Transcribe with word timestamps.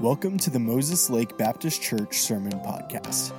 Welcome 0.00 0.38
to 0.38 0.48
the 0.48 0.58
Moses 0.58 1.10
Lake 1.10 1.36
Baptist 1.36 1.82
Church 1.82 2.20
Sermon 2.20 2.54
Podcast. 2.60 3.34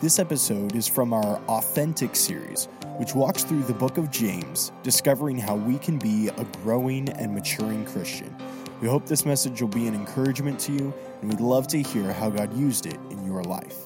This 0.00 0.20
episode 0.20 0.76
is 0.76 0.86
from 0.86 1.12
our 1.12 1.40
Authentic 1.48 2.14
series, 2.14 2.68
which 2.98 3.16
walks 3.16 3.42
through 3.42 3.64
the 3.64 3.74
book 3.74 3.98
of 3.98 4.12
James, 4.12 4.70
discovering 4.84 5.36
how 5.36 5.56
we 5.56 5.78
can 5.78 5.98
be 5.98 6.28
a 6.28 6.44
growing 6.62 7.08
and 7.08 7.34
maturing 7.34 7.84
Christian. 7.86 8.32
We 8.80 8.86
hope 8.86 9.06
this 9.06 9.26
message 9.26 9.60
will 9.60 9.66
be 9.66 9.88
an 9.88 9.96
encouragement 9.96 10.60
to 10.60 10.72
you, 10.74 10.94
and 11.22 11.28
we'd 11.28 11.40
love 11.40 11.66
to 11.68 11.82
hear 11.82 12.12
how 12.12 12.30
God 12.30 12.56
used 12.56 12.86
it 12.86 13.00
in 13.10 13.26
your 13.26 13.42
life. 13.42 13.76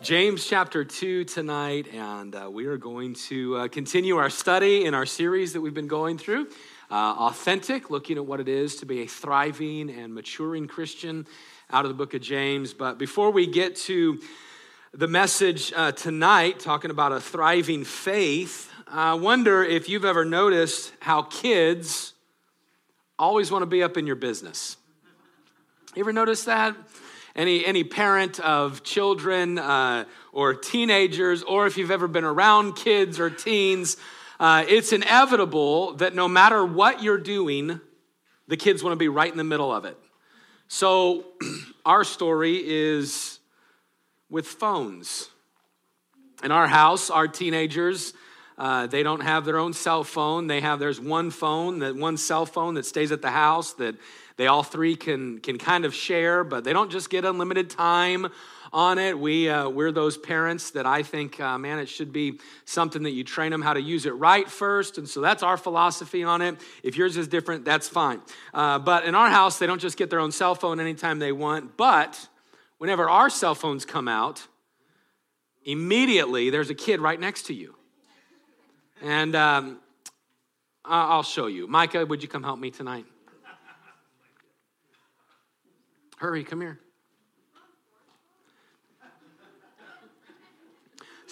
James 0.00 0.46
chapter 0.46 0.84
2 0.84 1.24
tonight, 1.24 1.92
and 1.92 2.36
uh, 2.36 2.48
we 2.48 2.66
are 2.66 2.76
going 2.76 3.14
to 3.14 3.56
uh, 3.56 3.66
continue 3.68 4.18
our 4.18 4.30
study 4.30 4.84
in 4.84 4.94
our 4.94 5.06
series 5.06 5.54
that 5.54 5.60
we've 5.60 5.74
been 5.74 5.88
going 5.88 6.18
through 6.18 6.46
uh, 6.90 6.94
authentic, 6.94 7.90
looking 7.90 8.16
at 8.16 8.26
what 8.26 8.40
it 8.40 8.48
is 8.48 8.76
to 8.76 8.86
be 8.86 9.02
a 9.02 9.06
thriving 9.06 9.90
and 9.90 10.14
maturing 10.14 10.66
Christian 10.66 11.26
out 11.70 11.84
of 11.84 11.88
the 11.88 11.94
book 11.94 12.14
of 12.14 12.20
James. 12.20 12.74
But 12.74 12.98
before 12.98 13.30
we 13.30 13.46
get 13.46 13.76
to 13.76 14.20
the 14.92 15.08
message 15.08 15.72
uh, 15.74 15.92
tonight, 15.92 16.60
talking 16.60 16.90
about 16.90 17.12
a 17.12 17.20
thriving 17.20 17.84
faith, 17.84 18.70
I 18.86 19.14
wonder 19.14 19.64
if 19.64 19.88
you've 19.88 20.04
ever 20.04 20.24
noticed 20.24 20.92
how 21.00 21.22
kids 21.22 22.12
always 23.18 23.50
want 23.50 23.62
to 23.62 23.66
be 23.66 23.82
up 23.82 23.96
in 23.96 24.06
your 24.06 24.16
business. 24.16 24.76
You 25.94 26.02
ever 26.02 26.12
notice 26.12 26.44
that? 26.44 26.76
Any, 27.36 27.64
any 27.66 27.82
parent 27.82 28.38
of 28.40 28.84
children 28.84 29.58
uh, 29.58 30.04
or 30.32 30.54
teenagers, 30.54 31.42
or 31.42 31.66
if 31.66 31.76
you've 31.76 31.90
ever 31.90 32.06
been 32.06 32.24
around 32.24 32.74
kids 32.76 33.18
or 33.18 33.30
teens, 33.30 33.96
uh, 34.44 34.62
it's 34.68 34.92
inevitable 34.92 35.94
that 35.94 36.14
no 36.14 36.28
matter 36.28 36.66
what 36.66 37.02
you're 37.02 37.16
doing, 37.16 37.80
the 38.46 38.58
kids 38.58 38.82
want 38.82 38.92
to 38.92 38.98
be 38.98 39.08
right 39.08 39.32
in 39.32 39.38
the 39.38 39.42
middle 39.42 39.72
of 39.72 39.86
it. 39.86 39.96
So, 40.68 41.24
our 41.86 42.04
story 42.04 42.60
is 42.62 43.38
with 44.28 44.46
phones. 44.46 45.30
In 46.42 46.52
our 46.52 46.66
house, 46.66 47.08
our 47.08 47.26
teenagers, 47.26 48.12
uh, 48.58 48.86
they 48.86 49.02
don't 49.02 49.22
have 49.22 49.46
their 49.46 49.56
own 49.56 49.72
cell 49.72 50.04
phone. 50.04 50.46
They 50.46 50.60
have 50.60 50.78
there's 50.78 51.00
one 51.00 51.30
phone, 51.30 51.78
that 51.78 51.96
one 51.96 52.18
cell 52.18 52.44
phone 52.44 52.74
that 52.74 52.84
stays 52.84 53.12
at 53.12 53.22
the 53.22 53.30
house 53.30 53.72
that 53.74 53.94
they 54.36 54.46
all 54.46 54.62
three 54.62 54.94
can 54.94 55.38
can 55.38 55.56
kind 55.56 55.86
of 55.86 55.94
share, 55.94 56.44
but 56.44 56.64
they 56.64 56.74
don't 56.74 56.90
just 56.90 57.08
get 57.08 57.24
unlimited 57.24 57.70
time 57.70 58.26
on 58.74 58.98
it. 58.98 59.16
We, 59.16 59.48
uh, 59.48 59.68
we're 59.68 59.92
those 59.92 60.18
parents 60.18 60.72
that 60.72 60.84
I 60.84 61.04
think, 61.04 61.38
uh, 61.38 61.56
man, 61.56 61.78
it 61.78 61.88
should 61.88 62.12
be 62.12 62.40
something 62.64 63.04
that 63.04 63.12
you 63.12 63.22
train 63.22 63.52
them 63.52 63.62
how 63.62 63.72
to 63.72 63.80
use 63.80 64.04
it 64.04 64.10
right 64.10 64.50
first. 64.50 64.98
And 64.98 65.08
so 65.08 65.20
that's 65.20 65.44
our 65.44 65.56
philosophy 65.56 66.24
on 66.24 66.42
it. 66.42 66.56
If 66.82 66.96
yours 66.96 67.16
is 67.16 67.28
different, 67.28 67.64
that's 67.64 67.88
fine. 67.88 68.20
Uh, 68.52 68.80
but 68.80 69.04
in 69.04 69.14
our 69.14 69.30
house, 69.30 69.60
they 69.60 69.68
don't 69.68 69.80
just 69.80 69.96
get 69.96 70.10
their 70.10 70.18
own 70.18 70.32
cell 70.32 70.56
phone 70.56 70.80
anytime 70.80 71.20
they 71.20 71.30
want. 71.30 71.76
But 71.76 72.28
whenever 72.78 73.08
our 73.08 73.30
cell 73.30 73.54
phones 73.54 73.84
come 73.84 74.08
out, 74.08 74.44
immediately 75.64 76.50
there's 76.50 76.68
a 76.68 76.74
kid 76.74 77.00
right 77.00 77.18
next 77.18 77.46
to 77.46 77.54
you. 77.54 77.76
And 79.00 79.36
um, 79.36 79.78
I'll 80.84 81.22
show 81.22 81.46
you. 81.46 81.68
Micah, 81.68 82.04
would 82.04 82.22
you 82.22 82.28
come 82.28 82.42
help 82.42 82.58
me 82.58 82.72
tonight? 82.72 83.06
Hurry, 86.16 86.42
come 86.42 86.60
here. 86.60 86.80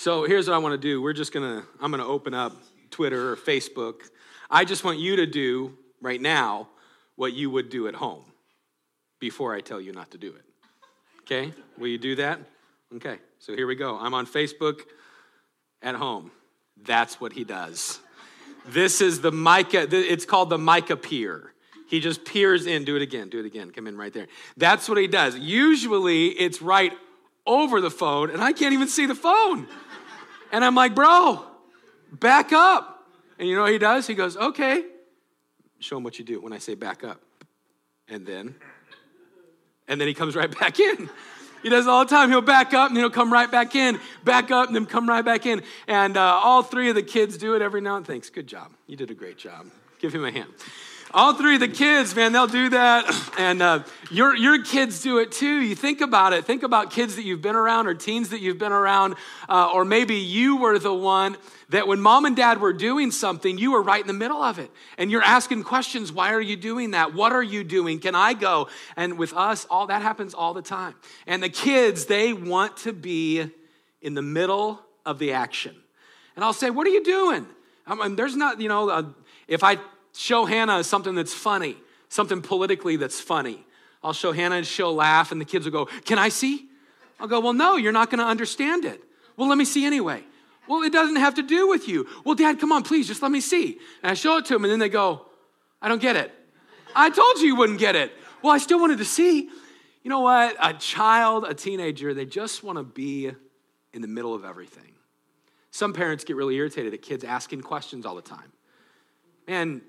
So 0.03 0.25
here's 0.25 0.49
what 0.49 0.55
I 0.55 0.59
want 0.59 0.73
to 0.73 0.79
do. 0.79 1.01
We're 1.01 1.13
just 1.13 1.33
going 1.33 1.49
to, 1.49 1.65
I'm 1.81 1.93
going 1.93 2.03
to 2.03 2.09
open 2.09 2.35
up 2.35 2.57
Twitter 2.91 3.31
or 3.31 3.37
Facebook. 3.37 4.01
I 4.51 4.65
just 4.65 4.83
want 4.83 4.99
you 4.99 5.15
to 5.15 5.27
do 5.27 5.79
right 6.01 6.21
now 6.21 6.71
what 7.15 7.35
you 7.35 7.51
would 7.51 7.69
do 7.69 7.87
at 7.87 7.95
home 7.95 8.25
before 9.21 9.55
I 9.55 9.61
tell 9.61 9.81
you 9.81 9.93
not 9.93 10.11
to 10.11 10.19
do 10.19 10.35
it. 10.35 10.43
Okay? 11.21 11.53
Will 11.79 11.87
you 11.87 11.99
do 11.99 12.17
that? 12.17 12.41
Okay, 12.97 13.19
so 13.39 13.55
here 13.55 13.69
we 13.69 13.77
go. 13.77 13.97
I'm 13.97 14.13
on 14.13 14.27
Facebook 14.27 14.81
at 15.83 15.95
home. 15.95 16.33
That's 16.85 17.21
what 17.21 17.33
he 17.33 17.45
does. 17.45 18.01
This 18.67 19.01
is 19.01 19.21
the 19.21 19.31
Micah, 19.31 19.87
it's 19.89 20.25
called 20.25 20.51
the 20.51 20.59
Micah 20.59 20.97
peer. 20.97 21.53
He 21.87 22.01
just 22.01 22.25
peers 22.25 22.67
in. 22.67 22.85
Do 22.85 22.97
it 22.97 23.03
again, 23.03 23.29
do 23.29 23.39
it 23.39 23.47
again. 23.47 23.71
Come 23.71 23.87
in 23.87 23.97
right 23.97 24.13
there. 24.13 24.27
That's 24.57 24.89
what 24.89 24.99
he 24.99 25.07
does. 25.07 25.39
Usually 25.39 26.27
it's 26.27 26.61
right 26.61 26.93
over 27.47 27.81
the 27.81 27.91
phone, 27.91 28.31
and 28.31 28.43
I 28.43 28.53
can't 28.53 28.73
even 28.73 28.89
see 28.89 29.07
the 29.07 29.15
phone. 29.15 29.69
And 30.53 30.65
I'm 30.65 30.75
like, 30.75 30.95
bro, 30.95 31.45
back 32.13 32.53
up. 32.53 33.09
And 33.39 33.49
you 33.49 33.57
know 33.57 33.63
what 33.63 33.73
he 33.73 33.79
does? 33.79 34.07
He 34.07 34.15
goes, 34.15 34.37
okay. 34.37 34.85
Show 35.81 35.97
him 35.97 36.05
what 36.05 36.19
you 36.19 36.25
do 36.25 36.41
when 36.41 36.53
I 36.53 36.59
say 36.59 36.75
back 36.75 37.03
up. 37.03 37.21
And 38.07 38.27
then, 38.27 38.55
and 39.89 40.01
then 40.01 40.07
he 40.07 40.15
comes 40.15 40.37
right 40.37 40.57
back 40.61 40.79
in. 40.79 41.09
He 41.63 41.69
does 41.69 41.87
all 41.87 42.05
the 42.05 42.11
time. 42.11 42.29
He'll 42.29 42.41
back 42.41 42.75
up 42.75 42.91
and 42.91 42.99
he'll 42.99 43.11
come 43.11 43.33
right 43.33 43.51
back 43.51 43.75
in, 43.75 43.99
back 44.25 44.51
up 44.51 44.67
and 44.67 44.77
then 44.77 44.85
come 44.85 45.09
right 45.09 45.25
back 45.25 45.47
in. 45.47 45.63
And 45.87 46.17
uh, 46.17 46.21
all 46.21 46.63
three 46.63 46.89
of 46.89 46.95
the 46.95 47.03
kids 47.03 47.39
do 47.39 47.55
it 47.55 47.63
every 47.63 47.81
now 47.81 47.97
and 47.97 48.05
then. 48.05 48.15
Thanks. 48.15 48.31
Good 48.31 48.47
job. 48.47 48.73
You 48.87 48.97
did 48.97 49.11
a 49.11 49.15
great 49.15 49.39
job. 49.39 49.67
Give 50.01 50.15
him 50.15 50.25
a 50.25 50.31
hand. 50.33 50.51
All 51.15 51.35
three 51.35 51.55
of 51.55 51.61
the 51.61 51.69
kids, 51.69 52.17
man, 52.17 52.33
they'll 52.33 52.47
do 52.47 52.71
that. 52.71 53.29
And 53.39 53.63
uh, 53.63 53.83
your, 54.11 54.37
your 54.37 54.63
kids 54.63 55.03
do 55.03 55.19
it 55.19 55.33
too. 55.33 55.61
You 55.63 55.75
think 55.75 56.03
about 56.03 56.35
it. 56.35 56.45
Think 56.45 56.63
about 56.63 56.91
kids 56.91 57.17
that 57.17 57.25
you've 57.25 57.41
been 57.41 57.57
around 57.57 57.87
or 57.87 57.95
teens 57.95 58.29
that 58.29 58.41
you've 58.41 58.59
been 58.59 58.73
around. 58.73 59.17
Uh, 59.49 59.71
or 59.73 59.85
maybe 59.85 60.17
you 60.17 60.59
were 60.59 60.79
the 60.79 60.93
one 60.93 61.37
that 61.71 61.89
when 61.89 62.01
mom 62.01 62.27
and 62.27 62.37
dad 62.37 62.61
were 62.61 62.75
doing 62.75 63.11
something, 63.11 63.57
you 63.57 63.73
were 63.73 63.83
right 63.83 64.01
in 64.01 64.07
the 64.07 64.13
middle 64.13 64.43
of 64.43 64.59
it. 64.59 64.71
And 64.99 65.11
you're 65.11 65.23
asking 65.23 65.65
questions 65.65 66.13
why 66.13 66.35
are 66.35 66.41
you 66.41 66.57
doing 66.57 66.93
that? 66.93 67.15
What 67.15 67.33
are 67.33 67.43
you 67.43 67.65
doing? 67.65 67.99
Can 67.99 68.15
I 68.15 68.35
go? 68.35 68.69
And 68.97 69.19
with 69.19 69.33
us, 69.33 69.67
all 69.71 69.87
that 69.87 70.03
happens 70.03 70.35
all 70.35 70.53
the 70.55 70.63
time. 70.63 70.95
And 71.27 71.43
the 71.43 71.49
kids, 71.49 72.05
they 72.05 72.35
want 72.35 72.77
to 72.79 72.93
be 72.93 73.51
in 74.03 74.15
the 74.15 74.23
middle 74.23 74.79
of 75.05 75.19
the 75.19 75.33
action. 75.33 75.75
And 76.37 76.45
I'll 76.45 76.53
say, 76.53 76.71
What 76.71 76.87
are 76.87 76.91
you 76.91 77.03
doing? 77.03 77.47
I 77.87 77.95
mean, 77.95 78.15
there's 78.15 78.37
not, 78.37 78.61
you 78.61 78.69
know, 78.69 78.91
uh, 78.91 79.05
if 79.49 79.65
I 79.65 79.79
show 80.15 80.45
Hannah 80.45 80.85
something 80.85 81.15
that's 81.15 81.35
funny, 81.35 81.77
something 82.09 82.43
politically 82.43 82.97
that's 82.97 83.21
funny. 83.21 83.65
I'll 84.03 84.13
show 84.13 84.33
Hannah 84.33 84.57
and 84.57 84.67
she'll 84.67 84.95
laugh, 84.95 85.33
and 85.33 85.41
the 85.41 85.45
kids 85.45 85.65
will 85.65 85.73
go, 85.73 85.87
Can 86.05 86.19
I 86.19 86.29
see? 86.29 86.69
I'll 87.21 87.29
go, 87.29 87.41
Well, 87.41 87.53
no, 87.53 87.77
you're 87.77 87.93
not 87.93 88.11
going 88.11 88.19
to 88.19 88.27
understand 88.27 88.85
it. 88.85 89.03
Well, 89.37 89.49
let 89.49 89.59
me 89.59 89.65
see 89.65 89.85
anyway. 89.85 90.23
Well, 90.69 90.83
it 90.83 90.93
doesn't 90.93 91.17
have 91.17 91.35
to 91.35 91.43
do 91.43 91.69
with 91.69 91.89
you. 91.89 92.07
Well, 92.25 92.35
Dad, 92.35 92.61
come 92.61 92.73
on, 92.73 92.83
please, 92.83 93.09
just 93.09 93.23
let 93.23 93.33
me 93.33 93.41
see. 93.41 93.79
And 94.03 94.11
I 94.11 94.15
show 94.15 94.39
it 94.39 94.45
to 94.47 94.55
them, 94.55 94.65
and 94.65 94.73
then 94.73 94.79
they 94.79 94.89
go, 94.89 95.27
I 95.81 95.89
don't 95.89 96.01
get 96.01 96.17
it. 96.17 96.33
I 96.95 97.11
told 97.11 97.39
you 97.39 97.47
you 97.47 97.57
wouldn't 97.57 97.79
get 97.79 97.97
it. 97.97 98.13
Well, 98.43 98.53
I 98.53 98.59
still 98.59 98.81
wanted 98.81 98.99
to 98.99 99.05
see. 99.05 99.49
You 100.03 100.09
know 100.09 100.21
what? 100.21 100.57
A 100.61 100.75
child, 100.75 101.45
a 101.45 101.55
teenager, 101.55 102.15
they 102.15 102.27
just 102.27 102.63
want 102.63 102.79
to 102.79 102.85
be 102.85 103.31
in 103.93 104.03
the 104.03 104.09
middle 104.09 104.35
of 104.35 104.45
everything. 104.45 104.93
Some 105.71 105.93
parents 105.93 106.25
get 106.25 106.37
really 106.37 106.57
irritated 106.57 106.93
at 106.93 107.03
kids 107.03 107.25
asking 107.25 107.63
questions 107.63 108.05
all 108.05 108.15
the 108.15 108.23
time. 108.23 108.53
Man, 109.49 109.83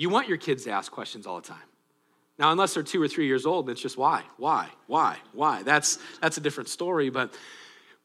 you 0.00 0.08
want 0.08 0.28
your 0.28 0.38
kids 0.38 0.64
to 0.64 0.70
ask 0.70 0.90
questions 0.90 1.26
all 1.26 1.36
the 1.42 1.46
time. 1.46 1.58
Now, 2.38 2.52
unless 2.52 2.72
they're 2.72 2.82
two 2.82 3.02
or 3.02 3.06
three 3.06 3.26
years 3.26 3.44
old, 3.44 3.68
it's 3.68 3.82
just 3.82 3.98
why, 3.98 4.22
why, 4.38 4.70
why, 4.86 5.18
why. 5.34 5.62
That's, 5.62 5.98
that's 6.22 6.38
a 6.38 6.40
different 6.40 6.70
story. 6.70 7.10
But 7.10 7.34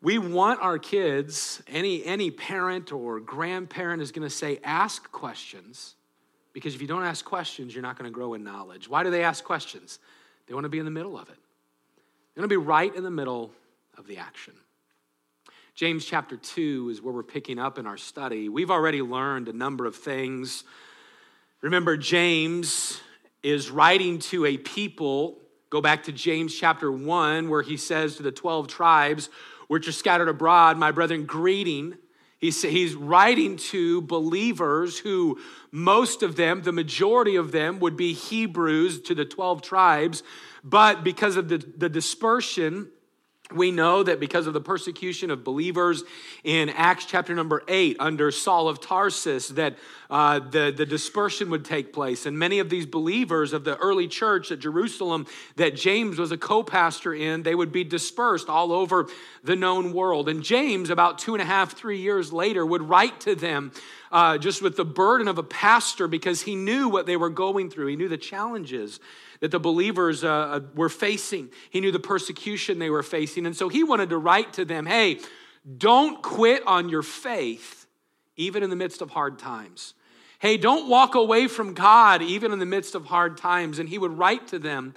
we 0.02 0.18
want 0.18 0.60
our 0.62 0.78
kids, 0.78 1.64
any, 1.70 2.04
any 2.04 2.32
parent 2.32 2.92
or 2.92 3.22
grandparent 3.22 4.02
is 4.02 4.12
going 4.12 4.28
to 4.28 4.30
say, 4.30 4.60
ask 4.62 5.10
questions. 5.14 5.96
Because 6.52 6.76
if 6.76 6.82
you 6.82 6.88
don't 6.88 7.06
ask 7.06 7.24
questions, 7.24 7.74
you're 7.74 7.82
not 7.82 7.98
going 7.98 8.12
to 8.12 8.14
grow 8.14 8.34
in 8.34 8.44
knowledge. 8.44 8.90
Why 8.90 9.04
do 9.04 9.10
they 9.10 9.24
ask 9.24 9.42
questions? 9.46 10.00
They 10.48 10.54
want 10.54 10.66
to 10.66 10.70
be 10.70 10.80
in 10.80 10.86
the 10.86 10.92
middle 10.92 11.18
of 11.18 11.30
it. 11.30 11.38
They 12.36 12.42
want 12.42 12.50
to 12.52 12.60
be 12.60 12.66
right 12.66 12.94
in 12.94 13.04
the 13.04 13.10
middle 13.10 13.52
of 13.98 14.06
the 14.06 14.18
action. 14.18 14.54
James 15.76 16.04
chapter 16.04 16.36
2 16.36 16.90
is 16.92 17.02
where 17.02 17.14
we're 17.14 17.24
picking 17.24 17.58
up 17.58 17.80
in 17.80 17.88
our 17.88 17.96
study. 17.96 18.50
We've 18.50 18.72
already 18.72 19.02
learned 19.02 19.48
a 19.48 19.54
number 19.54 19.86
of 19.86 19.96
things 19.96 20.66
Remember, 21.66 21.98
James 21.98 23.02
is 23.42 23.72
writing 23.72 24.20
to 24.20 24.46
a 24.46 24.56
people. 24.56 25.40
Go 25.72 25.82
back 25.82 26.04
to 26.04 26.12
James 26.12 26.54
chapter 26.54 26.92
1, 26.92 27.50
where 27.50 27.64
he 27.64 27.76
says 27.76 28.18
to 28.18 28.22
the 28.22 28.32
12 28.32 28.68
tribes 28.68 29.32
which 29.68 29.88
are 29.88 29.92
scattered 29.92 30.30
abroad, 30.30 30.78
my 30.78 30.92
brethren, 30.92 31.26
greeting. 31.26 31.98
He's, 32.38 32.94
writing 32.94 33.58
to 33.58 34.04
believers 34.04 35.00
who, 35.00 35.40
most 35.72 36.22
of 36.22 36.36
them, 36.36 36.62
the 36.62 36.72
majority 36.72 37.36
of 37.36 37.52
them, 37.52 37.80
would 37.80 37.98
be 37.98 38.14
Hebrews 38.14 39.02
to 39.02 39.16
the 39.16 39.26
12 39.26 39.64
tribes. 39.64 40.22
But 40.64 41.04
because 41.04 41.36
of 41.36 41.50
the, 41.50 41.58
the 41.58 41.90
dispersion 41.90 42.90
we 43.54 43.70
know 43.70 44.02
that 44.02 44.20
because 44.20 44.48
of 44.48 44.54
the 44.54 44.62
persecution 44.62 45.30
of 45.30 45.44
believers 45.44 46.04
in 46.44 46.70
Acts 46.70 47.06
chapter 47.06 47.36
number 47.36 47.62
8 47.68 47.98
under 48.00 48.32
Saul 48.32 48.68
of 48.68 48.82
Tarsus, 48.82 49.50
that 49.50 49.78
uh, 50.10 50.40
the, 50.40 50.74
the 50.76 50.86
dispersion 50.86 51.52
would 51.52 51.64
take 51.64 51.94
place. 51.94 52.26
And 52.26 52.40
many 52.40 52.58
of 52.58 52.70
these 52.70 52.88
believers 52.88 53.54
of 53.54 53.64
the 53.64 53.78
early 53.78 54.08
church 54.08 54.52
at 54.52 54.60
Jerusalem 54.60 55.28
that 55.58 55.76
James 55.76 56.18
was 56.18 56.32
a 56.32 56.38
co 56.38 56.64
pastor 56.64 57.14
in, 57.14 57.44
they 57.44 57.54
would 57.54 57.72
be 57.72 57.84
dispersed 57.84 58.50
all 58.50 58.72
over 58.72 59.08
the 59.44 59.56
known 59.56 59.94
world. 59.94 60.28
And 60.28 60.42
James, 60.42 60.90
about 60.90 61.20
two 61.20 61.36
and 61.36 61.42
a 61.42 61.46
half, 61.46 61.74
three 61.74 62.00
years 62.00 62.34
later, 62.34 62.66
would 62.66 62.82
write 62.82 63.20
to 63.22 63.36
them 63.36 63.72
uh, 64.12 64.40
just 64.40 64.64
with 64.64 64.76
the 64.76 64.86
burden 64.86 65.28
of 65.28 65.38
a 65.38 65.44
pastor 65.44 66.08
because 66.08 66.42
he 66.42 66.56
knew 66.56 66.90
what 66.90 67.06
they 67.06 67.18
were 67.18 67.30
going 67.30 67.70
through. 67.70 67.88
He 67.88 67.96
knew 67.96 68.10
the 68.10 68.18
challenges 68.18 69.00
that 69.40 69.52
the 69.52 69.60
believers 69.60 70.24
uh, 70.24 70.30
uh, 70.30 70.60
were 70.76 70.90
facing. 70.90 71.50
He 71.70 71.82
knew 71.82 71.92
the 71.92 72.00
persecution 72.00 72.80
they 72.80 72.90
were 72.90 73.04
facing. 73.04 73.46
And 73.46 73.56
so 73.56 73.70
he 73.70 73.84
wanted 73.84 74.10
to 74.10 74.18
write 74.18 74.54
to 74.54 74.66
them 74.66 74.86
hey, 74.86 75.20
don't 75.78 76.22
quit 76.22 76.66
on 76.68 76.90
your 76.90 77.02
faith, 77.02 77.88
even 78.36 78.64
in 78.64 78.70
the 78.70 78.76
midst 78.76 79.02
of 79.02 79.10
hard 79.10 79.40
times. 79.40 79.94
Hey, 80.40 80.58
don't 80.58 80.90
walk 80.90 81.16
away 81.16 81.48
from 81.48 81.74
God, 81.74 82.22
even 82.22 82.52
in 82.52 82.60
the 82.60 82.66
midst 82.66 82.94
of 82.94 83.06
hard 83.06 83.38
times. 83.38 83.80
And 83.80 83.90
he 83.90 83.98
would 83.98 84.18
write 84.18 84.48
to 84.50 84.60
them 84.60 84.94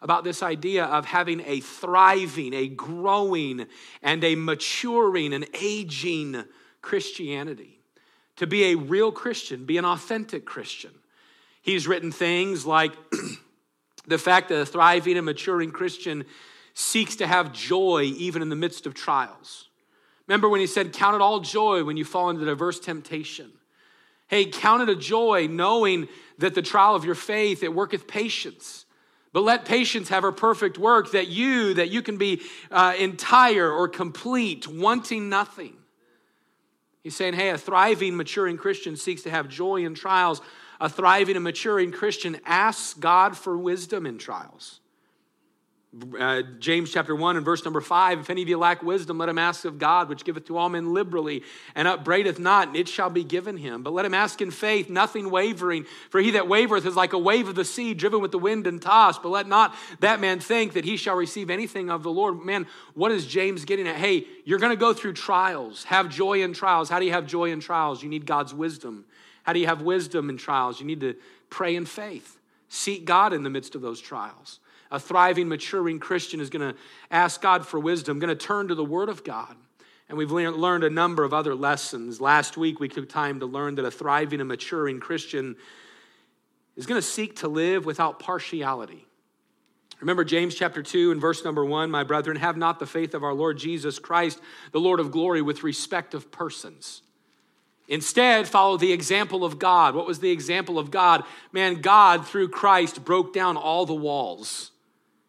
about 0.00 0.24
this 0.24 0.42
idea 0.42 0.84
of 0.84 1.06
having 1.06 1.40
a 1.46 1.60
thriving, 1.60 2.52
a 2.52 2.68
growing, 2.68 3.66
and 4.02 4.22
a 4.24 4.34
maturing, 4.34 5.32
and 5.32 5.46
aging 5.60 6.44
Christianity. 6.82 7.78
To 8.36 8.46
be 8.46 8.72
a 8.72 8.74
real 8.74 9.12
Christian, 9.12 9.64
be 9.64 9.78
an 9.78 9.84
authentic 9.84 10.44
Christian. 10.44 10.90
He's 11.62 11.86
written 11.86 12.10
things 12.10 12.66
like 12.66 12.92
the 14.06 14.18
fact 14.18 14.48
that 14.48 14.60
a 14.60 14.66
thriving 14.66 15.16
and 15.16 15.26
maturing 15.26 15.70
Christian 15.70 16.24
seeks 16.74 17.16
to 17.16 17.26
have 17.26 17.52
joy 17.52 18.02
even 18.16 18.42
in 18.42 18.48
the 18.48 18.56
midst 18.56 18.86
of 18.86 18.94
trials. 18.94 19.68
Remember 20.26 20.48
when 20.48 20.60
he 20.60 20.66
said, 20.66 20.92
Count 20.92 21.14
it 21.14 21.20
all 21.20 21.40
joy 21.40 21.84
when 21.84 21.96
you 21.96 22.04
fall 22.04 22.30
into 22.30 22.44
diverse 22.44 22.80
temptation. 22.80 23.52
Hey, 24.28 24.46
count 24.46 24.82
it 24.82 24.88
a 24.88 24.96
joy 24.96 25.46
knowing 25.50 26.08
that 26.38 26.54
the 26.54 26.62
trial 26.62 26.94
of 26.94 27.04
your 27.04 27.14
faith, 27.14 27.62
it 27.62 27.74
worketh 27.74 28.06
patience. 28.06 28.86
But 29.32 29.42
let 29.42 29.64
patience 29.64 30.08
have 30.08 30.22
her 30.22 30.32
perfect 30.32 30.78
work, 30.78 31.12
that 31.12 31.28
you, 31.28 31.74
that 31.74 31.90
you 31.90 32.02
can 32.02 32.18
be 32.18 32.42
uh, 32.70 32.94
entire 32.98 33.70
or 33.70 33.88
complete, 33.88 34.66
wanting 34.66 35.28
nothing. 35.28 35.74
He's 37.02 37.16
saying, 37.16 37.34
hey, 37.34 37.50
a 37.50 37.58
thriving, 37.58 38.16
maturing 38.16 38.56
Christian 38.56 38.96
seeks 38.96 39.22
to 39.22 39.30
have 39.30 39.48
joy 39.48 39.84
in 39.84 39.94
trials. 39.94 40.40
A 40.82 40.88
thriving 40.88 41.36
and 41.36 41.44
maturing 41.44 41.92
Christian 41.92 42.40
asks 42.44 42.94
God 42.94 43.36
for 43.36 43.56
wisdom 43.56 44.04
in 44.04 44.18
trials. 44.18 44.80
Uh, 46.18 46.42
James 46.58 46.90
chapter 46.90 47.14
1 47.14 47.36
and 47.36 47.44
verse 47.44 47.64
number 47.64 47.80
5 47.80 48.18
If 48.18 48.30
any 48.30 48.42
of 48.42 48.48
you 48.48 48.58
lack 48.58 48.82
wisdom, 48.82 49.18
let 49.18 49.28
him 49.28 49.38
ask 49.38 49.64
of 49.64 49.78
God, 49.78 50.08
which 50.08 50.24
giveth 50.24 50.46
to 50.46 50.56
all 50.56 50.68
men 50.68 50.92
liberally, 50.92 51.44
and 51.76 51.86
upbraideth 51.86 52.40
not, 52.40 52.66
and 52.66 52.76
it 52.76 52.88
shall 52.88 53.10
be 53.10 53.22
given 53.22 53.58
him. 53.58 53.84
But 53.84 53.92
let 53.92 54.04
him 54.04 54.12
ask 54.12 54.42
in 54.42 54.50
faith, 54.50 54.90
nothing 54.90 55.30
wavering. 55.30 55.86
For 56.10 56.20
he 56.20 56.32
that 56.32 56.48
wavereth 56.48 56.84
is 56.84 56.96
like 56.96 57.12
a 57.12 57.18
wave 57.18 57.46
of 57.46 57.54
the 57.54 57.64
sea, 57.64 57.94
driven 57.94 58.20
with 58.20 58.32
the 58.32 58.38
wind 58.38 58.66
and 58.66 58.82
tossed. 58.82 59.22
But 59.22 59.28
let 59.28 59.46
not 59.46 59.76
that 60.00 60.18
man 60.18 60.40
think 60.40 60.72
that 60.72 60.84
he 60.84 60.96
shall 60.96 61.14
receive 61.14 61.48
anything 61.48 61.90
of 61.90 62.02
the 62.02 62.10
Lord. 62.10 62.44
Man, 62.44 62.66
what 62.94 63.12
is 63.12 63.24
James 63.24 63.64
getting 63.64 63.86
at? 63.86 63.94
Hey, 63.94 64.26
you're 64.44 64.58
going 64.58 64.70
to 64.70 64.76
go 64.76 64.92
through 64.92 65.12
trials. 65.12 65.84
Have 65.84 66.08
joy 66.08 66.42
in 66.42 66.54
trials. 66.54 66.88
How 66.88 66.98
do 66.98 67.04
you 67.04 67.12
have 67.12 67.28
joy 67.28 67.52
in 67.52 67.60
trials? 67.60 68.02
You 68.02 68.08
need 68.08 68.26
God's 68.26 68.52
wisdom. 68.52 69.04
How 69.42 69.52
do 69.52 69.60
you 69.60 69.66
have 69.66 69.82
wisdom 69.82 70.30
in 70.30 70.36
trials? 70.36 70.80
You 70.80 70.86
need 70.86 71.00
to 71.00 71.14
pray 71.50 71.76
in 71.76 71.86
faith. 71.86 72.38
Seek 72.68 73.04
God 73.04 73.32
in 73.32 73.42
the 73.42 73.50
midst 73.50 73.74
of 73.74 73.82
those 73.82 74.00
trials 74.00 74.60
a 74.92 75.00
thriving, 75.00 75.48
maturing 75.48 75.98
Christian 75.98 76.38
is 76.38 76.50
going 76.50 76.74
to 76.74 76.78
ask 77.10 77.40
God 77.40 77.66
for 77.66 77.80
wisdom, 77.80 78.18
going 78.18 78.28
to 78.28 78.36
turn 78.36 78.68
to 78.68 78.74
the 78.74 78.84
Word 78.84 79.08
of 79.08 79.24
God. 79.24 79.56
And 80.08 80.18
we've 80.18 80.30
learned 80.30 80.84
a 80.84 80.90
number 80.90 81.24
of 81.24 81.32
other 81.32 81.54
lessons. 81.54 82.20
Last 82.20 82.58
week, 82.58 82.78
we 82.78 82.88
took 82.88 83.08
time 83.08 83.40
to 83.40 83.46
learn 83.46 83.76
that 83.76 83.86
a 83.86 83.90
thriving 83.90 84.40
and 84.40 84.48
maturing 84.48 85.00
Christian 85.00 85.56
is 86.76 86.84
going 86.84 87.00
to 87.00 87.06
seek 87.06 87.36
to 87.36 87.48
live 87.48 87.86
without 87.86 88.18
partiality. 88.18 89.06
Remember 90.00 90.24
James 90.24 90.54
chapter 90.54 90.82
2 90.82 91.10
and 91.12 91.20
verse 91.20 91.42
number 91.42 91.64
1, 91.64 91.90
my 91.90 92.04
brethren, 92.04 92.36
have 92.36 92.58
not 92.58 92.78
the 92.78 92.86
faith 92.86 93.14
of 93.14 93.24
our 93.24 93.32
Lord 93.32 93.56
Jesus 93.56 93.98
Christ, 93.98 94.40
the 94.72 94.80
Lord 94.80 95.00
of 95.00 95.10
glory, 95.10 95.40
with 95.40 95.62
respect 95.62 96.12
of 96.12 96.30
persons. 96.30 97.00
Instead, 97.92 98.48
follow 98.48 98.78
the 98.78 98.90
example 98.90 99.44
of 99.44 99.58
God. 99.58 99.94
What 99.94 100.06
was 100.06 100.20
the 100.20 100.30
example 100.30 100.78
of 100.78 100.90
God? 100.90 101.24
Man, 101.52 101.82
God, 101.82 102.26
through 102.26 102.48
Christ, 102.48 103.04
broke 103.04 103.34
down 103.34 103.58
all 103.58 103.84
the 103.84 103.92
walls. 103.92 104.70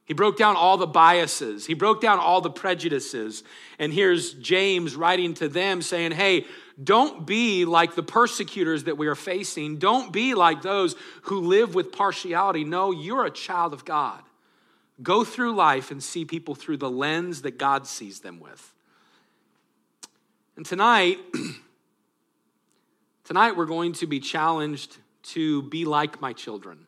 He 0.05 0.13
broke 0.13 0.37
down 0.37 0.55
all 0.55 0.77
the 0.77 0.87
biases. 0.87 1.65
He 1.65 1.73
broke 1.73 1.99
down 1.99 2.19
all 2.19 2.39
the 2.39 2.49
prejudices. 2.49 3.43
And 3.79 3.91
here's 3.91 4.31
James 4.35 4.95
writing 4.95 5.33
to 5.35 5.49
them 5.49 5.81
saying, 5.81 6.13
Hey, 6.13 6.45
don't 6.81 7.27
be 7.27 7.65
like 7.65 7.95
the 7.95 8.01
persecutors 8.01 8.85
that 8.85 8.97
we 8.97 9.07
are 9.07 9.15
facing. 9.15 9.77
Don't 9.77 10.13
be 10.13 10.33
like 10.33 10.61
those 10.61 10.95
who 11.23 11.41
live 11.41 11.75
with 11.75 11.91
partiality. 11.91 12.63
No, 12.63 12.91
you're 12.91 13.25
a 13.25 13.31
child 13.31 13.73
of 13.73 13.83
God. 13.83 14.21
Go 15.01 15.25
through 15.25 15.53
life 15.53 15.91
and 15.91 16.01
see 16.01 16.23
people 16.23 16.55
through 16.55 16.77
the 16.77 16.89
lens 16.89 17.41
that 17.41 17.57
God 17.57 17.87
sees 17.87 18.21
them 18.21 18.39
with. 18.39 18.73
And 20.55 20.65
tonight, 20.65 21.19
tonight 23.33 23.57
we're 23.57 23.65
going 23.65 23.93
to 23.93 24.05
be 24.05 24.19
challenged 24.19 24.95
to 25.23 25.63
be 25.63 25.85
like 25.85 26.21
my 26.21 26.33
children, 26.33 26.85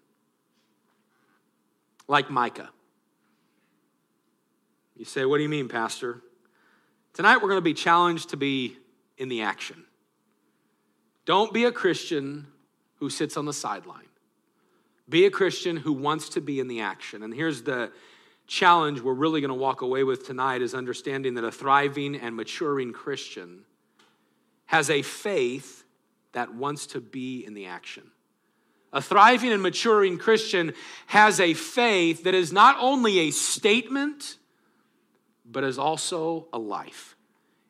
like 2.08 2.30
Micah. 2.30 2.70
You 4.96 5.06
say, 5.06 5.26
What 5.26 5.38
do 5.38 5.44
you 5.44 5.50
mean, 5.50 5.68
Pastor? 5.68 6.22
Tonight 7.14 7.38
we're 7.38 7.50
going 7.50 7.58
to 7.58 7.62
be 7.62 7.74
challenged 7.74 8.30
to 8.30 8.38
be 8.38 8.78
in 9.18 9.28
the 9.28 9.42
action. 9.42 9.86
Don't 11.26 11.52
be 11.52 11.64
a 11.64 11.72
Christian 11.72 12.46
who 12.98 13.10
sits 13.10 13.38
on 13.38 13.46
the 13.46 13.54
sideline. 13.54 14.06
Be 15.10 15.26
a 15.26 15.32
Christian 15.32 15.78
who 15.78 15.94
wants 15.94 16.30
to 16.30 16.42
be 16.42 16.60
in 16.60 16.68
the 16.68 16.82
action. 16.82 17.24
And 17.24 17.34
here's 17.34 17.64
the 17.64 17.92
challenge 18.46 19.02
we're 19.02 19.14
really 19.14 19.42
going 19.42 19.50
to 19.50 19.56
walk 19.56 19.82
away 19.82 20.04
with 20.04 20.28
tonight 20.28 20.62
is 20.62 20.76
understanding 20.76 21.34
that 21.34 21.44
a 21.44 21.52
thriving 21.52 22.16
and 22.16 22.36
maturing 22.36 22.94
Christian 22.94 23.62
has 24.68 24.92
a 24.92 25.02
faith 25.02 25.85
that 26.36 26.54
wants 26.54 26.88
to 26.88 27.00
be 27.00 27.46
in 27.46 27.54
the 27.54 27.66
action. 27.66 28.04
A 28.92 29.02
thriving 29.02 29.54
and 29.54 29.64
maturing 29.64 30.18
Christian 30.18 30.74
has 31.08 31.40
a 31.40 31.54
faith 31.54 32.26
that 32.26 32.36
is 32.36 32.52
not 32.52 32.76
only 32.78 33.20
a 33.20 33.32
statement, 33.32 34.38
but 35.46 35.64
is 35.64 35.80
also 35.80 36.48
a 36.52 36.60
life. 36.60 37.16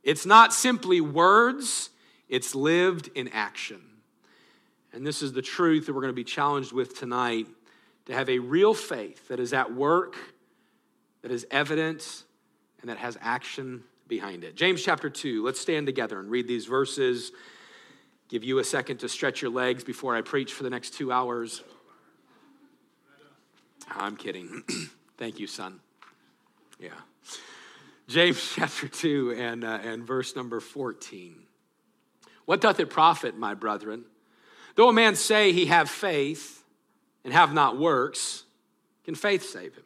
It's 0.03 0.25
not 0.25 0.51
simply 0.51 0.99
words, 0.99 1.91
it's 2.27 2.55
lived 2.55 3.11
in 3.13 3.27
action. 3.27 3.81
And 4.93 5.05
this 5.05 5.21
is 5.21 5.31
the 5.31 5.43
truth 5.43 5.85
that 5.85 5.93
we're 5.93 6.01
going 6.01 6.13
to 6.13 6.15
be 6.15 6.23
challenged 6.23 6.71
with 6.71 6.97
tonight 6.97 7.47
to 8.07 8.13
have 8.13 8.29
a 8.29 8.39
real 8.39 8.73
faith 8.73 9.27
that 9.27 9.39
is 9.39 9.53
at 9.53 9.75
work, 9.75 10.15
that 11.21 11.31
is 11.31 11.45
evident, 11.51 12.23
and 12.81 12.89
that 12.89 12.97
has 12.97 13.15
action 13.21 13.83
behind 14.07 14.43
it. 14.43 14.55
James 14.55 14.83
chapter 14.83 15.09
2, 15.09 15.43
let's 15.43 15.61
stand 15.61 15.85
together 15.85 16.19
and 16.19 16.31
read 16.31 16.47
these 16.47 16.65
verses. 16.65 17.31
Give 18.27 18.43
you 18.43 18.59
a 18.59 18.63
second 18.63 18.97
to 18.97 19.09
stretch 19.09 19.41
your 19.41 19.51
legs 19.51 19.83
before 19.83 20.15
I 20.15 20.21
preach 20.21 20.53
for 20.53 20.63
the 20.63 20.69
next 20.69 20.95
two 20.95 21.11
hours. 21.11 21.63
I'm 23.89 24.17
kidding. 24.17 24.63
Thank 25.17 25.39
you, 25.39 25.47
son. 25.47 25.79
Yeah. 26.79 26.89
James 28.07 28.51
chapter 28.55 28.87
2 28.87 29.35
and, 29.37 29.63
uh, 29.63 29.79
and 29.83 30.05
verse 30.05 30.35
number 30.35 30.59
14. 30.59 31.35
What 32.45 32.61
doth 32.61 32.79
it 32.79 32.89
profit, 32.89 33.37
my 33.37 33.53
brethren? 33.53 34.05
Though 34.75 34.89
a 34.89 34.93
man 34.93 35.15
say 35.15 35.51
he 35.51 35.67
have 35.67 35.89
faith 35.89 36.63
and 37.23 37.33
have 37.33 37.53
not 37.53 37.77
works, 37.77 38.43
can 39.03 39.15
faith 39.15 39.43
save 39.43 39.75
him? 39.75 39.83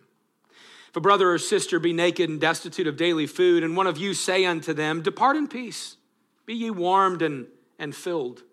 If 0.90 0.96
a 0.96 1.02
brother 1.02 1.32
or 1.32 1.38
sister 1.38 1.80
be 1.80 1.94
naked 1.94 2.30
and 2.30 2.42
destitute 2.42 2.88
of 2.88 2.98
daily 2.98 3.28
food, 3.28 3.64
and 3.64 3.78
one 3.78 3.86
of 3.86 3.98
you 3.98 4.14
say 4.14 4.46
unto 4.46 4.74
them, 4.74 5.04
Depart 5.04 5.36
in 5.36 5.48
peace, 5.48 5.98
be 6.46 6.56
ye 6.56 6.72
warmed 6.72 7.22
and, 7.22 7.46
and 7.80 7.96
filled. 7.96 8.44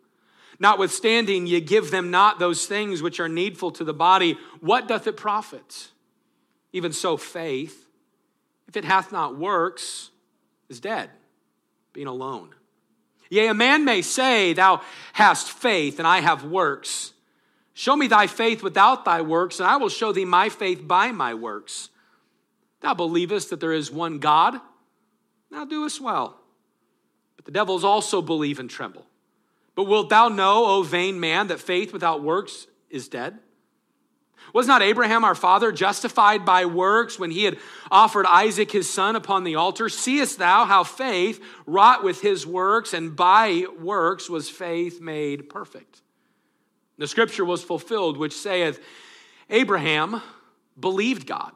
Notwithstanding, 0.58 1.46
ye 1.46 1.60
give 1.60 1.90
them 1.90 2.10
not 2.10 2.38
those 2.38 2.64
things 2.66 3.02
which 3.02 3.20
are 3.20 3.28
needful 3.28 3.72
to 3.72 3.84
the 3.84 3.92
body, 3.92 4.38
what 4.60 4.88
doth 4.88 5.06
it 5.06 5.16
profit? 5.16 5.88
Even 6.72 6.92
so, 6.92 7.18
faith 7.18 7.86
if 8.68 8.76
it 8.76 8.84
hath 8.84 9.12
not 9.12 9.38
works, 9.38 10.10
is 10.68 10.80
dead, 10.80 11.10
being 11.92 12.06
alone. 12.06 12.54
Yea, 13.30 13.48
a 13.48 13.54
man 13.54 13.84
may 13.84 14.02
say, 14.02 14.52
Thou 14.52 14.80
hast 15.12 15.50
faith, 15.50 15.98
and 15.98 16.06
I 16.06 16.20
have 16.20 16.44
works. 16.44 17.12
Show 17.74 17.96
me 17.96 18.06
thy 18.06 18.26
faith 18.26 18.62
without 18.62 19.04
thy 19.04 19.20
works, 19.20 19.60
and 19.60 19.68
I 19.68 19.76
will 19.76 19.88
show 19.88 20.12
thee 20.12 20.24
my 20.24 20.48
faith 20.48 20.86
by 20.86 21.12
my 21.12 21.34
works. 21.34 21.90
Thou 22.80 22.94
believest 22.94 23.50
that 23.50 23.60
there 23.60 23.72
is 23.72 23.90
one 23.90 24.18
God, 24.18 24.60
thou 25.50 25.64
doest 25.64 26.00
well. 26.00 26.40
But 27.36 27.44
the 27.44 27.50
devils 27.50 27.84
also 27.84 28.22
believe 28.22 28.58
and 28.58 28.70
tremble. 28.70 29.06
But 29.76 29.84
wilt 29.84 30.08
thou 30.08 30.28
know, 30.28 30.64
O 30.64 30.82
vain 30.82 31.20
man, 31.20 31.46
that 31.46 31.60
faith 31.60 31.92
without 31.92 32.22
works 32.22 32.66
is 32.90 33.08
dead? 33.08 33.38
Was 34.52 34.66
not 34.66 34.80
Abraham 34.80 35.22
our 35.22 35.34
father 35.34 35.70
justified 35.70 36.44
by 36.44 36.64
works 36.64 37.18
when 37.18 37.30
he 37.30 37.44
had 37.44 37.58
offered 37.90 38.26
Isaac 38.26 38.70
his 38.70 38.88
son 38.88 39.14
upon 39.14 39.44
the 39.44 39.56
altar? 39.56 39.88
Seest 39.88 40.38
thou 40.38 40.64
how 40.64 40.82
faith 40.82 41.44
wrought 41.66 42.02
with 42.02 42.22
his 42.22 42.46
works, 42.46 42.94
and 42.94 43.14
by 43.14 43.64
works 43.78 44.30
was 44.30 44.48
faith 44.48 45.00
made 45.00 45.50
perfect? 45.50 46.00
The 46.96 47.06
scripture 47.06 47.44
was 47.44 47.62
fulfilled, 47.62 48.16
which 48.16 48.32
saith, 48.32 48.82
Abraham 49.50 50.22
believed 50.78 51.26
God, 51.26 51.52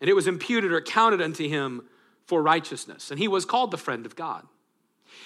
and 0.00 0.10
it 0.10 0.14
was 0.14 0.26
imputed 0.26 0.72
or 0.72 0.82
counted 0.82 1.22
unto 1.22 1.48
him 1.48 1.88
for 2.26 2.42
righteousness, 2.42 3.10
and 3.10 3.18
he 3.18 3.28
was 3.28 3.46
called 3.46 3.70
the 3.70 3.78
friend 3.78 4.04
of 4.04 4.14
God. 4.14 4.46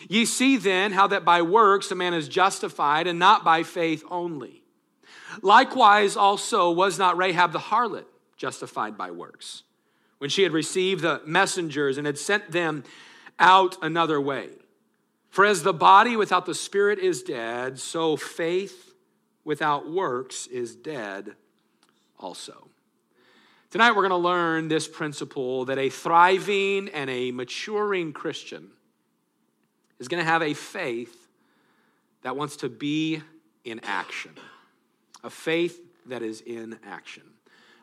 Ye 0.08 0.24
see 0.24 0.56
then 0.56 0.92
how 0.92 1.06
that 1.08 1.24
by 1.24 1.42
works 1.42 1.90
a 1.90 1.94
man 1.94 2.14
is 2.14 2.28
justified, 2.28 3.06
and 3.06 3.18
not 3.18 3.44
by 3.44 3.62
faith 3.62 4.04
only. 4.10 4.62
Likewise, 5.42 6.16
also 6.16 6.70
was 6.70 6.98
not 6.98 7.16
Rahab 7.16 7.52
the 7.52 7.58
harlot 7.58 8.06
justified 8.36 8.96
by 8.96 9.10
works, 9.10 9.62
when 10.18 10.30
she 10.30 10.42
had 10.42 10.52
received 10.52 11.02
the 11.02 11.20
messengers 11.26 11.98
and 11.98 12.06
had 12.06 12.18
sent 12.18 12.52
them 12.52 12.84
out 13.38 13.76
another 13.82 14.20
way. 14.20 14.50
For 15.30 15.44
as 15.44 15.62
the 15.62 15.74
body 15.74 16.16
without 16.16 16.46
the 16.46 16.54
spirit 16.54 16.98
is 16.98 17.22
dead, 17.22 17.78
so 17.78 18.16
faith 18.16 18.94
without 19.44 19.90
works 19.90 20.46
is 20.46 20.74
dead 20.74 21.34
also. 22.18 22.68
Tonight 23.70 23.90
we're 23.90 24.08
going 24.08 24.10
to 24.10 24.16
learn 24.16 24.68
this 24.68 24.88
principle 24.88 25.66
that 25.66 25.78
a 25.78 25.90
thriving 25.90 26.88
and 26.88 27.10
a 27.10 27.32
maturing 27.32 28.12
Christian 28.12 28.70
is 29.98 30.08
going 30.08 30.22
to 30.22 30.30
have 30.30 30.42
a 30.42 30.54
faith 30.54 31.28
that 32.22 32.36
wants 32.36 32.56
to 32.56 32.68
be 32.68 33.22
in 33.64 33.80
action. 33.82 34.32
A 35.24 35.30
faith 35.30 35.80
that 36.06 36.22
is 36.22 36.40
in 36.40 36.78
action. 36.86 37.22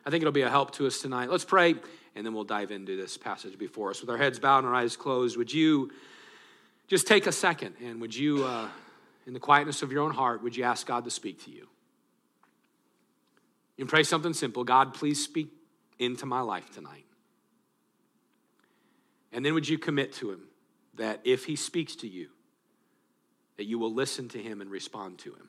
I 0.06 0.10
think 0.10 0.22
it'll 0.22 0.32
be 0.32 0.42
a 0.42 0.50
help 0.50 0.72
to 0.72 0.86
us 0.86 1.00
tonight. 1.00 1.30
Let's 1.30 1.44
pray, 1.44 1.74
and 2.14 2.26
then 2.26 2.34
we'll 2.34 2.44
dive 2.44 2.70
into 2.70 2.96
this 2.96 3.16
passage 3.16 3.58
before 3.58 3.90
us. 3.90 4.00
With 4.00 4.10
our 4.10 4.18
heads 4.18 4.38
bowed 4.38 4.58
and 4.58 4.68
our 4.68 4.74
eyes 4.74 4.96
closed, 4.96 5.36
would 5.36 5.52
you 5.52 5.90
just 6.88 7.06
take 7.06 7.26
a 7.26 7.32
second 7.32 7.74
and 7.82 8.00
would 8.00 8.14
you, 8.14 8.44
uh, 8.44 8.68
in 9.26 9.32
the 9.32 9.40
quietness 9.40 9.82
of 9.82 9.90
your 9.90 10.02
own 10.02 10.12
heart, 10.12 10.42
would 10.42 10.56
you 10.56 10.64
ask 10.64 10.86
God 10.86 11.04
to 11.04 11.10
speak 11.10 11.44
to 11.44 11.50
you? 11.50 11.68
You 13.76 13.86
pray 13.86 14.02
something 14.02 14.34
simple 14.34 14.62
God, 14.64 14.94
please 14.94 15.22
speak 15.22 15.48
into 15.98 16.26
my 16.26 16.40
life 16.40 16.70
tonight. 16.72 17.06
And 19.32 19.44
then 19.44 19.54
would 19.54 19.68
you 19.68 19.78
commit 19.78 20.12
to 20.14 20.30
Him 20.30 20.42
that 20.96 21.20
if 21.24 21.44
He 21.44 21.56
speaks 21.56 21.96
to 21.96 22.08
you, 22.08 22.28
that 23.56 23.64
you 23.64 23.78
will 23.78 23.92
listen 23.92 24.28
to 24.30 24.38
Him 24.38 24.60
and 24.60 24.70
respond 24.70 25.18
to 25.18 25.30
Him? 25.34 25.48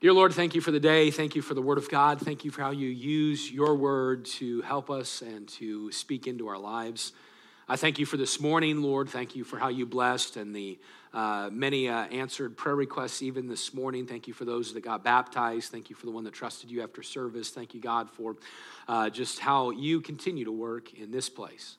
Dear 0.00 0.12
Lord, 0.12 0.32
thank 0.32 0.54
you 0.54 0.60
for 0.60 0.70
the 0.70 0.78
day. 0.78 1.10
Thank 1.10 1.34
you 1.34 1.42
for 1.42 1.54
the 1.54 1.62
Word 1.62 1.76
of 1.76 1.90
God. 1.90 2.20
Thank 2.20 2.44
you 2.44 2.52
for 2.52 2.62
how 2.62 2.70
you 2.70 2.86
use 2.86 3.50
your 3.50 3.74
Word 3.74 4.26
to 4.26 4.62
help 4.62 4.90
us 4.90 5.22
and 5.22 5.48
to 5.48 5.90
speak 5.90 6.28
into 6.28 6.46
our 6.46 6.58
lives. 6.58 7.12
I 7.70 7.76
thank 7.76 7.98
you 7.98 8.06
for 8.06 8.16
this 8.16 8.40
morning, 8.40 8.80
Lord. 8.80 9.10
Thank 9.10 9.36
you 9.36 9.44
for 9.44 9.58
how 9.58 9.68
you 9.68 9.84
blessed 9.84 10.38
and 10.38 10.56
the 10.56 10.78
uh, 11.12 11.50
many 11.52 11.86
uh, 11.86 12.06
answered 12.06 12.56
prayer 12.56 12.74
requests 12.74 13.20
even 13.20 13.46
this 13.46 13.74
morning. 13.74 14.06
Thank 14.06 14.26
you 14.26 14.32
for 14.32 14.46
those 14.46 14.72
that 14.72 14.80
got 14.80 15.04
baptized. 15.04 15.70
Thank 15.70 15.90
you 15.90 15.96
for 15.96 16.06
the 16.06 16.12
one 16.12 16.24
that 16.24 16.32
trusted 16.32 16.70
you 16.70 16.82
after 16.82 17.02
service. 17.02 17.50
Thank 17.50 17.74
you, 17.74 17.80
God, 17.82 18.08
for 18.08 18.36
uh, 18.88 19.10
just 19.10 19.38
how 19.38 19.68
you 19.68 20.00
continue 20.00 20.46
to 20.46 20.52
work 20.52 20.94
in 20.94 21.10
this 21.10 21.28
place. 21.28 21.76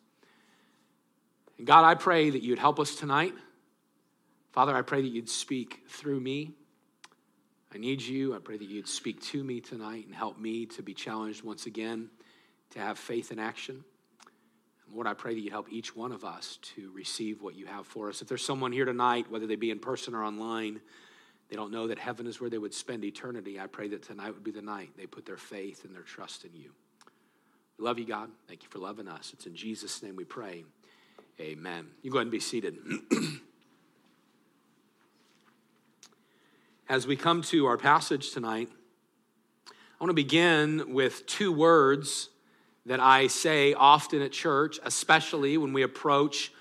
And 1.57 1.65
God, 1.65 1.83
I 1.85 1.95
pray 1.95 2.29
that 2.29 2.43
you'd 2.43 2.59
help 2.59 2.79
us 2.79 2.93
tonight. 2.93 3.33
Father, 4.51 4.75
I 4.75 4.83
pray 4.83 5.01
that 5.01 5.07
you'd 5.07 5.27
speak 5.27 5.85
through 5.89 6.19
me. 6.19 6.51
I 7.73 7.79
need 7.79 8.03
you. 8.03 8.35
I 8.35 8.37
pray 8.37 8.57
that 8.57 8.69
you'd 8.69 8.87
speak 8.87 9.23
to 9.23 9.43
me 9.43 9.59
tonight 9.59 10.05
and 10.05 10.13
help 10.13 10.39
me 10.39 10.67
to 10.67 10.83
be 10.83 10.93
challenged 10.93 11.43
once 11.43 11.65
again 11.65 12.11
to 12.71 12.79
have 12.79 12.99
faith 12.99 13.31
in 13.31 13.39
action. 13.39 13.83
Lord, 14.93 15.07
I 15.07 15.13
pray 15.13 15.33
that 15.33 15.39
you 15.39 15.51
help 15.51 15.71
each 15.71 15.95
one 15.95 16.11
of 16.11 16.23
us 16.23 16.57
to 16.75 16.91
receive 16.93 17.41
what 17.41 17.55
you 17.55 17.65
have 17.65 17.85
for 17.85 18.09
us. 18.09 18.21
If 18.21 18.27
there's 18.27 18.43
someone 18.43 18.71
here 18.71 18.85
tonight, 18.85 19.29
whether 19.29 19.45
they 19.45 19.55
be 19.55 19.71
in 19.71 19.79
person 19.79 20.15
or 20.15 20.23
online, 20.23 20.79
they 21.49 21.55
don't 21.55 21.71
know 21.71 21.87
that 21.87 21.99
heaven 21.99 22.27
is 22.27 22.39
where 22.39 22.49
they 22.49 22.57
would 22.57 22.73
spend 22.73 23.03
eternity, 23.03 23.59
I 23.59 23.67
pray 23.67 23.87
that 23.89 24.03
tonight 24.03 24.33
would 24.33 24.43
be 24.43 24.51
the 24.51 24.61
night 24.61 24.91
they 24.97 25.05
put 25.05 25.25
their 25.25 25.37
faith 25.37 25.85
and 25.85 25.95
their 25.95 26.03
trust 26.03 26.45
in 26.45 26.51
you. 26.53 26.71
We 27.77 27.85
love 27.85 27.97
you, 27.97 28.05
God. 28.05 28.29
Thank 28.47 28.63
you 28.63 28.69
for 28.69 28.79
loving 28.79 29.07
us. 29.07 29.31
It's 29.33 29.45
in 29.45 29.55
Jesus' 29.55 30.03
name 30.03 30.15
we 30.15 30.25
pray. 30.25 30.65
Amen. 31.39 31.87
You 32.01 32.11
go 32.11 32.17
ahead 32.17 32.23
and 32.25 32.31
be 32.31 32.39
seated. 32.39 32.77
as 36.89 37.07
we 37.07 37.15
come 37.15 37.41
to 37.43 37.65
our 37.67 37.77
passage 37.77 38.31
tonight, 38.31 38.69
I 39.67 40.03
want 40.03 40.09
to 40.09 40.13
begin 40.13 40.93
with 40.93 41.25
two 41.25 41.51
words 41.51 42.29
that 42.85 42.99
I 42.99 43.27
say 43.27 43.73
often 43.73 44.21
at 44.21 44.31
church, 44.31 44.79
especially 44.83 45.57
when 45.57 45.73
we 45.73 45.83
approach 45.83 46.51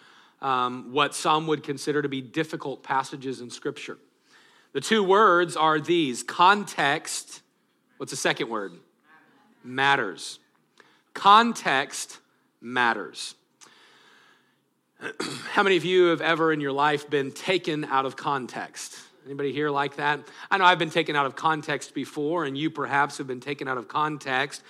um, 0.41 0.93
what 0.93 1.15
some 1.15 1.47
would 1.47 1.63
consider 1.63 2.03
to 2.03 2.09
be 2.09 2.21
difficult 2.21 2.83
passages 2.83 3.41
in 3.41 3.51
Scripture. 3.51 3.99
The 4.73 4.81
two 4.81 5.03
words 5.03 5.57
are 5.57 5.81
these 5.81 6.23
context. 6.23 7.43
What's 7.97 8.11
the 8.11 8.17
second 8.17 8.49
word? 8.49 8.73
Matters. 9.65 10.39
Context 11.15 12.19
matters. 12.61 13.35
How 15.53 15.63
many 15.63 15.77
of 15.77 15.85
you 15.85 16.07
have 16.07 16.21
ever 16.21 16.53
in 16.53 16.61
your 16.61 16.73
life 16.73 17.09
been 17.09 17.33
taken 17.33 17.85
out 17.85 18.05
of 18.05 18.17
context? 18.17 18.97
Anybody 19.25 19.53
here 19.53 19.71
like 19.71 19.97
that? 19.97 20.21
I 20.51 20.59
know 20.59 20.65
I've 20.65 20.79
been 20.79 20.91
taken 20.91 21.15
out 21.17 21.27
of 21.27 21.37
context 21.37 21.95
before, 21.95 22.45
and 22.45 22.57
you 22.57 22.71
perhaps 22.71 23.19
have 23.19 23.27
been 23.27 23.41
taken 23.41 23.69
out 23.69 23.79
of 23.79 23.87
context. 23.87 24.63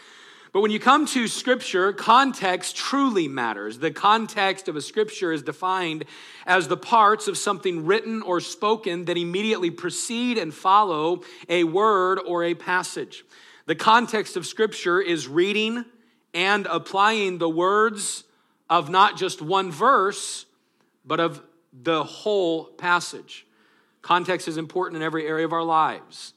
But 0.53 0.63
when 0.63 0.71
you 0.71 0.81
come 0.81 1.05
to 1.07 1.29
Scripture, 1.29 1.93
context 1.93 2.75
truly 2.75 3.29
matters. 3.29 3.79
The 3.79 3.91
context 3.91 4.67
of 4.69 4.77
a 4.77 4.81
Scripture 4.81 5.31
is 5.31 5.43
defined 5.43 6.05
as 6.47 6.69
the 6.69 6.77
parts 6.77 7.29
of 7.29 7.37
something 7.37 7.85
written 7.85 8.23
or 8.23 8.41
spoken 8.41 9.05
that 9.07 9.19
immediately 9.19 9.71
precede 9.71 10.39
and 10.39 10.55
follow 10.55 11.23
a 11.49 11.65
word 11.65 12.19
or 12.27 12.45
a 12.45 12.55
passage. 12.55 13.25
The 13.67 13.75
context 13.75 14.37
of 14.39 14.47
Scripture 14.47 15.01
is 15.01 15.29
reading 15.29 15.85
and 16.33 16.67
applying 16.67 17.37
the 17.37 17.49
words 17.49 18.25
of 18.71 18.89
not 18.89 19.19
just 19.19 19.43
one 19.43 19.71
verse, 19.71 20.47
but 21.05 21.21
of 21.21 21.43
the 21.73 22.05
whole 22.05 22.65
passage. 22.65 23.47
Context 24.01 24.49
is 24.49 24.57
important 24.57 24.97
in 24.97 25.03
every 25.03 25.27
area 25.27 25.45
of 25.45 25.53
our 25.53 25.63
lives. 25.63 26.33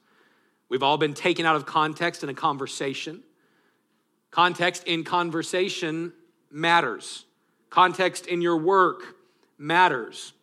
We've 0.67 0.83
all 0.83 0.97
been 0.97 1.13
taken 1.13 1.45
out 1.45 1.55
of 1.55 1.65
context 1.65 2.23
in 2.23 2.29
a 2.29 2.33
conversation. 2.33 3.23
Context 4.31 4.85
in 4.85 5.03
conversation 5.03 6.13
matters. 6.49 7.25
Context 7.69 8.25
in 8.27 8.41
your 8.41 8.57
work 8.57 9.15
matters. 9.57 10.33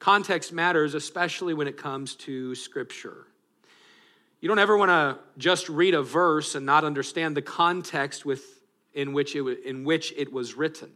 Context 0.00 0.52
matters, 0.52 0.94
especially 0.94 1.54
when 1.54 1.68
it 1.68 1.76
comes 1.76 2.16
to 2.16 2.54
Scripture. 2.54 3.26
You 4.40 4.48
don't 4.48 4.58
ever 4.58 4.76
want 4.76 4.88
to 4.90 5.18
just 5.38 5.68
read 5.68 5.94
a 5.94 6.02
verse 6.02 6.54
and 6.54 6.64
not 6.64 6.84
understand 6.84 7.36
the 7.36 7.42
context 7.42 8.24
with, 8.24 8.42
in, 8.94 9.12
which 9.12 9.36
it, 9.36 9.64
in 9.64 9.84
which 9.84 10.12
it 10.16 10.32
was 10.32 10.54
written. 10.54 10.90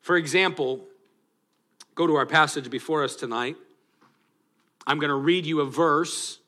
For 0.00 0.16
example, 0.16 0.84
go 1.94 2.06
to 2.06 2.14
our 2.16 2.26
passage 2.26 2.70
before 2.70 3.02
us 3.02 3.16
tonight. 3.16 3.56
I'm 4.86 4.98
going 4.98 5.10
to 5.10 5.16
read 5.16 5.46
you 5.46 5.60
a 5.60 5.66
verse 5.66 6.38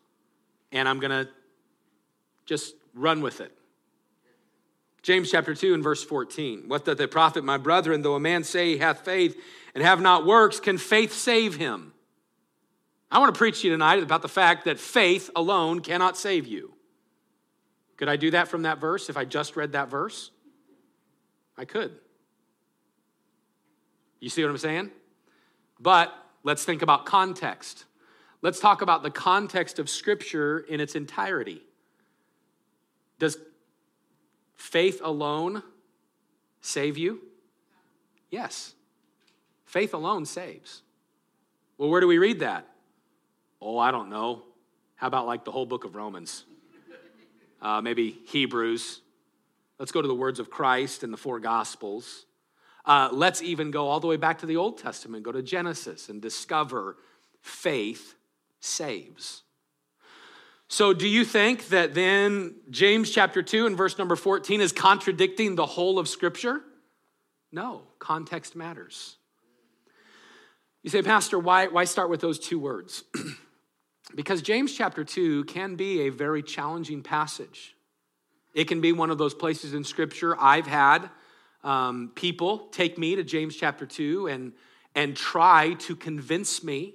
and 0.72 0.88
I'm 0.88 1.00
going 1.00 1.10
to 1.10 1.28
just 2.46 2.74
run 2.94 3.22
with 3.22 3.40
it. 3.40 3.52
James 5.02 5.30
chapter 5.30 5.54
2 5.54 5.74
and 5.74 5.82
verse 5.82 6.04
14. 6.04 6.64
What 6.68 6.84
doth 6.84 6.98
the 6.98 7.08
profit, 7.08 7.44
my 7.44 7.56
brethren, 7.56 8.02
though 8.02 8.14
a 8.14 8.20
man 8.20 8.44
say 8.44 8.72
he 8.72 8.78
hath 8.78 9.04
faith 9.04 9.40
and 9.74 9.82
have 9.82 10.00
not 10.00 10.26
works, 10.26 10.60
can 10.60 10.76
faith 10.76 11.12
save 11.12 11.56
him? 11.56 11.92
I 13.10 13.18
want 13.18 13.34
to 13.34 13.38
preach 13.38 13.62
to 13.62 13.66
you 13.66 13.72
tonight 13.72 14.02
about 14.02 14.22
the 14.22 14.28
fact 14.28 14.66
that 14.66 14.78
faith 14.78 15.30
alone 15.34 15.80
cannot 15.80 16.16
save 16.16 16.46
you. 16.46 16.74
Could 17.96 18.08
I 18.08 18.16
do 18.16 18.30
that 18.30 18.48
from 18.48 18.62
that 18.62 18.78
verse 18.78 19.08
if 19.08 19.16
I 19.16 19.24
just 19.24 19.56
read 19.56 19.72
that 19.72 19.88
verse? 19.88 20.30
I 21.56 21.64
could. 21.64 21.98
You 24.20 24.28
see 24.28 24.42
what 24.42 24.50
I'm 24.50 24.58
saying? 24.58 24.90
But 25.78 26.14
let's 26.42 26.64
think 26.64 26.82
about 26.82 27.06
context. 27.06 27.84
Let's 28.42 28.60
talk 28.60 28.80
about 28.82 29.02
the 29.02 29.10
context 29.10 29.78
of 29.78 29.90
Scripture 29.90 30.60
in 30.60 30.80
its 30.80 30.94
entirety. 30.94 31.62
Does 33.18 33.36
faith 34.60 35.00
alone 35.02 35.62
save 36.60 36.98
you? 36.98 37.22
Yes. 38.30 38.74
Faith 39.64 39.94
alone 39.94 40.26
saves. 40.26 40.82
Well, 41.78 41.88
where 41.88 42.00
do 42.00 42.06
we 42.06 42.18
read 42.18 42.40
that? 42.40 42.68
Oh, 43.60 43.78
I 43.78 43.90
don't 43.90 44.10
know. 44.10 44.42
How 44.96 45.06
about 45.06 45.26
like 45.26 45.44
the 45.44 45.50
whole 45.50 45.64
book 45.64 45.84
of 45.84 45.94
Romans? 45.96 46.44
Uh, 47.62 47.80
maybe 47.80 48.18
Hebrews. 48.26 49.00
Let's 49.78 49.92
go 49.92 50.02
to 50.02 50.08
the 50.08 50.14
words 50.14 50.38
of 50.38 50.50
Christ 50.50 51.02
and 51.02 51.12
the 51.12 51.16
four 51.16 51.40
Gospels. 51.40 52.26
Uh, 52.84 53.08
let's 53.12 53.42
even 53.42 53.70
go 53.70 53.88
all 53.88 54.00
the 54.00 54.06
way 54.06 54.16
back 54.16 54.38
to 54.40 54.46
the 54.46 54.56
Old 54.56 54.78
Testament, 54.78 55.22
go 55.22 55.32
to 55.32 55.42
Genesis 55.42 56.08
and 56.08 56.20
discover 56.20 56.96
faith 57.40 58.14
saves. 58.60 59.42
So, 60.72 60.94
do 60.94 61.08
you 61.08 61.24
think 61.24 61.68
that 61.68 61.94
then 61.94 62.54
James 62.70 63.10
chapter 63.10 63.42
2 63.42 63.66
and 63.66 63.76
verse 63.76 63.98
number 63.98 64.14
14 64.14 64.60
is 64.60 64.70
contradicting 64.70 65.56
the 65.56 65.66
whole 65.66 65.98
of 65.98 66.08
Scripture? 66.08 66.60
No, 67.50 67.82
context 67.98 68.54
matters. 68.54 69.16
You 70.84 70.90
say, 70.90 71.02
Pastor, 71.02 71.40
why, 71.40 71.66
why 71.66 71.84
start 71.84 72.08
with 72.08 72.20
those 72.20 72.38
two 72.38 72.58
words? 72.58 73.04
Because 74.12 74.42
James 74.42 74.74
chapter 74.74 75.04
2 75.04 75.44
can 75.44 75.76
be 75.76 76.00
a 76.00 76.08
very 76.08 76.42
challenging 76.42 77.00
passage. 77.00 77.76
It 78.54 78.64
can 78.64 78.80
be 78.80 78.90
one 78.90 79.10
of 79.10 79.18
those 79.18 79.34
places 79.34 79.72
in 79.72 79.84
Scripture 79.84 80.36
I've 80.36 80.66
had 80.66 81.08
um, 81.62 82.10
people 82.14 82.68
take 82.72 82.96
me 82.98 83.16
to 83.16 83.22
James 83.22 83.54
chapter 83.54 83.86
2 83.86 84.28
and, 84.28 84.52
and 84.94 85.16
try 85.16 85.74
to 85.74 85.94
convince 85.94 86.64
me 86.64 86.94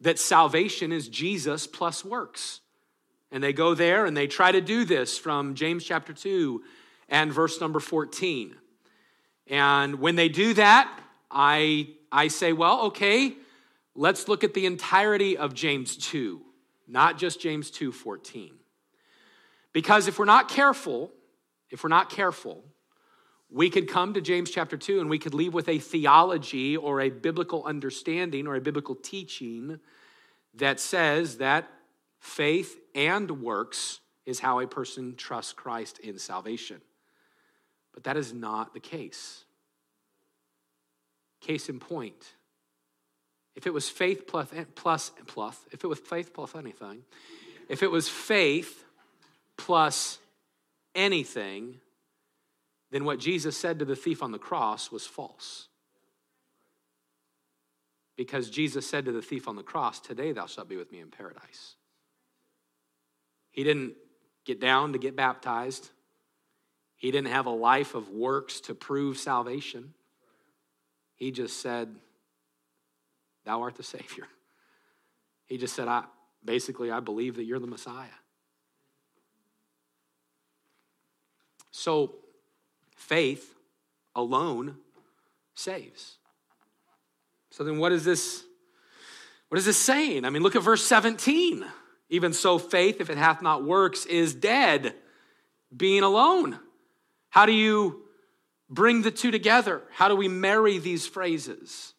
that 0.00 0.18
salvation 0.18 0.92
is 0.92 1.08
Jesus 1.08 1.66
plus 1.66 2.04
works. 2.04 2.60
And 3.36 3.44
they 3.44 3.52
go 3.52 3.74
there 3.74 4.06
and 4.06 4.16
they 4.16 4.28
try 4.28 4.50
to 4.50 4.62
do 4.62 4.86
this 4.86 5.18
from 5.18 5.56
James 5.56 5.84
chapter 5.84 6.14
2 6.14 6.62
and 7.10 7.30
verse 7.30 7.60
number 7.60 7.80
14. 7.80 8.56
And 9.48 9.96
when 9.96 10.16
they 10.16 10.30
do 10.30 10.54
that, 10.54 10.98
I, 11.30 11.88
I 12.10 12.28
say, 12.28 12.54
well, 12.54 12.86
okay, 12.86 13.34
let's 13.94 14.26
look 14.26 14.42
at 14.42 14.54
the 14.54 14.64
entirety 14.64 15.36
of 15.36 15.52
James 15.52 15.98
2, 15.98 16.40
not 16.88 17.18
just 17.18 17.38
James 17.38 17.70
2 17.70 17.92
14. 17.92 18.54
Because 19.74 20.08
if 20.08 20.18
we're 20.18 20.24
not 20.24 20.48
careful, 20.48 21.12
if 21.68 21.84
we're 21.84 21.90
not 21.90 22.08
careful, 22.08 22.64
we 23.50 23.68
could 23.68 23.86
come 23.86 24.14
to 24.14 24.22
James 24.22 24.50
chapter 24.50 24.78
2 24.78 24.98
and 24.98 25.10
we 25.10 25.18
could 25.18 25.34
leave 25.34 25.52
with 25.52 25.68
a 25.68 25.78
theology 25.78 26.74
or 26.74 27.02
a 27.02 27.10
biblical 27.10 27.66
understanding 27.66 28.46
or 28.46 28.56
a 28.56 28.62
biblical 28.62 28.94
teaching 28.94 29.78
that 30.54 30.80
says 30.80 31.36
that 31.36 31.68
faith 32.18 32.78
and 32.94 33.42
works 33.42 34.00
is 34.24 34.40
how 34.40 34.60
a 34.60 34.66
person 34.66 35.14
trusts 35.16 35.52
Christ 35.52 35.98
in 36.00 36.18
salvation. 36.18 36.80
But 37.92 38.04
that 38.04 38.16
is 38.16 38.32
not 38.32 38.74
the 38.74 38.80
case. 38.80 39.44
Case 41.40 41.68
in 41.68 41.78
point, 41.78 42.34
if 43.54 43.66
it 43.66 43.72
was 43.72 43.88
faith 43.88 44.26
plus, 44.26 44.48
plus, 44.74 45.12
plus 45.26 45.58
if 45.70 45.84
it 45.84 45.86
was 45.86 45.98
faith 45.98 46.34
plus 46.34 46.54
anything, 46.54 47.02
if 47.68 47.82
it 47.82 47.90
was 47.90 48.08
faith 48.08 48.84
plus 49.56 50.18
anything, 50.94 51.76
then 52.90 53.04
what 53.04 53.18
Jesus 53.18 53.56
said 53.56 53.78
to 53.78 53.84
the 53.84 53.96
thief 53.96 54.22
on 54.22 54.32
the 54.32 54.38
cross 54.38 54.90
was 54.90 55.06
false. 55.06 55.68
Because 58.16 58.48
Jesus 58.48 58.86
said 58.86 59.04
to 59.04 59.12
the 59.12 59.22
thief 59.22 59.46
on 59.48 59.56
the 59.56 59.62
cross, 59.62 60.00
Today 60.00 60.32
thou 60.32 60.46
shalt 60.46 60.68
be 60.68 60.76
with 60.76 60.90
me 60.90 61.00
in 61.00 61.10
paradise. 61.10 61.75
He 63.56 63.64
didn't 63.64 63.94
get 64.44 64.60
down 64.60 64.92
to 64.92 64.98
get 64.98 65.16
baptized, 65.16 65.90
he 66.94 67.10
didn't 67.10 67.28
have 67.28 67.46
a 67.46 67.50
life 67.50 67.94
of 67.94 68.10
works 68.10 68.60
to 68.60 68.74
prove 68.74 69.18
salvation. 69.18 69.92
He 71.14 71.30
just 71.30 71.60
said, 71.60 71.94
Thou 73.44 73.62
art 73.62 73.76
the 73.76 73.82
Savior. 73.82 74.28
He 75.46 75.56
just 75.56 75.74
said, 75.74 75.88
I 75.88 76.04
basically 76.44 76.90
I 76.90 77.00
believe 77.00 77.36
that 77.36 77.44
you're 77.44 77.58
the 77.58 77.66
Messiah. 77.66 78.08
So 81.70 82.14
faith 82.96 83.54
alone 84.14 84.76
saves. 85.54 86.16
So 87.50 87.64
then 87.64 87.78
what 87.78 87.92
is 87.92 88.04
this? 88.04 88.44
What 89.48 89.58
is 89.58 89.64
this 89.64 89.78
saying? 89.78 90.24
I 90.24 90.30
mean, 90.30 90.42
look 90.42 90.56
at 90.56 90.62
verse 90.62 90.84
17. 90.84 91.64
Even 92.08 92.32
so, 92.32 92.58
faith, 92.58 93.00
if 93.00 93.10
it 93.10 93.18
hath 93.18 93.42
not 93.42 93.64
works, 93.64 94.06
is 94.06 94.34
dead, 94.34 94.94
being 95.76 96.02
alone. 96.02 96.58
How 97.30 97.46
do 97.46 97.52
you 97.52 98.02
bring 98.70 99.02
the 99.02 99.10
two 99.10 99.30
together? 99.30 99.82
How 99.92 100.08
do 100.08 100.16
we 100.16 100.28
marry 100.28 100.78
these 100.78 101.06
phrases? 101.06 101.94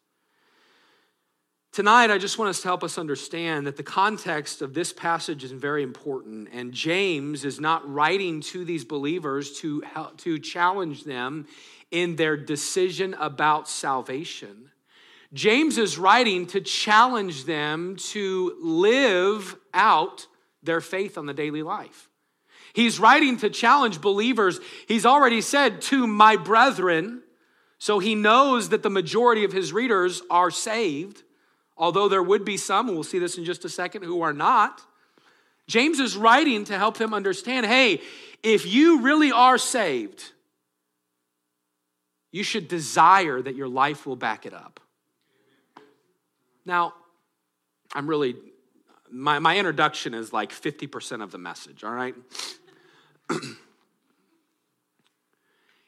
Tonight, 1.74 2.10
I 2.10 2.18
just 2.18 2.40
want 2.40 2.50
us 2.50 2.62
to 2.62 2.68
help 2.68 2.84
us 2.84 2.98
understand 2.98 3.68
that 3.68 3.78
the 3.78 3.84
context 3.84 4.64
of 4.64 4.74
this 4.74 4.92
passage 4.92 5.44
is 5.44 5.52
very 5.52 5.84
important, 5.84 6.50
and 6.52 6.74
James 6.74 7.46
is 7.46 7.60
not 7.60 7.88
writing 7.88 8.42
to 8.42 8.66
these 8.66 8.84
believers 8.84 9.60
to, 9.60 9.82
help, 9.82 10.18
to 10.22 10.40
challenge 10.40 11.04
them 11.04 11.46
in 11.92 12.16
their 12.16 12.36
decision 12.36 13.14
about 13.20 13.70
salvation. 13.70 14.72
James 15.34 15.78
is 15.78 15.98
writing 15.98 16.48
to 16.48 16.62
challenge 16.62 17.46
them 17.46 17.96
to 17.98 18.58
live 18.62 19.56
out 19.74 20.28
their 20.64 20.82
faith 20.82 21.18
on 21.18 21.26
the 21.26 21.34
daily 21.34 21.64
life. 21.64 22.10
He's 22.74 23.00
writing 23.00 23.38
to 23.38 23.50
challenge 23.50 24.02
believers. 24.02 24.60
He's 24.88 25.06
already 25.06 25.42
said, 25.42 25.82
to 25.84 26.08
my 26.08 26.36
brethren, 26.36 27.24
so 27.80 28.00
he 28.00 28.16
knows 28.16 28.70
that 28.70 28.84
the 28.84 28.90
majority 28.90 29.44
of 29.44 29.52
his 29.52 29.74
readers 29.74 30.22
are 30.30 30.52
saved 30.52 31.24
although 31.78 32.10
there 32.10 32.24
would 32.24 32.44
be 32.44 32.58
some, 32.58 32.88
and 32.88 32.98
we'll 32.98 33.04
see 33.04 33.20
this 33.20 33.38
in 33.38 33.46
just 33.46 33.66
a 33.66 33.70
second, 33.70 34.04
who 34.04 34.22
are 34.22 34.34
not. 34.34 34.82
James 35.68 36.00
is 36.00 36.18
writing 36.18 36.64
to 36.66 36.78
help 36.78 36.98
them 36.98 37.14
understand 37.14 37.66
hey, 37.66 38.02
if 38.44 38.66
you 38.66 39.02
really 39.02 39.32
are 39.32 39.58
saved, 39.58 40.32
you 42.32 42.44
should 42.44 42.68
desire 42.68 43.42
that 43.42 43.56
your 43.56 43.68
life 43.68 44.06
will 44.06 44.16
back 44.16 44.46
it 44.46 44.54
up. 44.54 44.80
Now, 46.68 46.94
I'm 47.96 48.08
really, 48.08 48.36
my, 49.10 49.40
my 49.40 49.58
introduction 49.58 50.14
is 50.14 50.32
like 50.32 50.52
50% 50.52 51.24
of 51.24 51.32
the 51.32 51.40
message, 51.40 51.84
all 51.84 51.92
right? 51.92 52.14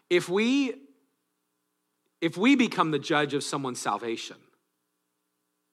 if 0.10 0.28
we 0.28 0.74
if 2.22 2.36
we 2.36 2.56
become 2.56 2.92
the 2.92 3.00
judge 3.00 3.34
of 3.34 3.44
someone's 3.46 3.80
salvation 3.80 4.36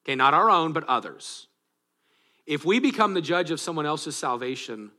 Okay, 0.07 0.15
not 0.15 0.33
our 0.33 0.49
own, 0.49 0.71
but 0.71 0.85
others. 0.85 1.47
If 2.45 2.63
we 2.63 2.79
become 2.79 3.13
the 3.13 3.21
judge 3.21 3.51
of 3.51 3.59
someone 3.59 3.85
else's 3.85 4.15
salvation, 4.15 4.89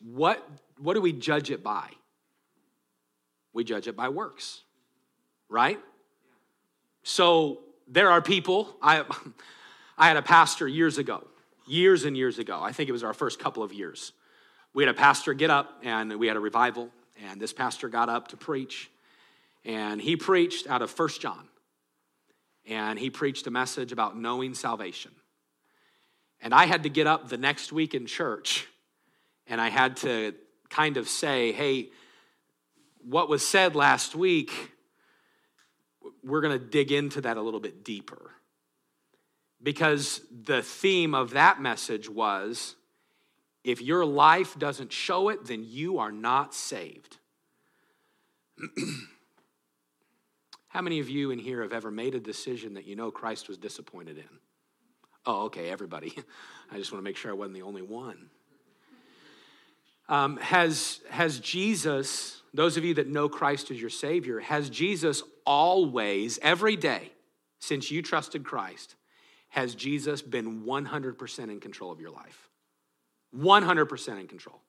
what, 0.00 0.44
what 0.78 0.94
do 0.94 1.00
we 1.00 1.12
judge 1.12 1.52
it 1.52 1.62
by? 1.62 1.90
We 3.52 3.62
judge 3.62 3.86
it 3.86 3.94
by 3.94 4.08
works, 4.08 4.62
right? 5.48 5.78
So 7.04 7.60
there 7.86 8.10
are 8.10 8.20
people, 8.20 8.76
I, 8.82 9.04
I 9.98 10.08
had 10.08 10.16
a 10.16 10.22
pastor 10.22 10.66
years 10.68 10.98
ago, 10.98 11.26
years 11.66 12.04
and 12.04 12.16
years 12.16 12.38
ago. 12.38 12.60
I 12.62 12.72
think 12.72 12.88
it 12.88 12.92
was 12.92 13.04
our 13.04 13.14
first 13.14 13.38
couple 13.38 13.62
of 13.62 13.72
years. 13.72 14.12
We 14.74 14.82
had 14.84 14.94
a 14.94 14.98
pastor 14.98 15.32
get 15.34 15.50
up 15.50 15.80
and 15.82 16.18
we 16.18 16.26
had 16.26 16.36
a 16.36 16.40
revival, 16.40 16.90
and 17.24 17.40
this 17.40 17.52
pastor 17.52 17.88
got 17.88 18.08
up 18.08 18.28
to 18.28 18.36
preach, 18.36 18.90
and 19.64 20.00
he 20.00 20.16
preached 20.16 20.66
out 20.68 20.82
of 20.82 20.90
First 20.90 21.20
John 21.20 21.48
and 22.68 22.98
he 22.98 23.10
preached 23.10 23.46
a 23.46 23.50
message 23.50 23.92
about 23.92 24.18
knowing 24.18 24.54
salvation. 24.54 25.12
And 26.40 26.52
I 26.52 26.66
had 26.66 26.82
to 26.82 26.88
get 26.88 27.06
up 27.06 27.28
the 27.28 27.38
next 27.38 27.72
week 27.72 27.94
in 27.94 28.06
church 28.06 28.66
and 29.46 29.60
I 29.60 29.68
had 29.68 29.96
to 29.98 30.34
kind 30.68 30.96
of 30.96 31.08
say, 31.08 31.52
hey, 31.52 31.90
what 33.02 33.28
was 33.28 33.46
said 33.46 33.76
last 33.76 34.16
week, 34.16 34.72
we're 36.24 36.40
going 36.40 36.58
to 36.58 36.64
dig 36.64 36.92
into 36.92 37.20
that 37.22 37.36
a 37.36 37.42
little 37.42 37.60
bit 37.60 37.84
deeper. 37.84 38.32
Because 39.62 40.20
the 40.30 40.62
theme 40.62 41.14
of 41.14 41.30
that 41.30 41.60
message 41.60 42.08
was 42.08 42.76
if 43.64 43.82
your 43.82 44.04
life 44.04 44.58
doesn't 44.58 44.92
show 44.92 45.28
it, 45.28 45.44
then 45.46 45.64
you 45.66 45.98
are 45.98 46.12
not 46.12 46.54
saved. 46.54 47.18
How 50.68 50.82
many 50.82 51.00
of 51.00 51.08
you 51.08 51.30
in 51.30 51.38
here 51.38 51.62
have 51.62 51.72
ever 51.72 51.90
made 51.90 52.14
a 52.14 52.20
decision 52.20 52.74
that 52.74 52.86
you 52.86 52.96
know 52.96 53.10
Christ 53.10 53.48
was 53.48 53.56
disappointed 53.58 54.18
in? 54.18 54.38
Oh, 55.24 55.46
okay, 55.46 55.70
everybody. 55.70 56.14
I 56.70 56.76
just 56.76 56.92
want 56.92 57.02
to 57.02 57.08
make 57.08 57.16
sure 57.16 57.30
I 57.30 57.34
wasn't 57.34 57.54
the 57.54 57.62
only 57.62 57.82
one. 57.82 58.30
Um, 60.08 60.36
has, 60.36 61.00
has 61.10 61.40
Jesus, 61.40 62.42
those 62.56 62.76
of 62.76 62.84
you 62.84 62.94
that 62.94 63.06
know 63.06 63.28
Christ 63.28 63.70
as 63.70 63.80
your 63.80 63.90
Savior, 63.90 64.40
has 64.40 64.70
Jesus 64.70 65.22
always, 65.44 66.38
every 66.42 66.76
day 66.76 67.12
since 67.58 67.90
you 67.90 68.02
trusted 68.02 68.44
Christ, 68.44 68.94
has 69.48 69.74
Jesus 69.74 70.22
been 70.22 70.64
100% 70.64 71.38
in 71.38 71.60
control 71.60 71.90
of 71.92 72.00
your 72.00 72.10
life? 72.10 72.48
100% 73.36 74.20
in 74.20 74.26
control. 74.26 74.60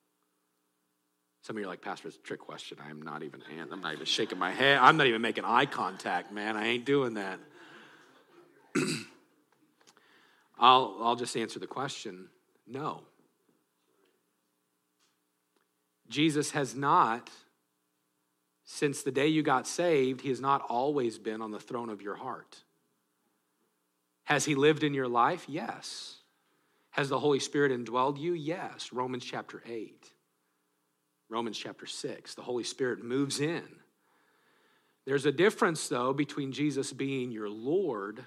Some 1.42 1.56
of 1.56 1.60
you 1.60 1.66
are 1.66 1.70
like, 1.70 1.82
Pastor, 1.82 2.08
it's 2.08 2.16
a 2.16 2.20
trick 2.20 2.40
question. 2.40 2.78
I'm 2.86 3.00
not 3.00 3.22
even, 3.22 3.42
I'm 3.70 3.80
not 3.80 3.94
even 3.94 4.06
shaking 4.06 4.38
my 4.38 4.50
head. 4.50 4.78
I'm 4.78 4.96
not 4.96 5.06
even 5.06 5.22
making 5.22 5.44
eye 5.44 5.66
contact, 5.66 6.32
man. 6.32 6.56
I 6.56 6.66
ain't 6.66 6.84
doing 6.84 7.14
that. 7.14 7.38
I'll, 10.58 10.96
I'll 11.00 11.16
just 11.16 11.36
answer 11.36 11.58
the 11.58 11.66
question 11.66 12.28
no. 12.66 13.02
Jesus 16.08 16.50
has 16.50 16.74
not, 16.74 17.30
since 18.70 19.02
the 19.02 19.10
day 19.10 19.28
you 19.28 19.42
got 19.42 19.66
saved, 19.66 20.20
he 20.20 20.28
has 20.28 20.42
not 20.42 20.60
always 20.68 21.18
been 21.18 21.40
on 21.40 21.50
the 21.50 21.58
throne 21.58 21.88
of 21.88 22.02
your 22.02 22.16
heart. 22.16 22.62
Has 24.24 24.44
he 24.44 24.54
lived 24.54 24.84
in 24.84 24.92
your 24.92 25.08
life? 25.08 25.46
Yes. 25.48 26.16
Has 26.90 27.08
the 27.08 27.18
Holy 27.18 27.38
Spirit 27.38 27.72
indwelled 27.72 28.20
you? 28.20 28.34
Yes. 28.34 28.92
Romans 28.92 29.24
chapter 29.24 29.62
8. 29.66 30.12
Romans 31.30 31.56
chapter 31.56 31.86
6. 31.86 32.34
The 32.34 32.42
Holy 32.42 32.62
Spirit 32.62 33.02
moves 33.02 33.40
in. 33.40 33.64
There's 35.06 35.24
a 35.24 35.32
difference, 35.32 35.88
though, 35.88 36.12
between 36.12 36.52
Jesus 36.52 36.92
being 36.92 37.32
your 37.32 37.48
Lord 37.48 38.22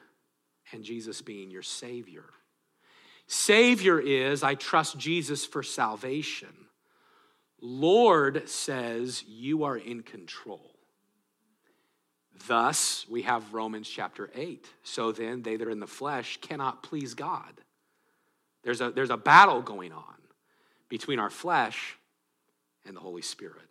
and 0.73 0.83
Jesus 0.83 1.21
being 1.21 1.51
your 1.51 1.61
Savior. 1.61 2.25
Savior 3.27 3.99
is, 3.99 4.41
I 4.41 4.55
trust 4.55 4.97
Jesus 4.97 5.45
for 5.45 5.61
salvation. 5.61 6.65
Lord 7.61 8.49
says, 8.49 9.23
you 9.27 9.63
are 9.63 9.77
in 9.77 10.01
control. 10.01 10.71
Thus, 12.47 13.05
we 13.09 13.21
have 13.21 13.53
Romans 13.53 13.87
chapter 13.87 14.29
8. 14.33 14.67
So 14.83 15.11
then, 15.11 15.43
they 15.43 15.57
that 15.57 15.67
are 15.67 15.71
in 15.71 15.79
the 15.79 15.87
flesh 15.87 16.39
cannot 16.41 16.81
please 16.81 17.13
God. 17.13 17.53
There's 18.63 18.81
a, 18.81 18.91
there's 18.91 19.09
a 19.09 19.17
battle 19.17 19.61
going 19.61 19.91
on 19.91 20.03
between 20.89 21.19
our 21.19 21.29
flesh 21.29 21.97
and 22.85 22.95
the 22.95 22.99
Holy 22.99 23.21
Spirit. 23.21 23.61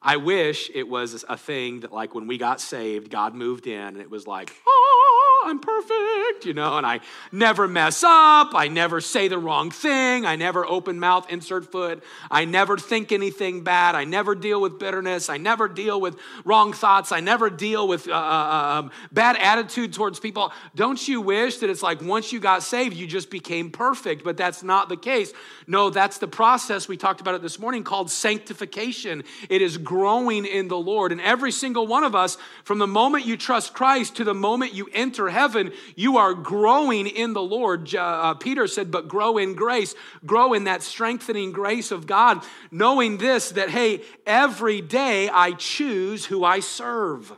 I 0.00 0.18
wish 0.18 0.70
it 0.74 0.88
was 0.88 1.24
a 1.28 1.36
thing 1.36 1.80
that, 1.80 1.92
like, 1.92 2.14
when 2.14 2.26
we 2.26 2.38
got 2.38 2.60
saved, 2.60 3.10
God 3.10 3.34
moved 3.34 3.66
in 3.66 3.80
and 3.80 4.00
it 4.00 4.10
was 4.10 4.26
like, 4.26 4.52
oh, 4.66 5.03
I'm 5.44 5.58
perfect, 5.58 6.46
you 6.46 6.54
know, 6.54 6.78
and 6.78 6.86
I 6.86 7.00
never 7.30 7.68
mess 7.68 8.02
up. 8.02 8.54
I 8.54 8.68
never 8.68 9.00
say 9.00 9.28
the 9.28 9.38
wrong 9.38 9.70
thing. 9.70 10.24
I 10.24 10.36
never 10.36 10.66
open 10.66 10.98
mouth, 10.98 11.30
insert 11.30 11.70
foot. 11.70 12.02
I 12.30 12.44
never 12.44 12.78
think 12.78 13.12
anything 13.12 13.62
bad. 13.62 13.94
I 13.94 14.04
never 14.04 14.34
deal 14.34 14.60
with 14.60 14.78
bitterness. 14.78 15.28
I 15.28 15.36
never 15.36 15.68
deal 15.68 16.00
with 16.00 16.16
wrong 16.44 16.72
thoughts. 16.72 17.12
I 17.12 17.20
never 17.20 17.50
deal 17.50 17.86
with 17.86 18.08
uh, 18.08 18.12
uh, 18.12 18.16
uh, 18.16 18.78
um, 18.78 18.90
bad 19.12 19.36
attitude 19.36 19.92
towards 19.92 20.18
people. 20.18 20.52
Don't 20.74 21.06
you 21.06 21.20
wish 21.20 21.58
that 21.58 21.70
it's 21.70 21.82
like 21.82 22.00
once 22.00 22.32
you 22.32 22.40
got 22.40 22.62
saved, 22.62 22.96
you 22.96 23.06
just 23.06 23.30
became 23.30 23.70
perfect? 23.70 24.24
But 24.24 24.36
that's 24.36 24.62
not 24.62 24.88
the 24.88 24.96
case. 24.96 25.32
No, 25.66 25.90
that's 25.90 26.18
the 26.18 26.28
process. 26.28 26.88
We 26.88 26.96
talked 26.96 27.20
about 27.20 27.34
it 27.34 27.42
this 27.42 27.58
morning 27.58 27.84
called 27.84 28.10
sanctification. 28.10 29.24
It 29.48 29.60
is 29.62 29.76
growing 29.76 30.46
in 30.46 30.68
the 30.68 30.78
Lord. 30.78 31.12
And 31.12 31.20
every 31.20 31.52
single 31.52 31.86
one 31.86 32.04
of 32.04 32.14
us, 32.14 32.38
from 32.64 32.78
the 32.78 32.86
moment 32.86 33.26
you 33.26 33.36
trust 33.36 33.74
Christ 33.74 34.16
to 34.16 34.24
the 34.24 34.34
moment 34.34 34.74
you 34.74 34.88
enter 34.92 35.28
heaven, 35.34 35.72
you 35.96 36.16
are 36.16 36.32
growing 36.32 37.06
in 37.06 37.34
the 37.34 37.42
Lord. 37.42 37.94
Uh, 37.94 38.32
Peter 38.34 38.66
said, 38.66 38.90
but 38.90 39.08
grow 39.08 39.36
in 39.36 39.54
grace, 39.54 39.94
grow 40.24 40.54
in 40.54 40.64
that 40.64 40.82
strengthening 40.82 41.52
grace 41.52 41.90
of 41.90 42.06
God, 42.06 42.42
knowing 42.70 43.18
this 43.18 43.50
that, 43.50 43.68
hey, 43.68 44.00
every 44.24 44.80
day 44.80 45.28
I 45.28 45.52
choose 45.52 46.24
who 46.24 46.42
I 46.42 46.60
serve. 46.60 47.32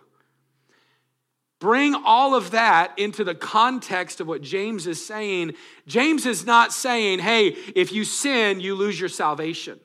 Bring 1.58 1.94
all 1.94 2.34
of 2.34 2.50
that 2.50 2.98
into 2.98 3.24
the 3.24 3.34
context 3.34 4.20
of 4.20 4.26
what 4.26 4.42
James 4.42 4.86
is 4.86 5.04
saying. 5.04 5.54
James 5.86 6.26
is 6.26 6.44
not 6.44 6.72
saying, 6.72 7.18
hey, 7.18 7.48
if 7.74 7.92
you 7.92 8.04
sin, 8.04 8.60
you 8.60 8.74
lose 8.74 9.00
your 9.00 9.08
salvation. 9.08 9.80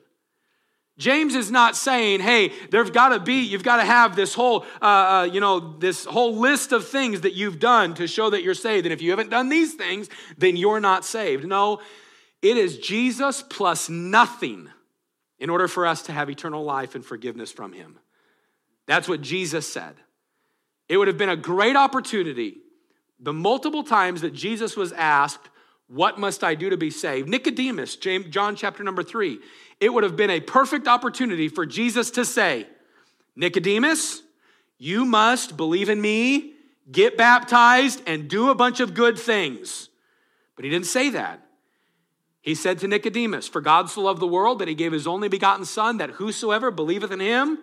James 0.98 1.34
is 1.34 1.50
not 1.50 1.74
saying, 1.74 2.20
hey, 2.20 2.52
there's 2.70 2.90
got 2.90 3.10
to 3.10 3.20
be, 3.20 3.40
you've 3.40 3.62
got 3.62 3.76
to 3.76 3.84
have 3.84 4.14
this 4.14 4.34
whole, 4.34 4.66
uh, 4.80 4.84
uh, 4.84 5.28
you 5.32 5.40
know, 5.40 5.78
this 5.78 6.04
whole 6.04 6.36
list 6.36 6.72
of 6.72 6.86
things 6.86 7.22
that 7.22 7.32
you've 7.32 7.58
done 7.58 7.94
to 7.94 8.06
show 8.06 8.28
that 8.30 8.42
you're 8.42 8.54
saved. 8.54 8.84
And 8.84 8.92
if 8.92 9.00
you 9.00 9.10
haven't 9.10 9.30
done 9.30 9.48
these 9.48 9.74
things, 9.74 10.10
then 10.36 10.56
you're 10.56 10.80
not 10.80 11.04
saved. 11.04 11.46
No, 11.46 11.80
it 12.42 12.56
is 12.56 12.78
Jesus 12.78 13.42
plus 13.42 13.88
nothing 13.88 14.68
in 15.38 15.48
order 15.50 15.66
for 15.66 15.86
us 15.86 16.02
to 16.02 16.12
have 16.12 16.28
eternal 16.28 16.62
life 16.62 16.94
and 16.94 17.04
forgiveness 17.04 17.50
from 17.50 17.72
him. 17.72 17.98
That's 18.86 19.08
what 19.08 19.22
Jesus 19.22 19.70
said. 19.72 19.94
It 20.88 20.98
would 20.98 21.08
have 21.08 21.18
been 21.18 21.30
a 21.30 21.36
great 21.36 21.76
opportunity 21.76 22.58
the 23.18 23.32
multiple 23.32 23.84
times 23.84 24.20
that 24.20 24.34
Jesus 24.34 24.76
was 24.76 24.92
asked, 24.92 25.48
What 25.92 26.18
must 26.18 26.42
I 26.42 26.54
do 26.54 26.70
to 26.70 26.78
be 26.78 26.88
saved? 26.88 27.28
Nicodemus, 27.28 27.96
John 27.96 28.56
chapter 28.56 28.82
number 28.82 29.02
three, 29.02 29.40
it 29.78 29.92
would 29.92 30.04
have 30.04 30.16
been 30.16 30.30
a 30.30 30.40
perfect 30.40 30.88
opportunity 30.88 31.48
for 31.48 31.66
Jesus 31.66 32.10
to 32.12 32.24
say, 32.24 32.66
Nicodemus, 33.36 34.22
you 34.78 35.04
must 35.04 35.54
believe 35.58 35.90
in 35.90 36.00
me, 36.00 36.54
get 36.90 37.18
baptized, 37.18 38.00
and 38.06 38.26
do 38.26 38.48
a 38.48 38.54
bunch 38.54 38.80
of 38.80 38.94
good 38.94 39.18
things. 39.18 39.90
But 40.56 40.64
he 40.64 40.70
didn't 40.70 40.86
say 40.86 41.10
that. 41.10 41.46
He 42.40 42.54
said 42.54 42.78
to 42.78 42.88
Nicodemus, 42.88 43.46
For 43.46 43.60
God 43.60 43.90
so 43.90 44.00
loved 44.00 44.20
the 44.20 44.26
world 44.26 44.60
that 44.60 44.68
he 44.68 44.74
gave 44.74 44.92
his 44.92 45.06
only 45.06 45.28
begotten 45.28 45.66
Son, 45.66 45.98
that 45.98 46.12
whosoever 46.12 46.70
believeth 46.70 47.12
in 47.12 47.20
him 47.20 47.58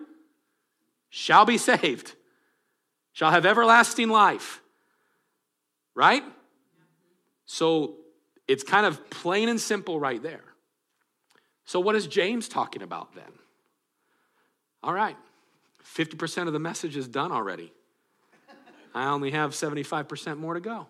shall 1.08 1.44
be 1.44 1.58
saved, 1.58 2.14
shall 3.12 3.32
have 3.32 3.44
everlasting 3.44 4.08
life. 4.08 4.60
Right? 5.96 6.22
So 7.44 7.96
it's 8.50 8.64
kind 8.64 8.84
of 8.84 9.08
plain 9.10 9.48
and 9.48 9.60
simple 9.60 10.00
right 10.00 10.20
there. 10.20 10.42
So, 11.66 11.78
what 11.78 11.94
is 11.94 12.08
James 12.08 12.48
talking 12.48 12.82
about 12.82 13.14
then? 13.14 13.32
All 14.82 14.92
right, 14.92 15.16
50% 15.84 16.48
of 16.48 16.52
the 16.52 16.58
message 16.58 16.96
is 16.96 17.06
done 17.06 17.30
already. 17.30 17.72
I 18.92 19.06
only 19.06 19.30
have 19.30 19.52
75% 19.52 20.38
more 20.38 20.54
to 20.54 20.60
go. 20.60 20.88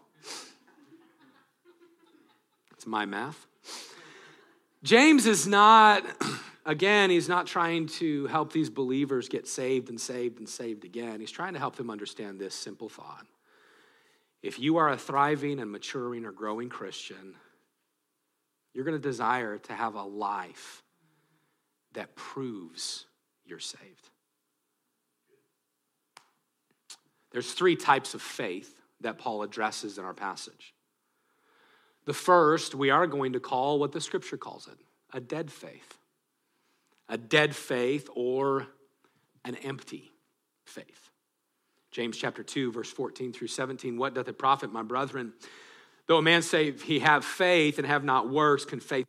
It's 2.72 2.86
my 2.86 3.04
math. 3.04 3.46
James 4.82 5.26
is 5.26 5.46
not, 5.46 6.02
again, 6.64 7.10
he's 7.10 7.28
not 7.28 7.46
trying 7.46 7.88
to 7.88 8.26
help 8.28 8.54
these 8.54 8.70
believers 8.70 9.28
get 9.28 9.46
saved 9.46 9.90
and 9.90 10.00
saved 10.00 10.38
and 10.38 10.48
saved 10.48 10.86
again. 10.86 11.20
He's 11.20 11.30
trying 11.30 11.52
to 11.52 11.58
help 11.58 11.76
them 11.76 11.90
understand 11.90 12.40
this 12.40 12.54
simple 12.54 12.88
thought. 12.88 13.26
If 14.42 14.58
you 14.58 14.78
are 14.78 14.88
a 14.88 14.96
thriving 14.96 15.60
and 15.60 15.70
maturing 15.70 16.24
or 16.24 16.32
growing 16.32 16.70
Christian, 16.70 17.34
you're 18.74 18.85
going 18.85 19.00
to 19.00 19.09
desire 19.09 19.59
to 19.59 19.72
have 19.72 19.94
a 19.94 20.02
life 20.02 20.83
that 21.94 22.14
proves 22.14 23.06
you're 23.44 23.59
saved. 23.59 24.11
There's 27.33 27.52
three 27.52 27.76
types 27.76 28.14
of 28.14 28.22
faith 28.22 28.74
that 29.00 29.18
Paul 29.18 29.42
addresses 29.42 29.98
in 29.98 30.04
our 30.04 30.14
passage. 30.14 30.74
The 32.06 32.14
first, 32.14 32.74
we 32.74 32.90
are 32.90 33.06
going 33.06 33.35
to 33.35 33.40
call 33.40 33.78
what 33.78 33.92
the 33.92 34.00
scripture 34.00 34.37
calls 34.37 34.66
it 34.66 34.78
a 35.12 35.20
dead 35.20 35.50
faith. 35.50 35.98
A 37.09 37.18
dead 37.18 37.56
faith 37.56 38.09
or 38.14 38.68
an 39.44 39.56
empty 39.56 40.12
faith. 40.64 41.11
James 41.90 42.16
chapter 42.16 42.44
2, 42.44 42.70
verse 42.70 42.90
14 42.90 43.33
through 43.33 43.48
17. 43.48 43.98
What 43.98 44.14
doth 44.14 44.28
it 44.28 44.38
profit, 44.38 44.72
my 44.72 44.83
brethren? 44.83 45.33
Though 46.10 46.18
a 46.18 46.22
man 46.22 46.42
say 46.42 46.72
he 46.72 46.98
have 46.98 47.24
faith 47.24 47.78
and 47.78 47.86
have 47.86 48.02
not 48.02 48.28
works, 48.28 48.64
can 48.64 48.80
faith 48.80 49.06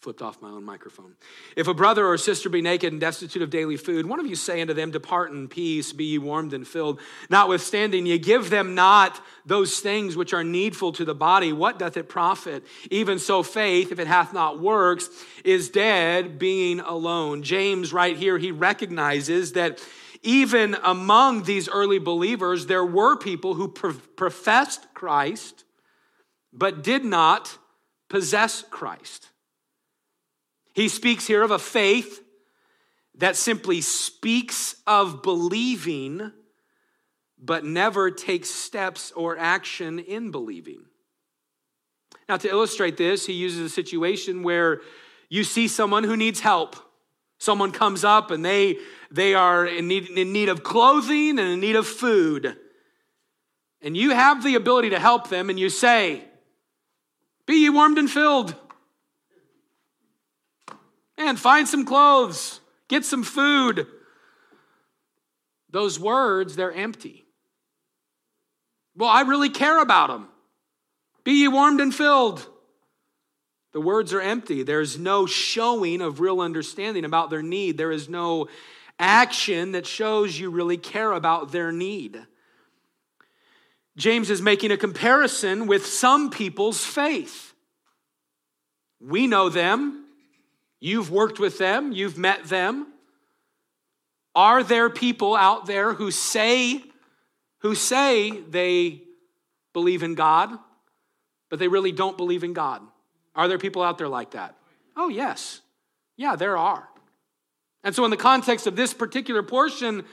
flipped 0.00 0.20
off 0.20 0.42
my 0.42 0.48
own 0.48 0.64
microphone. 0.64 1.14
If 1.54 1.68
a 1.68 1.74
brother 1.74 2.04
or 2.04 2.18
sister 2.18 2.48
be 2.48 2.62
naked 2.62 2.90
and 2.92 3.00
destitute 3.00 3.42
of 3.42 3.50
daily 3.50 3.76
food, 3.76 4.06
one 4.06 4.18
of 4.18 4.26
you 4.26 4.34
say 4.34 4.60
unto 4.60 4.74
them, 4.74 4.90
Depart 4.90 5.30
in 5.30 5.46
peace, 5.46 5.92
be 5.92 6.06
ye 6.06 6.18
warmed 6.18 6.52
and 6.52 6.66
filled. 6.66 6.98
Notwithstanding, 7.30 8.04
ye 8.04 8.18
give 8.18 8.50
them 8.50 8.74
not 8.74 9.20
those 9.46 9.78
things 9.78 10.16
which 10.16 10.32
are 10.32 10.42
needful 10.42 10.90
to 10.94 11.04
the 11.04 11.14
body. 11.14 11.52
What 11.52 11.78
doth 11.78 11.96
it 11.96 12.08
profit? 12.08 12.64
Even 12.90 13.20
so, 13.20 13.44
faith, 13.44 13.92
if 13.92 14.00
it 14.00 14.08
hath 14.08 14.32
not 14.32 14.58
works, 14.58 15.10
is 15.44 15.70
dead, 15.70 16.40
being 16.40 16.80
alone. 16.80 17.44
James, 17.44 17.92
right 17.92 18.16
here, 18.16 18.36
he 18.36 18.50
recognizes 18.50 19.52
that 19.52 19.80
even 20.22 20.76
among 20.82 21.42
these 21.42 21.68
early 21.68 21.98
believers, 21.98 22.66
there 22.66 22.84
were 22.84 23.16
people 23.16 23.54
who 23.54 23.68
professed 23.68 24.86
Christ, 24.94 25.64
but 26.52 26.84
did 26.84 27.04
not 27.04 27.58
possess 28.08 28.62
Christ. 28.70 29.28
He 30.74 30.88
speaks 30.88 31.26
here 31.26 31.42
of 31.42 31.50
a 31.50 31.58
faith 31.58 32.22
that 33.16 33.36
simply 33.36 33.80
speaks 33.80 34.76
of 34.86 35.22
believing, 35.22 36.32
but 37.38 37.64
never 37.64 38.10
takes 38.10 38.48
steps 38.48 39.12
or 39.12 39.36
action 39.36 39.98
in 39.98 40.30
believing. 40.30 40.84
Now, 42.28 42.36
to 42.36 42.48
illustrate 42.48 42.96
this, 42.96 43.26
he 43.26 43.32
uses 43.32 43.60
a 43.60 43.68
situation 43.68 44.42
where 44.42 44.80
you 45.28 45.44
see 45.44 45.68
someone 45.68 46.04
who 46.04 46.16
needs 46.16 46.40
help. 46.40 46.76
Someone 47.42 47.72
comes 47.72 48.04
up 48.04 48.30
and 48.30 48.44
they, 48.44 48.78
they 49.10 49.34
are 49.34 49.66
in 49.66 49.88
need, 49.88 50.08
in 50.10 50.32
need 50.32 50.48
of 50.48 50.62
clothing 50.62 51.40
and 51.40 51.48
in 51.48 51.58
need 51.58 51.74
of 51.74 51.88
food. 51.88 52.56
And 53.80 53.96
you 53.96 54.10
have 54.10 54.44
the 54.44 54.54
ability 54.54 54.90
to 54.90 55.00
help 55.00 55.28
them, 55.28 55.50
and 55.50 55.58
you 55.58 55.68
say, 55.68 56.22
Be 57.44 57.54
ye 57.54 57.68
warmed 57.68 57.98
and 57.98 58.08
filled. 58.08 58.54
And 61.18 61.36
find 61.36 61.66
some 61.66 61.84
clothes, 61.84 62.60
get 62.86 63.04
some 63.04 63.24
food. 63.24 63.88
Those 65.68 65.98
words, 65.98 66.54
they're 66.54 66.70
empty. 66.70 67.26
Well, 68.94 69.10
I 69.10 69.22
really 69.22 69.50
care 69.50 69.82
about 69.82 70.10
them. 70.10 70.28
Be 71.24 71.32
ye 71.32 71.48
warmed 71.48 71.80
and 71.80 71.92
filled. 71.92 72.46
The 73.72 73.80
words 73.80 74.12
are 74.12 74.20
empty. 74.20 74.62
There's 74.62 74.98
no 74.98 75.26
showing 75.26 76.00
of 76.00 76.20
real 76.20 76.40
understanding 76.40 77.04
about 77.04 77.30
their 77.30 77.42
need. 77.42 77.78
There 77.78 77.92
is 77.92 78.08
no 78.08 78.48
action 78.98 79.72
that 79.72 79.86
shows 79.86 80.38
you 80.38 80.50
really 80.50 80.76
care 80.76 81.12
about 81.12 81.52
their 81.52 81.72
need. 81.72 82.26
James 83.96 84.30
is 84.30 84.40
making 84.40 84.70
a 84.70 84.76
comparison 84.76 85.66
with 85.66 85.86
some 85.86 86.30
people's 86.30 86.84
faith. 86.84 87.54
We 89.00 89.26
know 89.26 89.48
them, 89.48 90.02
You've 90.84 91.12
worked 91.12 91.38
with 91.38 91.58
them, 91.58 91.92
you've 91.92 92.18
met 92.18 92.42
them. 92.46 92.88
Are 94.34 94.64
there 94.64 94.90
people 94.90 95.36
out 95.36 95.66
there 95.66 95.92
who 95.92 96.10
say 96.10 96.82
who 97.58 97.76
say 97.76 98.40
they 98.40 99.02
believe 99.72 100.02
in 100.02 100.16
God, 100.16 100.58
but 101.48 101.60
they 101.60 101.68
really 101.68 101.92
don't 101.92 102.16
believe 102.16 102.42
in 102.42 102.52
God. 102.52 102.82
Are 103.34 103.48
there 103.48 103.58
people 103.58 103.82
out 103.82 103.98
there 103.98 104.08
like 104.08 104.32
that? 104.32 104.56
Oh, 104.96 105.08
yes. 105.08 105.60
Yeah, 106.16 106.36
there 106.36 106.56
are. 106.56 106.88
And 107.84 107.94
so, 107.94 108.04
in 108.04 108.10
the 108.10 108.16
context 108.16 108.66
of 108.66 108.76
this 108.76 108.94
particular 108.94 109.42
portion, 109.42 110.04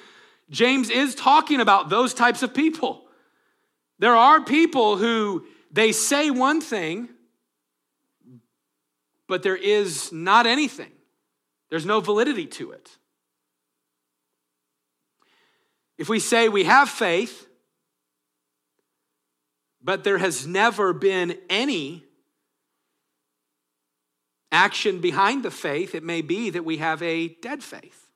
James 0.50 0.90
is 0.90 1.14
talking 1.14 1.60
about 1.60 1.90
those 1.90 2.14
types 2.14 2.42
of 2.42 2.54
people. 2.54 3.04
There 4.00 4.16
are 4.16 4.42
people 4.42 4.98
who 4.98 5.46
they 5.72 5.92
say 5.92 6.32
one 6.32 6.62
thing, 6.62 7.10
but 9.28 9.44
there 9.44 9.58
is 9.58 10.12
not 10.12 10.48
anything. 10.48 10.92
There's 11.70 11.86
no 11.86 12.00
validity 12.00 12.48
to 12.48 12.72
it. 12.72 12.90
If 15.98 16.10
we 16.10 16.20
say 16.20 16.50
we 16.50 16.64
have 16.64 16.90
faith, 16.90 17.46
but 19.84 20.04
there 20.04 20.18
has 20.18 20.48
never 20.48 20.94
been 20.94 21.38
any 21.50 22.06
action 24.52 25.00
behind 25.00 25.44
the 25.44 25.52
faith, 25.52 25.94
it 25.96 26.04
may 26.04 26.22
be 26.22 26.50
that 26.50 26.66
we 26.66 26.78
have 26.78 27.02
a 27.02 27.28
dead 27.28 27.64
faith. 27.64 28.10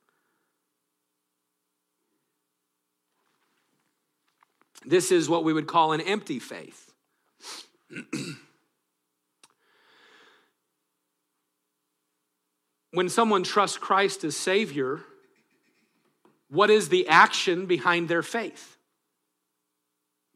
This 4.86 5.12
is 5.12 5.30
what 5.30 5.44
we 5.44 5.54
would 5.54 5.68
call 5.68 5.94
an 5.94 6.02
empty 6.02 6.40
faith. 6.40 6.92
when 12.92 13.10
someone 13.10 13.44
trusts 13.44 13.78
Christ 13.78 14.24
as 14.24 14.36
Savior, 14.36 15.02
what 16.50 16.70
is 16.70 16.90
the 16.90 17.08
action 17.08 17.66
behind 17.66 18.10
their 18.10 18.22
faith? 18.24 18.78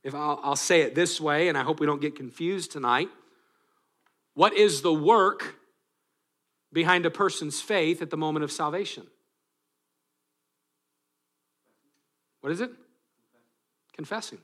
If 0.04 0.16
I'll, 0.16 0.40
I'll, 0.42 0.56
say 0.56 0.82
it 0.82 0.96
this 0.96 1.20
way, 1.20 1.50
and 1.50 1.58
I 1.58 1.64
hope 1.64 1.80
we 1.80 1.86
don't 1.86 2.02
get 2.02 2.16
confused 2.16 2.72
tonight. 2.72 3.10
What 4.34 4.54
is 4.54 4.82
the 4.82 4.94
work 4.94 5.57
behind 6.74 7.06
a 7.06 7.12
person's 7.12 7.62
faith 7.62 8.02
at 8.02 8.10
the 8.10 8.18
moment 8.18 8.44
of 8.44 8.52
salvation? 8.52 9.08
What 12.42 12.52
is 12.52 12.62
it? 12.62 12.72
Confessing. 13.96 14.40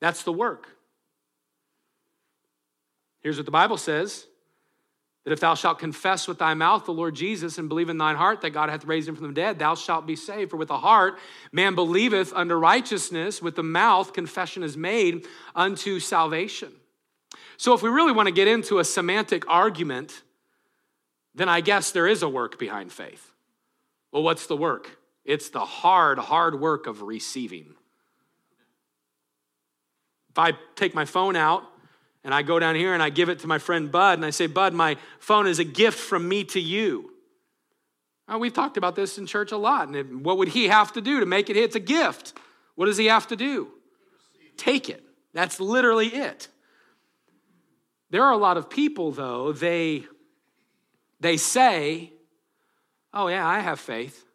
That's 0.00 0.22
the 0.22 0.32
work. 0.32 0.68
Here's 3.20 3.36
what 3.36 3.46
the 3.46 3.52
Bible 3.52 3.76
says 3.76 4.26
that 5.24 5.32
if 5.32 5.40
thou 5.40 5.54
shalt 5.54 5.80
confess 5.80 6.28
with 6.28 6.38
thy 6.38 6.54
mouth 6.54 6.84
the 6.84 6.92
Lord 6.92 7.16
Jesus 7.16 7.58
and 7.58 7.68
believe 7.68 7.88
in 7.88 7.98
thine 7.98 8.14
heart 8.14 8.42
that 8.42 8.50
God 8.50 8.70
hath 8.70 8.84
raised 8.84 9.08
him 9.08 9.16
from 9.16 9.26
the 9.26 9.32
dead, 9.32 9.58
thou 9.58 9.74
shalt 9.74 10.06
be 10.06 10.14
saved. 10.14 10.52
For 10.52 10.56
with 10.56 10.68
the 10.68 10.78
heart 10.78 11.18
man 11.50 11.74
believeth 11.74 12.32
unto 12.32 12.54
righteousness, 12.54 13.42
with 13.42 13.56
the 13.56 13.64
mouth 13.64 14.12
confession 14.12 14.62
is 14.62 14.76
made 14.76 15.26
unto 15.56 15.98
salvation. 15.98 16.72
So 17.56 17.74
if 17.74 17.82
we 17.82 17.88
really 17.88 18.12
want 18.12 18.26
to 18.26 18.32
get 18.32 18.48
into 18.48 18.78
a 18.78 18.84
semantic 18.84 19.48
argument, 19.48 20.22
then 21.34 21.48
I 21.48 21.60
guess 21.60 21.90
there 21.90 22.06
is 22.06 22.22
a 22.22 22.28
work 22.28 22.58
behind 22.58 22.92
faith. 22.92 23.32
Well, 24.12 24.22
what's 24.22 24.46
the 24.46 24.56
work? 24.56 24.98
It's 25.24 25.50
the 25.50 25.64
hard, 25.64 26.18
hard 26.18 26.60
work 26.60 26.86
of 26.86 27.02
receiving. 27.02 27.74
If 30.30 30.38
I 30.38 30.52
take 30.74 30.94
my 30.94 31.04
phone 31.04 31.34
out 31.34 31.64
and 32.22 32.34
I 32.34 32.42
go 32.42 32.58
down 32.58 32.74
here 32.74 32.94
and 32.94 33.02
I 33.02 33.10
give 33.10 33.28
it 33.28 33.40
to 33.40 33.46
my 33.46 33.58
friend 33.58 33.90
Bud 33.90 34.18
and 34.18 34.24
I 34.24 34.30
say, 34.30 34.46
Bud, 34.46 34.74
my 34.74 34.96
phone 35.18 35.46
is 35.46 35.58
a 35.58 35.64
gift 35.64 35.98
from 35.98 36.28
me 36.28 36.44
to 36.44 36.60
you. 36.60 37.10
We've 38.38 38.52
talked 38.52 38.76
about 38.76 38.96
this 38.96 39.18
in 39.18 39.26
church 39.26 39.52
a 39.52 39.56
lot. 39.56 39.88
And 39.88 40.24
what 40.24 40.38
would 40.38 40.48
he 40.48 40.68
have 40.68 40.92
to 40.94 41.00
do 41.00 41.20
to 41.20 41.26
make 41.26 41.48
it? 41.48 41.56
It's 41.56 41.76
a 41.76 41.80
gift. 41.80 42.34
What 42.74 42.86
does 42.86 42.96
he 42.96 43.06
have 43.06 43.28
to 43.28 43.36
do? 43.36 43.68
Take 44.56 44.88
it. 44.88 45.02
That's 45.32 45.60
literally 45.60 46.08
it. 46.08 46.48
There 48.10 48.22
are 48.22 48.32
a 48.32 48.38
lot 48.38 48.56
of 48.56 48.70
people, 48.70 49.10
though, 49.12 49.52
they, 49.52 50.04
they 51.20 51.36
say, 51.36 52.12
Oh, 53.12 53.28
yeah, 53.28 53.48
I 53.48 53.60
have 53.60 53.80
faith, 53.80 54.26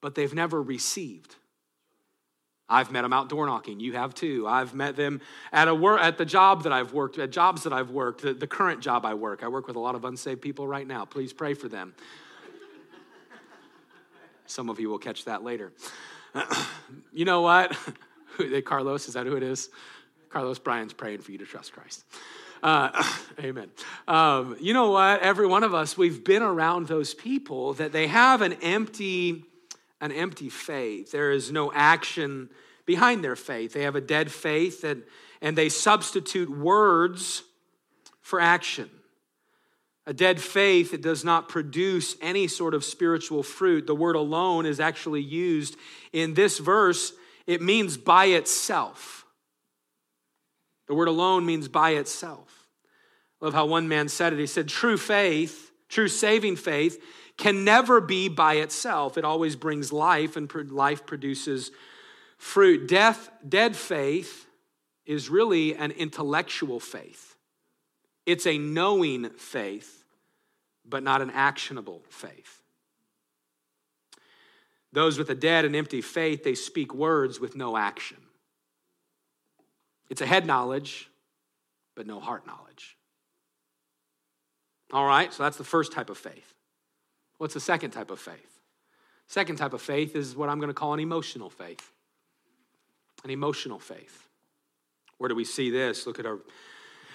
but 0.00 0.14
they've 0.14 0.32
never 0.32 0.62
received. 0.62 1.34
I've 2.68 2.90
met 2.90 3.02
them 3.02 3.12
out 3.12 3.28
door 3.28 3.44
knocking. 3.44 3.80
You 3.80 3.94
have 3.94 4.14
too. 4.14 4.46
I've 4.46 4.72
met 4.72 4.96
them 4.96 5.20
at 5.52 5.68
a 5.68 5.74
work 5.74 6.00
at 6.00 6.16
the 6.16 6.24
job 6.24 6.62
that 6.62 6.72
I've 6.72 6.92
worked 6.92 7.18
at 7.18 7.30
jobs 7.30 7.64
that 7.64 7.72
I've 7.72 7.90
worked. 7.90 8.22
The, 8.22 8.32
the 8.32 8.46
current 8.46 8.80
job 8.80 9.04
I 9.04 9.14
work. 9.14 9.42
I 9.42 9.48
work 9.48 9.66
with 9.66 9.76
a 9.76 9.80
lot 9.80 9.96
of 9.96 10.04
unsaved 10.04 10.40
people 10.40 10.66
right 10.66 10.86
now. 10.86 11.04
Please 11.04 11.32
pray 11.32 11.54
for 11.54 11.68
them. 11.68 11.94
Some 14.46 14.70
of 14.70 14.78
you 14.78 14.88
will 14.88 14.98
catch 14.98 15.24
that 15.24 15.42
later. 15.42 15.72
you 17.12 17.24
know 17.24 17.42
what? 17.42 17.76
Carlos, 18.64 19.08
is 19.08 19.14
that 19.14 19.26
who 19.26 19.36
it 19.36 19.42
is? 19.42 19.70
Carlos 20.28 20.58
Bryan's 20.58 20.92
praying 20.92 21.20
for 21.20 21.32
you 21.32 21.38
to 21.38 21.44
trust 21.46 21.72
Christ. 21.72 22.04
Uh, 22.64 23.04
amen. 23.38 23.70
Um, 24.08 24.56
you 24.58 24.72
know 24.72 24.90
what? 24.90 25.20
Every 25.20 25.46
one 25.46 25.62
of 25.62 25.74
us, 25.74 25.96
we've 25.96 26.24
been 26.24 26.42
around 26.42 26.88
those 26.88 27.14
people 27.14 27.74
that 27.74 27.92
they 27.92 28.08
have 28.08 28.42
an 28.42 28.54
empty 28.54 29.44
an 30.00 30.12
empty 30.12 30.50
faith. 30.50 31.12
There 31.12 31.30
is 31.30 31.50
no 31.50 31.72
action 31.72 32.50
behind 32.84 33.24
their 33.24 33.36
faith. 33.36 33.72
They 33.72 33.84
have 33.84 33.96
a 33.96 34.00
dead 34.00 34.32
faith 34.32 34.82
and 34.82 35.02
and 35.40 35.56
they 35.56 35.68
substitute 35.68 36.50
words 36.50 37.42
for 38.20 38.40
action. 38.40 38.90
A 40.06 40.12
dead 40.12 40.40
faith 40.40 40.90
that 40.90 41.00
does 41.00 41.24
not 41.24 41.48
produce 41.48 42.16
any 42.20 42.46
sort 42.46 42.74
of 42.74 42.84
spiritual 42.84 43.42
fruit. 43.42 43.86
The 43.86 43.94
word 43.94 44.16
alone 44.16 44.66
is 44.66 44.80
actually 44.80 45.22
used 45.22 45.76
in 46.12 46.34
this 46.34 46.58
verse. 46.58 47.12
It 47.46 47.62
means 47.62 47.96
by 47.96 48.26
itself. 48.26 49.23
The 50.86 50.94
word 50.94 51.08
alone 51.08 51.46
means 51.46 51.68
by 51.68 51.90
itself. 51.90 52.68
I 53.40 53.46
love 53.46 53.54
how 53.54 53.66
one 53.66 53.88
man 53.88 54.08
said 54.08 54.32
it. 54.32 54.38
He 54.38 54.46
said, 54.46 54.68
True 54.68 54.96
faith, 54.96 55.70
true 55.88 56.08
saving 56.08 56.56
faith, 56.56 57.02
can 57.36 57.64
never 57.64 58.00
be 58.00 58.28
by 58.28 58.54
itself. 58.54 59.18
It 59.18 59.24
always 59.24 59.56
brings 59.56 59.92
life, 59.92 60.36
and 60.36 60.50
life 60.70 61.06
produces 61.06 61.70
fruit. 62.36 62.86
Death, 62.88 63.30
dead 63.46 63.76
faith 63.76 64.46
is 65.04 65.28
really 65.28 65.74
an 65.74 65.90
intellectual 65.90 66.80
faith. 66.80 67.36
It's 68.26 68.46
a 68.46 68.58
knowing 68.58 69.30
faith, 69.30 70.04
but 70.84 71.02
not 71.02 71.20
an 71.20 71.30
actionable 71.30 72.02
faith. 72.08 72.62
Those 74.92 75.18
with 75.18 75.28
a 75.28 75.34
dead 75.34 75.64
and 75.64 75.74
empty 75.74 76.00
faith, 76.00 76.44
they 76.44 76.54
speak 76.54 76.94
words 76.94 77.40
with 77.40 77.56
no 77.56 77.76
action. 77.76 78.18
It's 80.10 80.20
a 80.20 80.26
head 80.26 80.46
knowledge, 80.46 81.08
but 81.94 82.06
no 82.06 82.20
heart 82.20 82.46
knowledge. 82.46 82.96
All 84.92 85.06
right, 85.06 85.32
so 85.32 85.42
that's 85.42 85.56
the 85.56 85.64
first 85.64 85.92
type 85.92 86.10
of 86.10 86.18
faith. 86.18 86.54
What's 87.38 87.54
the 87.54 87.60
second 87.60 87.90
type 87.90 88.10
of 88.10 88.20
faith? 88.20 88.60
Second 89.26 89.56
type 89.56 89.72
of 89.72 89.82
faith 89.82 90.14
is 90.14 90.36
what 90.36 90.48
I'm 90.48 90.58
going 90.58 90.68
to 90.68 90.74
call 90.74 90.94
an 90.94 91.00
emotional 91.00 91.50
faith. 91.50 91.90
An 93.24 93.30
emotional 93.30 93.78
faith. 93.78 94.28
Where 95.18 95.28
do 95.28 95.34
we 95.34 95.44
see 95.44 95.70
this? 95.70 96.06
Look 96.06 96.18
at 96.18 96.26
our 96.26 96.38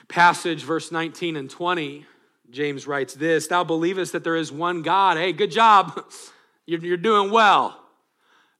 passage, 0.08 0.64
verse 0.64 0.92
19 0.92 1.36
and 1.36 1.50
20. 1.50 2.06
James 2.50 2.88
writes 2.88 3.14
this 3.14 3.48
Thou 3.48 3.64
believest 3.64 4.14
that 4.14 4.24
there 4.24 4.36
is 4.36 4.52
one 4.52 4.82
God. 4.82 5.18
Hey, 5.18 5.32
good 5.34 5.52
job. 5.52 6.06
You're, 6.66 6.98
doing 6.98 7.32
well. 7.32 7.82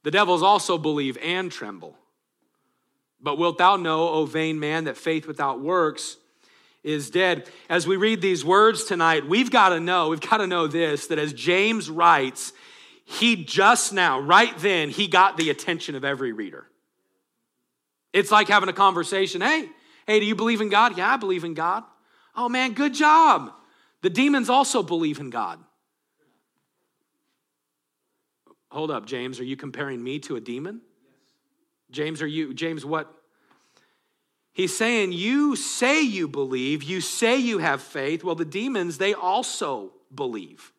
The 0.04 0.10
devils 0.10 0.42
also 0.42 0.80
believe 0.80 1.16
and 1.22 1.52
tremble. 1.52 1.96
But 3.22 3.38
wilt 3.38 3.58
thou 3.58 3.76
know, 3.76 4.10
O 4.10 4.26
vain 4.26 4.60
man, 4.60 4.86
that 4.86 4.98
faith 4.98 5.28
without 5.28 5.62
works 5.62 6.18
is 6.84 7.10
dead. 7.10 7.50
As 7.70 7.86
we 7.86 7.98
read 7.98 8.22
these 8.22 8.46
words 8.46 8.86
tonight, 8.86 9.28
we've 9.28 9.52
got 9.52 9.70
to 9.70 9.80
know, 9.80 10.10
we've 10.10 10.22
got 10.22 10.38
to 10.38 10.48
know 10.48 10.68
this 10.68 11.08
that 11.08 11.20
as 11.20 11.34
James 11.34 11.90
writes, 11.90 12.54
he 13.04 13.44
just 13.44 13.92
now, 13.92 14.20
right 14.20 14.56
then, 14.60 14.90
he 14.90 15.08
got 15.08 15.36
the 15.36 15.50
attention 15.50 15.96
of 15.96 16.06
every 16.06 16.32
reader. 16.32 16.68
It's 18.14 18.32
like 18.32 18.48
having 18.48 18.70
a 18.70 18.74
conversation. 18.74 19.42
Hey, 19.42 19.70
hey, 20.08 20.20
do 20.20 20.26
you 20.26 20.36
believe 20.36 20.62
in 20.62 20.70
God? 20.70 20.98
Yeah, 20.98 21.14
I 21.14 21.18
believe 21.18 21.44
in 21.44 21.54
God. 21.54 21.84
Oh 22.36 22.48
man, 22.50 22.74
good 22.74 22.94
job. 22.94 23.52
The 24.02 24.10
demons 24.10 24.50
also 24.50 24.82
believe 24.82 25.20
in 25.20 25.30
God. 25.30 25.60
Hold 28.72 28.92
up, 28.92 29.06
James, 29.06 29.40
are 29.40 29.44
you 29.44 29.58
comparing 29.58 30.02
me 30.02 30.20
to 30.20 30.36
a 30.36 30.40
demon? 30.40 30.82
James, 31.92 32.22
are 32.22 32.28
you, 32.28 32.54
James, 32.54 32.86
what 32.86 33.14
He's 34.60 34.76
saying, 34.76 35.14
You 35.14 35.56
say 35.56 36.02
you 36.02 36.28
believe, 36.28 36.84
you 36.84 37.00
say 37.00 37.38
you 37.38 37.60
have 37.60 37.82
faith. 37.82 38.26
Well, 38.26 38.36
the 38.36 38.44
demons, 38.44 38.98
they 38.98 39.14
also 39.14 39.94
believe. 40.14 40.74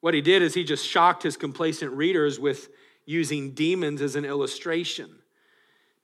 What 0.00 0.14
he 0.14 0.22
did 0.22 0.40
is 0.40 0.54
he 0.54 0.64
just 0.64 0.86
shocked 0.86 1.24
his 1.24 1.36
complacent 1.36 1.92
readers 1.92 2.40
with 2.40 2.70
using 3.04 3.50
demons 3.50 4.00
as 4.00 4.16
an 4.16 4.24
illustration. 4.24 5.10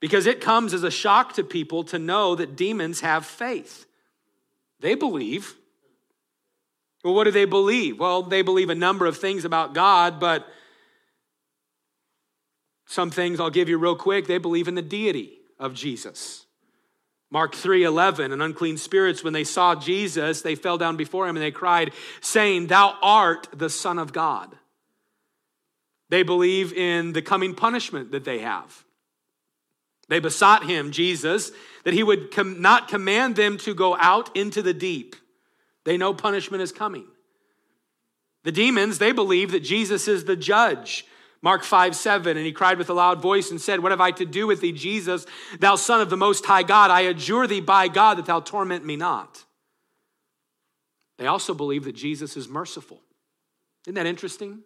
Because 0.00 0.26
it 0.26 0.40
comes 0.40 0.74
as 0.74 0.82
a 0.82 0.90
shock 0.90 1.32
to 1.34 1.44
people 1.44 1.84
to 1.84 1.98
know 1.98 2.34
that 2.34 2.54
demons 2.54 3.00
have 3.00 3.24
faith. 3.24 3.86
They 4.80 4.96
believe. 4.96 5.54
Well, 7.04 7.14
what 7.14 7.24
do 7.24 7.30
they 7.30 7.44
believe? 7.44 7.98
Well, 7.98 8.22
they 8.22 8.42
believe 8.42 8.68
a 8.68 8.74
number 8.74 9.06
of 9.06 9.16
things 9.16 9.44
about 9.44 9.72
God, 9.72 10.20
but 10.20 10.46
some 12.92 13.10
things 13.10 13.40
I'll 13.40 13.48
give 13.48 13.70
you 13.70 13.78
real 13.78 13.96
quick. 13.96 14.26
They 14.26 14.36
believe 14.36 14.68
in 14.68 14.74
the 14.74 14.82
deity 14.82 15.38
of 15.58 15.72
Jesus. 15.72 16.44
Mark 17.30 17.54
3:11 17.54 18.32
and 18.32 18.42
unclean 18.42 18.76
spirits 18.76 19.24
when 19.24 19.32
they 19.32 19.44
saw 19.44 19.74
Jesus 19.74 20.42
they 20.42 20.54
fell 20.54 20.76
down 20.76 20.96
before 20.96 21.26
him 21.26 21.34
and 21.34 21.42
they 21.42 21.50
cried 21.50 21.94
saying 22.20 22.66
thou 22.66 22.98
art 23.00 23.48
the 23.54 23.70
son 23.70 23.98
of 23.98 24.12
God. 24.12 24.54
They 26.10 26.22
believe 26.22 26.74
in 26.74 27.14
the 27.14 27.22
coming 27.22 27.54
punishment 27.54 28.12
that 28.12 28.24
they 28.24 28.40
have. 28.40 28.84
They 30.08 30.20
besought 30.20 30.66
him 30.66 30.92
Jesus 30.92 31.50
that 31.84 31.94
he 31.94 32.02
would 32.02 32.30
com- 32.30 32.60
not 32.60 32.88
command 32.88 33.36
them 33.36 33.56
to 33.58 33.72
go 33.74 33.96
out 33.96 34.36
into 34.36 34.60
the 34.60 34.74
deep. 34.74 35.16
They 35.84 35.96
know 35.96 36.12
punishment 36.12 36.62
is 36.62 36.72
coming. 36.72 37.06
The 38.44 38.52
demons, 38.52 38.98
they 38.98 39.12
believe 39.12 39.52
that 39.52 39.60
Jesus 39.60 40.06
is 40.08 40.26
the 40.26 40.36
judge 40.36 41.06
Mark 41.42 41.64
5 41.64 41.96
7, 41.96 42.36
and 42.36 42.46
he 42.46 42.52
cried 42.52 42.78
with 42.78 42.88
a 42.88 42.94
loud 42.94 43.20
voice 43.20 43.50
and 43.50 43.60
said, 43.60 43.80
What 43.80 43.92
have 43.92 44.00
I 44.00 44.12
to 44.12 44.24
do 44.24 44.46
with 44.46 44.60
thee, 44.60 44.72
Jesus, 44.72 45.26
thou 45.58 45.74
Son 45.74 46.00
of 46.00 46.08
the 46.08 46.16
Most 46.16 46.46
High 46.46 46.62
God? 46.62 46.90
I 46.90 47.02
adjure 47.02 47.48
thee 47.48 47.60
by 47.60 47.88
God 47.88 48.18
that 48.18 48.26
thou 48.26 48.40
torment 48.40 48.84
me 48.84 48.96
not. 48.96 49.44
They 51.18 51.26
also 51.26 51.52
believe 51.52 51.84
that 51.84 51.96
Jesus 51.96 52.36
is 52.36 52.48
merciful. 52.48 53.00
Isn't 53.86 53.96
that 53.96 54.06
interesting? 54.06 54.60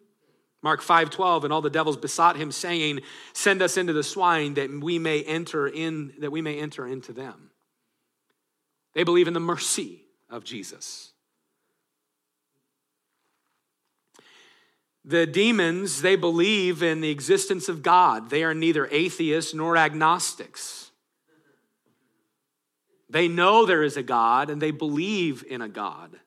Mark 0.62 0.82
5 0.82 1.10
12, 1.10 1.44
and 1.44 1.52
all 1.52 1.62
the 1.62 1.70
devils 1.70 1.96
besought 1.96 2.36
him, 2.36 2.52
saying, 2.52 3.00
Send 3.32 3.62
us 3.62 3.78
into 3.78 3.94
the 3.94 4.02
swine 4.02 4.54
that 4.54 4.70
we 4.70 4.98
may 4.98 5.22
enter 5.22 5.66
in, 5.66 6.12
that 6.18 6.30
we 6.30 6.42
may 6.42 6.58
enter 6.58 6.86
into 6.86 7.12
them. 7.12 7.50
They 8.94 9.04
believe 9.04 9.28
in 9.28 9.34
the 9.34 9.40
mercy 9.40 10.02
of 10.28 10.44
Jesus. 10.44 11.12
The 15.09 15.25
demons, 15.25 16.03
they 16.03 16.16
believe 16.16 16.83
in 16.83 17.01
the 17.01 17.11
existence 17.11 17.69
of 17.69 17.81
God. 17.81 18.29
They 18.29 18.42
are 18.42 18.55
neither 18.55 18.88
atheists 18.90 19.55
nor 19.55 19.77
agnostics. 19.77 20.90
They 23.09 23.29
know 23.29 23.64
there 23.64 23.85
is 23.85 23.97
a 23.97 24.03
God 24.03 24.51
and 24.51 24.61
they 24.61 24.73
believe 24.73 25.45
in 25.49 25.62
a 25.62 25.69
God. 25.69 26.19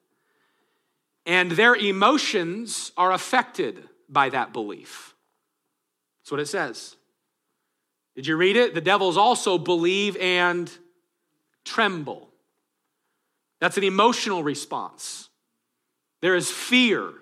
And 1.25 1.51
their 1.51 1.75
emotions 1.75 2.93
are 2.95 3.11
affected 3.11 3.83
by 4.07 4.29
that 4.29 4.53
belief. 4.53 5.13
That's 6.21 6.31
what 6.31 6.39
it 6.39 6.47
says. 6.47 6.95
Did 8.15 8.27
you 8.27 8.37
read 8.37 8.55
it? 8.55 8.73
The 8.73 8.81
devils 8.81 9.17
also 9.17 9.57
believe 9.57 10.15
and 10.17 10.71
tremble. 11.65 12.29
That's 13.59 13.77
an 13.77 13.83
emotional 13.83 14.41
response. 14.41 15.27
There 16.21 16.35
is 16.35 16.49
fear 16.49 17.13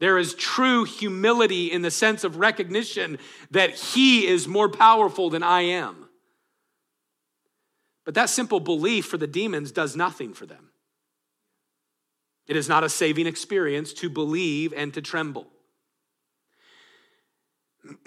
there 0.00 0.18
is 0.18 0.34
true 0.34 0.84
humility 0.84 1.70
in 1.70 1.82
the 1.82 1.90
sense 1.90 2.24
of 2.24 2.36
recognition 2.36 3.18
that 3.50 3.74
He 3.74 4.26
is 4.26 4.48
more 4.48 4.68
powerful 4.68 5.30
than 5.30 5.42
I 5.42 5.60
am. 5.62 6.08
But 8.04 8.14
that 8.14 8.30
simple 8.30 8.60
belief 8.60 9.06
for 9.06 9.18
the 9.18 9.26
demons 9.26 9.70
does 9.70 9.94
nothing 9.94 10.32
for 10.32 10.46
them. 10.46 10.70
It 12.48 12.56
is 12.56 12.68
not 12.68 12.82
a 12.82 12.88
saving 12.88 13.26
experience 13.26 13.92
to 13.94 14.10
believe 14.10 14.72
and 14.76 14.92
to 14.94 15.02
tremble. 15.02 15.46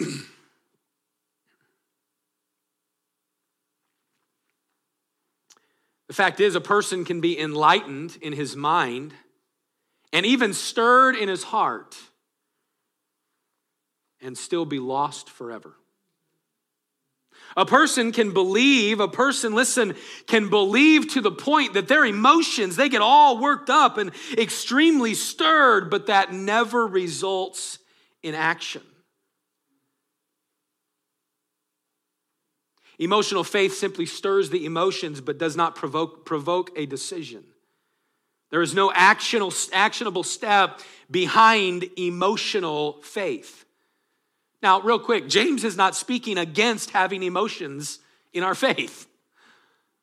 The 6.06 6.12
fact 6.22 6.38
is, 6.38 6.54
a 6.54 6.60
person 6.60 7.04
can 7.04 7.20
be 7.20 7.36
enlightened 7.36 8.18
in 8.20 8.34
his 8.34 8.54
mind 8.54 9.14
and 10.14 10.24
even 10.24 10.54
stirred 10.54 11.16
in 11.16 11.28
his 11.28 11.42
heart 11.42 11.96
and 14.22 14.38
still 14.38 14.64
be 14.64 14.78
lost 14.78 15.28
forever. 15.28 15.74
A 17.56 17.66
person 17.66 18.12
can 18.12 18.32
believe, 18.32 19.00
a 19.00 19.08
person, 19.08 19.54
listen, 19.54 19.94
can 20.28 20.50
believe 20.50 21.08
to 21.08 21.20
the 21.20 21.32
point 21.32 21.74
that 21.74 21.88
their 21.88 22.04
emotions, 22.04 22.76
they 22.76 22.88
get 22.88 23.02
all 23.02 23.38
worked 23.40 23.68
up 23.68 23.98
and 23.98 24.12
extremely 24.38 25.14
stirred, 25.14 25.90
but 25.90 26.06
that 26.06 26.32
never 26.32 26.86
results 26.86 27.80
in 28.22 28.36
action. 28.36 28.82
Emotional 33.00 33.42
faith 33.42 33.74
simply 33.74 34.06
stirs 34.06 34.50
the 34.50 34.64
emotions 34.64 35.20
but 35.20 35.38
does 35.38 35.56
not 35.56 35.74
provoke, 35.74 36.24
provoke 36.24 36.70
a 36.76 36.86
decision. 36.86 37.44
There 38.50 38.62
is 38.62 38.74
no 38.74 38.92
actionable 38.92 40.22
step 40.22 40.80
behind 41.10 41.88
emotional 41.96 43.00
faith. 43.02 43.64
Now, 44.62 44.80
real 44.80 44.98
quick, 44.98 45.28
James 45.28 45.64
is 45.64 45.76
not 45.76 45.94
speaking 45.94 46.38
against 46.38 46.90
having 46.90 47.22
emotions 47.22 47.98
in 48.32 48.42
our 48.42 48.54
faith. 48.54 49.06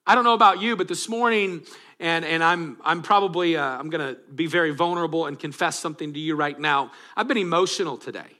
I 0.05 0.15
don't 0.15 0.23
know 0.23 0.33
about 0.33 0.61
you, 0.61 0.75
but 0.75 0.87
this 0.87 1.07
morning, 1.07 1.63
and, 1.99 2.25
and 2.25 2.43
I'm, 2.43 2.77
I'm 2.83 3.01
probably, 3.01 3.55
uh, 3.55 3.63
I'm 3.63 3.89
going 3.89 4.15
to 4.15 4.19
be 4.33 4.47
very 4.47 4.71
vulnerable 4.71 5.27
and 5.27 5.39
confess 5.39 5.79
something 5.79 6.13
to 6.13 6.19
you 6.19 6.35
right 6.35 6.59
now. 6.59 6.91
I've 7.15 7.27
been 7.27 7.37
emotional 7.37 7.97
today. 7.97 8.37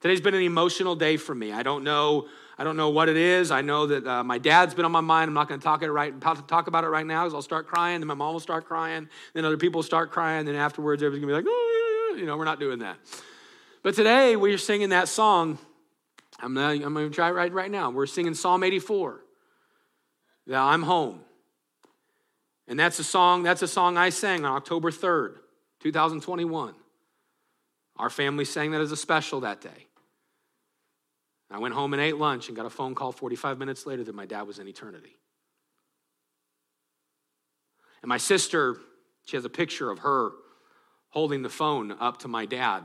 Today's 0.00 0.20
been 0.20 0.34
an 0.34 0.42
emotional 0.42 0.96
day 0.96 1.16
for 1.16 1.34
me. 1.34 1.52
I 1.52 1.62
don't 1.62 1.84
know 1.84 2.28
I 2.58 2.64
don't 2.64 2.76
know 2.76 2.90
what 2.90 3.08
it 3.08 3.16
is. 3.16 3.50
I 3.50 3.62
know 3.62 3.86
that 3.86 4.06
uh, 4.06 4.22
my 4.22 4.38
dad's 4.38 4.74
been 4.74 4.84
on 4.84 4.92
my 4.92 5.00
mind. 5.00 5.28
I'm 5.28 5.34
not 5.34 5.48
going 5.48 5.58
to 5.58 5.64
talk 5.64 5.82
it 5.82 5.90
right 5.90 6.18
talk 6.20 6.66
about 6.66 6.84
it 6.84 6.88
right 6.88 7.06
now 7.06 7.24
because 7.24 7.34
I'll 7.34 7.42
start 7.42 7.66
crying. 7.66 8.00
Then 8.00 8.08
my 8.08 8.14
mom 8.14 8.34
will 8.34 8.40
start 8.40 8.66
crying. 8.66 9.08
Then 9.34 9.44
other 9.44 9.56
people 9.56 9.78
will 9.78 9.84
start 9.84 10.10
crying. 10.10 10.44
Then 10.46 10.54
afterwards, 10.54 11.02
everybody's 11.02 11.24
going 11.24 11.34
to 11.34 11.42
be 11.42 11.48
like, 11.48 11.54
oh, 11.54 12.16
you 12.18 12.26
know, 12.26 12.36
we're 12.36 12.44
not 12.44 12.60
doing 12.60 12.80
that. 12.80 12.98
But 13.82 13.94
today 13.94 14.36
we're 14.36 14.58
singing 14.58 14.90
that 14.90 15.08
song. 15.08 15.58
I'm, 16.40 16.56
I'm 16.56 16.94
going 16.94 17.08
to 17.08 17.14
try 17.14 17.28
it 17.28 17.32
right, 17.32 17.52
right 17.52 17.70
now. 17.70 17.90
We're 17.90 18.06
singing 18.06 18.34
Psalm 18.34 18.62
84. 18.64 19.20
That 20.48 20.60
I'm 20.60 20.82
home. 20.82 21.20
And 22.68 22.78
that's 22.78 22.98
a 22.98 23.04
song, 23.04 23.42
that's 23.42 23.62
a 23.62 23.68
song 23.68 23.96
I 23.96 24.10
sang 24.10 24.44
on 24.44 24.56
October 24.56 24.90
3rd, 24.90 25.36
2021. 25.80 26.74
Our 27.96 28.10
family 28.10 28.44
sang 28.44 28.70
that 28.72 28.80
as 28.80 28.92
a 28.92 28.96
special 28.96 29.40
that 29.40 29.60
day. 29.60 29.86
I 31.54 31.58
went 31.58 31.74
home 31.74 31.92
and 31.92 32.00
ate 32.00 32.16
lunch 32.16 32.48
and 32.48 32.56
got 32.56 32.66
a 32.66 32.70
phone 32.70 32.94
call 32.94 33.12
45 33.12 33.58
minutes 33.58 33.86
later 33.86 34.04
that 34.04 34.14
my 34.14 34.26
dad 34.26 34.42
was 34.42 34.58
in 34.58 34.68
eternity. 34.68 35.16
And 38.02 38.08
my 38.08 38.16
sister, 38.16 38.78
she 39.24 39.36
has 39.36 39.44
a 39.44 39.50
picture 39.50 39.90
of 39.90 40.00
her 40.00 40.32
holding 41.10 41.42
the 41.42 41.50
phone 41.50 41.92
up 41.92 42.18
to 42.20 42.28
my 42.28 42.46
dad 42.46 42.84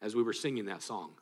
as 0.00 0.14
we 0.14 0.22
were 0.22 0.32
singing 0.32 0.66
that 0.66 0.82
song. 0.82 1.12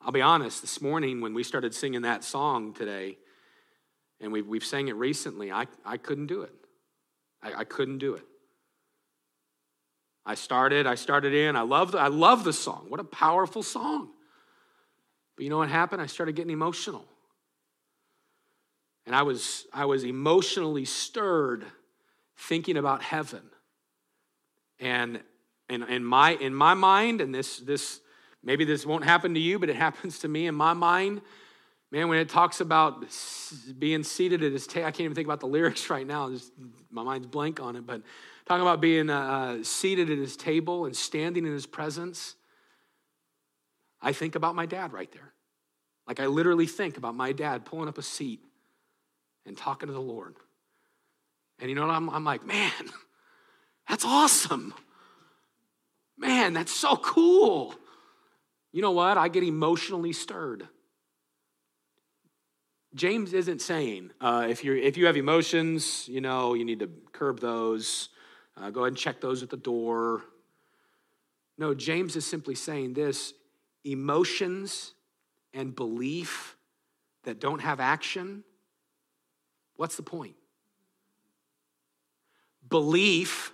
I'll 0.00 0.12
be 0.12 0.22
honest, 0.22 0.62
this 0.62 0.80
morning 0.80 1.20
when 1.20 1.34
we 1.34 1.42
started 1.42 1.74
singing 1.74 2.02
that 2.02 2.24
song 2.24 2.72
today, 2.72 3.18
and 4.20 4.32
we've, 4.32 4.46
we've 4.46 4.64
sang 4.64 4.88
it 4.88 4.96
recently, 4.96 5.52
I, 5.52 5.66
I 5.84 5.98
couldn't 5.98 6.26
do 6.26 6.42
it. 6.42 6.54
I, 7.42 7.52
I 7.60 7.64
couldn't 7.64 7.98
do 7.98 8.14
it. 8.14 8.24
I 10.24 10.34
started, 10.34 10.86
I 10.86 10.94
started 10.94 11.34
in, 11.34 11.56
I 11.56 11.62
love, 11.62 11.94
I 11.94 12.08
love 12.08 12.44
the 12.44 12.52
song. 12.52 12.86
What 12.88 13.00
a 13.00 13.04
powerful 13.04 13.62
song. 13.62 14.10
But 15.36 15.44
you 15.44 15.50
know 15.50 15.58
what 15.58 15.68
happened? 15.68 16.02
I 16.02 16.06
started 16.06 16.36
getting 16.36 16.52
emotional. 16.52 17.04
And 19.06 19.14
I 19.16 19.22
was, 19.22 19.66
I 19.72 19.86
was 19.86 20.04
emotionally 20.04 20.84
stirred 20.84 21.64
thinking 22.36 22.76
about 22.76 23.02
heaven. 23.02 23.42
And 24.78 25.20
in, 25.68 25.82
in, 25.84 26.04
my, 26.04 26.32
in 26.32 26.54
my 26.54 26.74
mind, 26.74 27.20
and 27.20 27.34
this, 27.34 27.58
this 27.58 28.00
maybe 28.42 28.64
this 28.64 28.86
won't 28.86 29.04
happen 29.04 29.34
to 29.34 29.40
you, 29.40 29.58
but 29.58 29.68
it 29.68 29.76
happens 29.86 30.20
to 30.20 30.28
me 30.28 30.46
in 30.46 30.54
my 30.54 30.72
mind. 30.72 31.22
Man, 31.90 32.08
when 32.08 32.18
it 32.18 32.28
talks 32.28 32.60
about 32.60 33.04
being 33.78 34.04
seated 34.04 34.44
at 34.44 34.52
his 34.52 34.66
table, 34.66 34.86
I 34.86 34.90
can't 34.92 35.00
even 35.00 35.14
think 35.14 35.26
about 35.26 35.40
the 35.40 35.48
lyrics 35.48 35.90
right 35.90 36.06
now. 36.06 36.30
Just, 36.30 36.52
my 36.90 37.02
mind's 37.02 37.26
blank 37.26 37.60
on 37.60 37.76
it. 37.76 37.86
But 37.86 38.02
talking 38.46 38.62
about 38.62 38.80
being 38.80 39.10
uh, 39.10 39.20
uh 39.20 39.64
seated 39.64 40.10
at 40.10 40.18
his 40.18 40.36
table 40.36 40.86
and 40.86 40.94
standing 40.94 41.46
in 41.46 41.52
his 41.52 41.66
presence, 41.66 42.36
I 44.02 44.12
think 44.12 44.34
about 44.34 44.54
my 44.54 44.66
dad 44.66 44.92
right 44.92 45.10
there. 45.12 45.32
Like 46.06 46.20
I 46.20 46.26
literally 46.26 46.66
think 46.66 46.96
about 46.96 47.14
my 47.14 47.32
dad 47.32 47.64
pulling 47.64 47.88
up 47.88 47.98
a 47.98 48.02
seat 48.02 48.40
and 49.46 49.56
talking 49.56 49.86
to 49.86 49.92
the 49.92 50.00
Lord. 50.00 50.34
And 51.60 51.68
you 51.68 51.74
know 51.74 51.86
what? 51.86 51.94
I'm, 51.94 52.08
I'm 52.10 52.24
like, 52.24 52.46
man, 52.46 52.72
that's 53.88 54.04
awesome. 54.04 54.74
Man, 56.16 56.52
that's 56.52 56.72
so 56.72 56.96
cool. 56.96 57.74
You 58.72 58.82
know 58.82 58.90
what? 58.92 59.18
I 59.18 59.28
get 59.28 59.42
emotionally 59.42 60.12
stirred. 60.12 60.68
James 62.94 63.32
isn't 63.32 63.60
saying 63.60 64.10
uh, 64.20 64.46
if, 64.48 64.64
you 64.64 64.74
if 64.74 64.96
you 64.96 65.06
have 65.06 65.16
emotions, 65.16 66.08
you 66.08 66.20
know, 66.20 66.54
you 66.54 66.64
need 66.64 66.80
to 66.80 66.90
curb 67.12 67.40
those. 67.40 68.08
Uh, 68.56 68.70
go 68.70 68.80
ahead 68.80 68.88
and 68.88 68.96
check 68.96 69.20
those 69.20 69.42
at 69.42 69.50
the 69.50 69.56
door. 69.56 70.22
No, 71.56 71.72
James 71.72 72.16
is 72.16 72.26
simply 72.26 72.54
saying 72.54 72.94
this 72.94 73.32
emotions 73.84 74.94
and 75.52 75.74
belief 75.74 76.56
that 77.24 77.40
don't 77.40 77.60
have 77.60 77.80
action, 77.80 78.44
what's 79.76 79.96
the 79.96 80.02
point? 80.02 80.34
Belief 82.68 83.52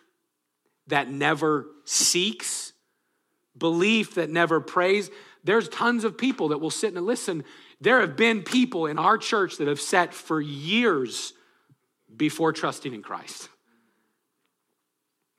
that 0.88 1.10
never 1.10 1.66
seeks, 1.84 2.72
belief 3.56 4.14
that 4.14 4.30
never 4.30 4.60
prays. 4.60 5.10
There's 5.42 5.68
tons 5.68 6.04
of 6.04 6.18
people 6.18 6.48
that 6.48 6.58
will 6.58 6.70
sit 6.70 6.94
and 6.94 7.06
listen. 7.06 7.44
There 7.80 8.00
have 8.00 8.16
been 8.16 8.42
people 8.42 8.86
in 8.86 8.98
our 8.98 9.18
church 9.18 9.56
that 9.58 9.68
have 9.68 9.80
sat 9.80 10.12
for 10.12 10.40
years 10.40 11.32
before 12.14 12.52
trusting 12.52 12.92
in 12.92 13.02
Christ. 13.02 13.48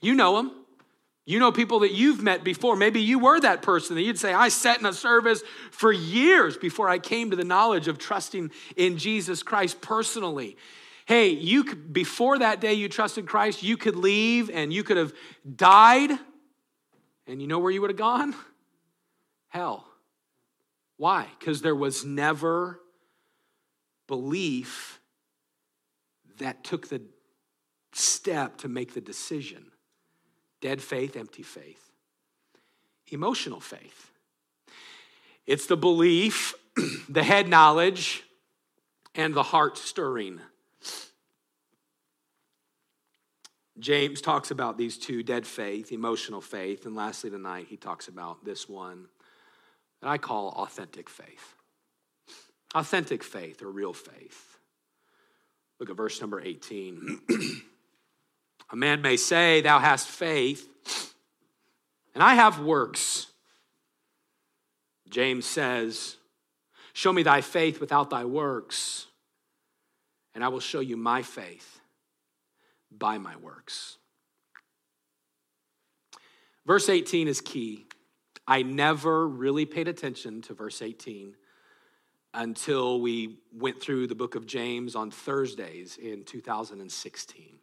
You 0.01 0.15
know 0.15 0.37
them. 0.37 0.51
You 1.27 1.39
know 1.39 1.51
people 1.51 1.79
that 1.79 1.91
you've 1.91 2.23
met 2.23 2.45
before. 2.45 2.77
Maybe 2.77 3.01
you 3.01 3.19
were 3.19 3.37
that 3.41 3.61
person 3.61 3.97
that 3.97 4.01
you'd 4.01 4.17
say, 4.17 4.33
I 4.33 4.47
sat 4.47 4.79
in 4.79 4.85
a 4.85 4.93
service 4.93 5.43
for 5.71 5.91
years 5.91 6.55
before 6.55 6.87
I 6.87 6.99
came 6.99 7.31
to 7.31 7.35
the 7.35 7.43
knowledge 7.43 7.89
of 7.89 7.97
trusting 7.97 8.49
in 8.77 8.97
Jesus 8.97 9.43
Christ 9.43 9.81
personally. 9.81 10.55
Hey, 11.05 11.31
you 11.31 11.75
before 11.75 12.39
that 12.39 12.61
day 12.61 12.75
you 12.75 12.87
trusted 12.87 13.27
Christ, 13.27 13.61
you 13.61 13.75
could 13.75 13.97
leave 13.97 14.49
and 14.49 14.71
you 14.71 14.85
could 14.85 14.95
have 14.95 15.13
died, 15.53 16.11
and 17.27 17.41
you 17.41 17.47
know 17.47 17.59
where 17.59 17.71
you 17.71 17.81
would 17.81 17.89
have 17.89 17.97
gone? 17.97 18.33
Hell. 19.49 19.85
Why? 20.95 21.27
Because 21.37 21.61
there 21.61 21.75
was 21.75 22.05
never 22.05 22.79
belief 24.07 25.01
that 26.37 26.63
took 26.63 26.87
the 26.87 27.01
step 27.91 28.59
to 28.59 28.69
make 28.69 28.93
the 28.93 29.01
decision. 29.01 29.71
Dead 30.61 30.81
faith, 30.81 31.15
empty 31.15 31.43
faith. 31.43 31.91
Emotional 33.09 33.59
faith. 33.59 34.11
It's 35.45 35.67
the 35.67 35.77
belief, 35.77 36.53
the 37.09 37.23
head 37.23 37.47
knowledge, 37.47 38.23
and 39.15 39.33
the 39.33 39.43
heart 39.43 39.77
stirring. 39.77 40.39
James 43.79 44.21
talks 44.21 44.51
about 44.51 44.77
these 44.77 44.97
two 44.97 45.23
dead 45.23 45.45
faith, 45.45 45.91
emotional 45.91 46.41
faith, 46.41 46.85
and 46.85 46.95
lastly 46.95 47.29
tonight 47.29 47.67
he 47.69 47.77
talks 47.77 48.07
about 48.07 48.43
this 48.43 48.67
one 48.67 49.07
that 50.01 50.09
I 50.09 50.17
call 50.17 50.49
authentic 50.49 51.09
faith. 51.09 51.55
Authentic 52.73 53.23
faith 53.23 53.61
or 53.61 53.69
real 53.69 53.93
faith. 53.93 54.57
Look 55.79 55.89
at 55.89 55.95
verse 55.95 56.19
number 56.19 56.41
18. 56.41 57.21
A 58.69 58.75
man 58.75 59.01
may 59.01 59.17
say, 59.17 59.61
Thou 59.61 59.79
hast 59.79 60.07
faith, 60.07 60.67
and 62.13 62.23
I 62.23 62.33
have 62.33 62.59
works. 62.59 63.27
James 65.09 65.45
says, 65.45 66.17
Show 66.93 67.13
me 67.13 67.23
thy 67.23 67.41
faith 67.41 67.79
without 67.79 68.09
thy 68.09 68.25
works, 68.25 69.05
and 70.33 70.43
I 70.43 70.49
will 70.49 70.59
show 70.59 70.79
you 70.79 70.97
my 70.97 71.21
faith 71.21 71.79
by 72.91 73.17
my 73.17 73.35
works. 73.37 73.97
Verse 76.65 76.89
18 76.89 77.27
is 77.27 77.39
key. 77.39 77.85
I 78.47 78.61
never 78.63 79.27
really 79.27 79.65
paid 79.65 79.87
attention 79.87 80.41
to 80.43 80.53
verse 80.53 80.81
18 80.81 81.35
until 82.33 82.99
we 82.99 83.39
went 83.53 83.81
through 83.81 84.07
the 84.07 84.15
book 84.15 84.35
of 84.35 84.45
James 84.45 84.95
on 84.95 85.11
Thursdays 85.11 85.97
in 85.97 86.23
2016. 86.23 87.59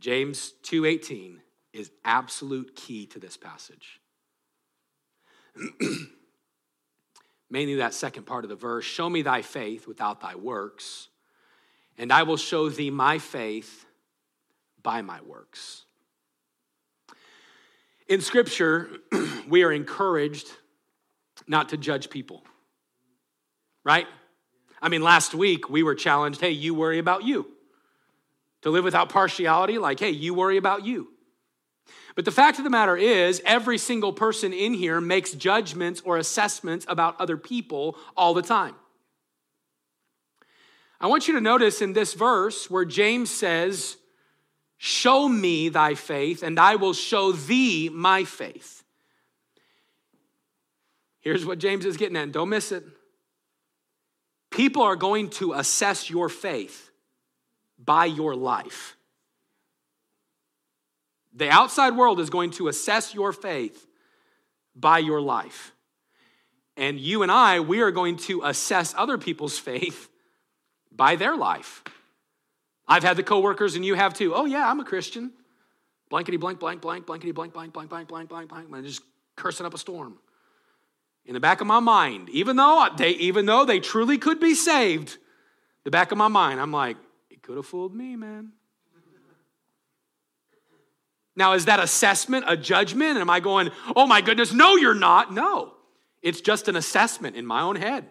James 0.00 0.52
2:18 0.62 1.40
is 1.72 1.90
absolute 2.04 2.74
key 2.74 3.06
to 3.06 3.18
this 3.18 3.36
passage. 3.36 4.00
Mainly 7.50 7.76
that 7.76 7.94
second 7.94 8.24
part 8.24 8.44
of 8.44 8.50
the 8.50 8.56
verse, 8.56 8.84
show 8.84 9.08
me 9.08 9.22
thy 9.22 9.42
faith 9.42 9.86
without 9.86 10.20
thy 10.20 10.34
works, 10.34 11.08
and 11.96 12.12
I 12.12 12.24
will 12.24 12.36
show 12.36 12.68
thee 12.68 12.90
my 12.90 13.18
faith 13.18 13.86
by 14.82 15.02
my 15.02 15.20
works. 15.20 15.84
In 18.08 18.20
Scripture, 18.20 18.88
we 19.48 19.62
are 19.62 19.72
encouraged 19.72 20.50
not 21.46 21.68
to 21.70 21.76
judge 21.76 22.10
people, 22.10 22.42
right? 23.84 24.06
I 24.80 24.88
mean, 24.88 25.02
last 25.02 25.34
week 25.34 25.70
we 25.70 25.82
were 25.82 25.94
challenged 25.94 26.40
hey, 26.40 26.50
you 26.50 26.74
worry 26.74 26.98
about 26.98 27.24
you. 27.24 27.55
To 28.66 28.72
live 28.72 28.82
without 28.82 29.10
partiality, 29.10 29.78
like, 29.78 30.00
hey, 30.00 30.10
you 30.10 30.34
worry 30.34 30.56
about 30.56 30.84
you. 30.84 31.06
But 32.16 32.24
the 32.24 32.32
fact 32.32 32.58
of 32.58 32.64
the 32.64 32.70
matter 32.70 32.96
is, 32.96 33.40
every 33.46 33.78
single 33.78 34.12
person 34.12 34.52
in 34.52 34.74
here 34.74 35.00
makes 35.00 35.30
judgments 35.30 36.02
or 36.04 36.16
assessments 36.16 36.84
about 36.88 37.14
other 37.20 37.36
people 37.36 37.96
all 38.16 38.34
the 38.34 38.42
time. 38.42 38.74
I 41.00 41.06
want 41.06 41.28
you 41.28 41.34
to 41.34 41.40
notice 41.40 41.80
in 41.80 41.92
this 41.92 42.14
verse 42.14 42.68
where 42.68 42.84
James 42.84 43.30
says, 43.30 43.98
Show 44.78 45.28
me 45.28 45.68
thy 45.68 45.94
faith, 45.94 46.42
and 46.42 46.58
I 46.58 46.74
will 46.74 46.92
show 46.92 47.30
thee 47.30 47.88
my 47.88 48.24
faith. 48.24 48.82
Here's 51.20 51.46
what 51.46 51.60
James 51.60 51.84
is 51.84 51.96
getting 51.96 52.16
at, 52.16 52.32
don't 52.32 52.48
miss 52.48 52.72
it. 52.72 52.82
People 54.50 54.82
are 54.82 54.96
going 54.96 55.30
to 55.30 55.52
assess 55.52 56.10
your 56.10 56.28
faith 56.28 56.85
by 57.78 58.06
your 58.06 58.34
life. 58.34 58.96
The 61.34 61.50
outside 61.50 61.96
world 61.96 62.18
is 62.20 62.30
going 62.30 62.50
to 62.52 62.68
assess 62.68 63.14
your 63.14 63.32
faith 63.32 63.86
by 64.74 64.98
your 64.98 65.20
life. 65.20 65.72
And 66.76 66.98
you 66.98 67.22
and 67.22 67.32
I, 67.32 67.60
we 67.60 67.80
are 67.80 67.90
going 67.90 68.16
to 68.18 68.42
assess 68.42 68.94
other 68.96 69.18
people's 69.18 69.58
faith 69.58 70.08
by 70.90 71.16
their 71.16 71.36
life. 71.36 71.82
I've 72.88 73.02
had 73.02 73.16
the 73.16 73.22
coworkers, 73.22 73.74
and 73.74 73.84
you 73.84 73.94
have 73.94 74.14
too. 74.14 74.34
Oh, 74.34 74.44
yeah, 74.44 74.68
I'm 74.68 74.80
a 74.80 74.84
Christian. 74.84 75.32
Blankety 76.08 76.36
blank, 76.36 76.60
blank, 76.60 76.80
blank, 76.80 77.06
blankety 77.06 77.32
blank, 77.32 77.52
blank, 77.52 77.72
blank, 77.72 77.88
blank, 77.88 78.08
blank, 78.08 78.28
blank, 78.28 78.48
blank. 78.48 78.68
I'm 78.72 78.84
just 78.84 79.02
cursing 79.34 79.66
up 79.66 79.74
a 79.74 79.78
storm. 79.78 80.18
In 81.24 81.34
the 81.34 81.40
back 81.40 81.60
of 81.60 81.66
my 81.66 81.80
mind, 81.80 82.28
even 82.30 82.56
though 82.56 82.88
they, 82.96 83.10
even 83.10 83.46
though 83.46 83.64
they 83.64 83.80
truly 83.80 84.16
could 84.16 84.38
be 84.38 84.54
saved, 84.54 85.18
the 85.82 85.90
back 85.90 86.12
of 86.12 86.18
my 86.18 86.28
mind, 86.28 86.60
I'm 86.60 86.70
like, 86.70 86.96
could 87.46 87.56
have 87.56 87.66
fooled 87.66 87.94
me, 87.94 88.16
man. 88.16 88.50
Now, 91.36 91.52
is 91.52 91.66
that 91.66 91.78
assessment 91.78 92.44
a 92.48 92.56
judgment? 92.56 93.18
Am 93.18 93.30
I 93.30 93.38
going, 93.38 93.70
oh 93.94 94.04
my 94.04 94.20
goodness, 94.20 94.52
no, 94.52 94.74
you're 94.74 94.94
not? 94.94 95.32
No. 95.32 95.74
It's 96.22 96.40
just 96.40 96.66
an 96.66 96.74
assessment 96.74 97.36
in 97.36 97.46
my 97.46 97.60
own 97.60 97.76
head. 97.76 98.06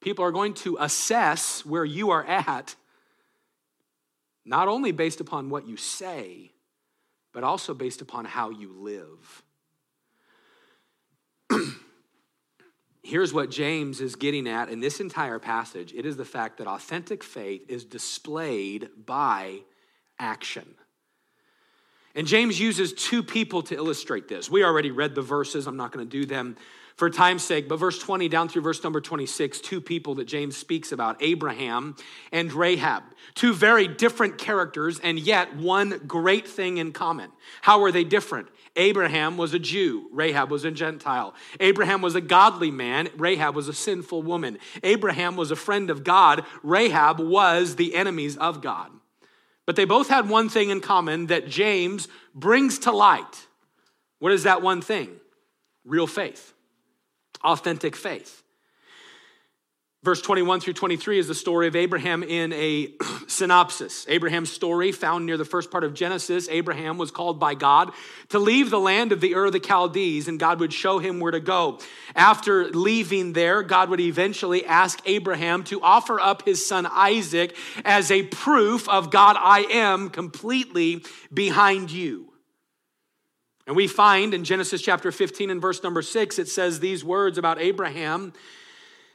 People 0.00 0.24
are 0.24 0.30
going 0.30 0.54
to 0.54 0.78
assess 0.80 1.66
where 1.66 1.84
you 1.84 2.08
are 2.10 2.24
at 2.24 2.74
not 4.46 4.68
only 4.68 4.92
based 4.92 5.20
upon 5.20 5.50
what 5.50 5.68
you 5.68 5.76
say, 5.76 6.52
but 7.34 7.44
also 7.44 7.74
based 7.74 8.00
upon 8.00 8.24
how 8.24 8.48
you 8.48 8.72
live. 8.72 9.42
Here's 13.08 13.32
what 13.32 13.50
James 13.50 14.02
is 14.02 14.16
getting 14.16 14.46
at 14.46 14.68
in 14.68 14.80
this 14.80 15.00
entire 15.00 15.38
passage 15.38 15.94
it 15.94 16.04
is 16.04 16.18
the 16.18 16.26
fact 16.26 16.58
that 16.58 16.66
authentic 16.66 17.24
faith 17.24 17.64
is 17.66 17.86
displayed 17.86 18.90
by 19.06 19.60
action. 20.18 20.74
And 22.14 22.26
James 22.26 22.60
uses 22.60 22.92
two 22.92 23.22
people 23.22 23.62
to 23.62 23.74
illustrate 23.74 24.28
this. 24.28 24.50
We 24.50 24.62
already 24.62 24.90
read 24.90 25.14
the 25.14 25.22
verses, 25.22 25.66
I'm 25.66 25.78
not 25.78 25.90
going 25.90 26.06
to 26.06 26.10
do 26.10 26.26
them 26.26 26.56
for 26.98 27.08
time's 27.08 27.44
sake, 27.44 27.68
but 27.68 27.76
verse 27.76 27.96
20 27.96 28.28
down 28.28 28.48
through 28.48 28.62
verse 28.62 28.82
number 28.82 29.00
26, 29.00 29.60
two 29.60 29.80
people 29.80 30.16
that 30.16 30.24
James 30.24 30.56
speaks 30.56 30.90
about 30.90 31.22
Abraham 31.22 31.94
and 32.32 32.52
Rahab. 32.52 33.04
Two 33.36 33.54
very 33.54 33.86
different 33.86 34.36
characters, 34.36 34.98
and 34.98 35.16
yet 35.16 35.54
one 35.54 36.00
great 36.08 36.48
thing 36.48 36.78
in 36.78 36.90
common. 36.90 37.30
How 37.62 37.84
are 37.84 37.92
they 37.92 38.02
different? 38.02 38.48
Abraham 38.74 39.36
was 39.36 39.54
a 39.54 39.60
Jew, 39.60 40.08
Rahab 40.12 40.50
was 40.50 40.64
a 40.64 40.72
Gentile. 40.72 41.36
Abraham 41.60 42.02
was 42.02 42.16
a 42.16 42.20
godly 42.20 42.72
man, 42.72 43.08
Rahab 43.16 43.54
was 43.54 43.68
a 43.68 43.72
sinful 43.72 44.24
woman. 44.24 44.58
Abraham 44.82 45.36
was 45.36 45.52
a 45.52 45.56
friend 45.56 45.90
of 45.90 46.02
God, 46.02 46.44
Rahab 46.64 47.20
was 47.20 47.76
the 47.76 47.94
enemies 47.94 48.36
of 48.36 48.60
God. 48.60 48.90
But 49.66 49.76
they 49.76 49.84
both 49.84 50.08
had 50.08 50.28
one 50.28 50.48
thing 50.48 50.70
in 50.70 50.80
common 50.80 51.26
that 51.26 51.46
James 51.46 52.08
brings 52.34 52.80
to 52.80 52.90
light. 52.90 53.46
What 54.18 54.32
is 54.32 54.42
that 54.42 54.62
one 54.62 54.80
thing? 54.80 55.10
Real 55.84 56.08
faith 56.08 56.54
authentic 57.42 57.96
faith. 57.96 58.42
Verse 60.04 60.22
21 60.22 60.60
through 60.60 60.74
23 60.74 61.18
is 61.18 61.26
the 61.26 61.34
story 61.34 61.66
of 61.66 61.74
Abraham 61.74 62.22
in 62.22 62.52
a 62.52 62.92
synopsis. 63.26 64.06
Abraham's 64.08 64.50
story, 64.50 64.92
found 64.92 65.26
near 65.26 65.36
the 65.36 65.44
first 65.44 65.72
part 65.72 65.82
of 65.82 65.92
Genesis, 65.92 66.48
Abraham 66.48 66.98
was 66.98 67.10
called 67.10 67.40
by 67.40 67.54
God 67.54 67.90
to 68.28 68.38
leave 68.38 68.70
the 68.70 68.78
land 68.78 69.10
of 69.10 69.20
the 69.20 69.34
Ur 69.34 69.46
of 69.46 69.52
the 69.52 69.60
Chaldees, 69.60 70.28
and 70.28 70.38
God 70.38 70.60
would 70.60 70.72
show 70.72 71.00
him 71.00 71.18
where 71.18 71.32
to 71.32 71.40
go. 71.40 71.80
After 72.14 72.68
leaving 72.68 73.32
there, 73.32 73.64
God 73.64 73.90
would 73.90 73.98
eventually 73.98 74.64
ask 74.64 75.00
Abraham 75.04 75.64
to 75.64 75.82
offer 75.82 76.20
up 76.20 76.44
his 76.44 76.64
son 76.64 76.86
Isaac 76.86 77.56
as 77.84 78.12
a 78.12 78.22
proof 78.22 78.88
of 78.88 79.10
God, 79.10 79.36
I 79.36 79.66
am 79.72 80.10
completely 80.10 81.02
behind 81.34 81.90
you. 81.90 82.32
And 83.68 83.76
we 83.76 83.86
find 83.86 84.32
in 84.32 84.44
Genesis 84.44 84.80
chapter 84.80 85.12
15 85.12 85.50
and 85.50 85.60
verse 85.60 85.82
number 85.82 86.00
6, 86.00 86.38
it 86.38 86.48
says 86.48 86.80
these 86.80 87.04
words 87.04 87.36
about 87.36 87.60
Abraham 87.60 88.32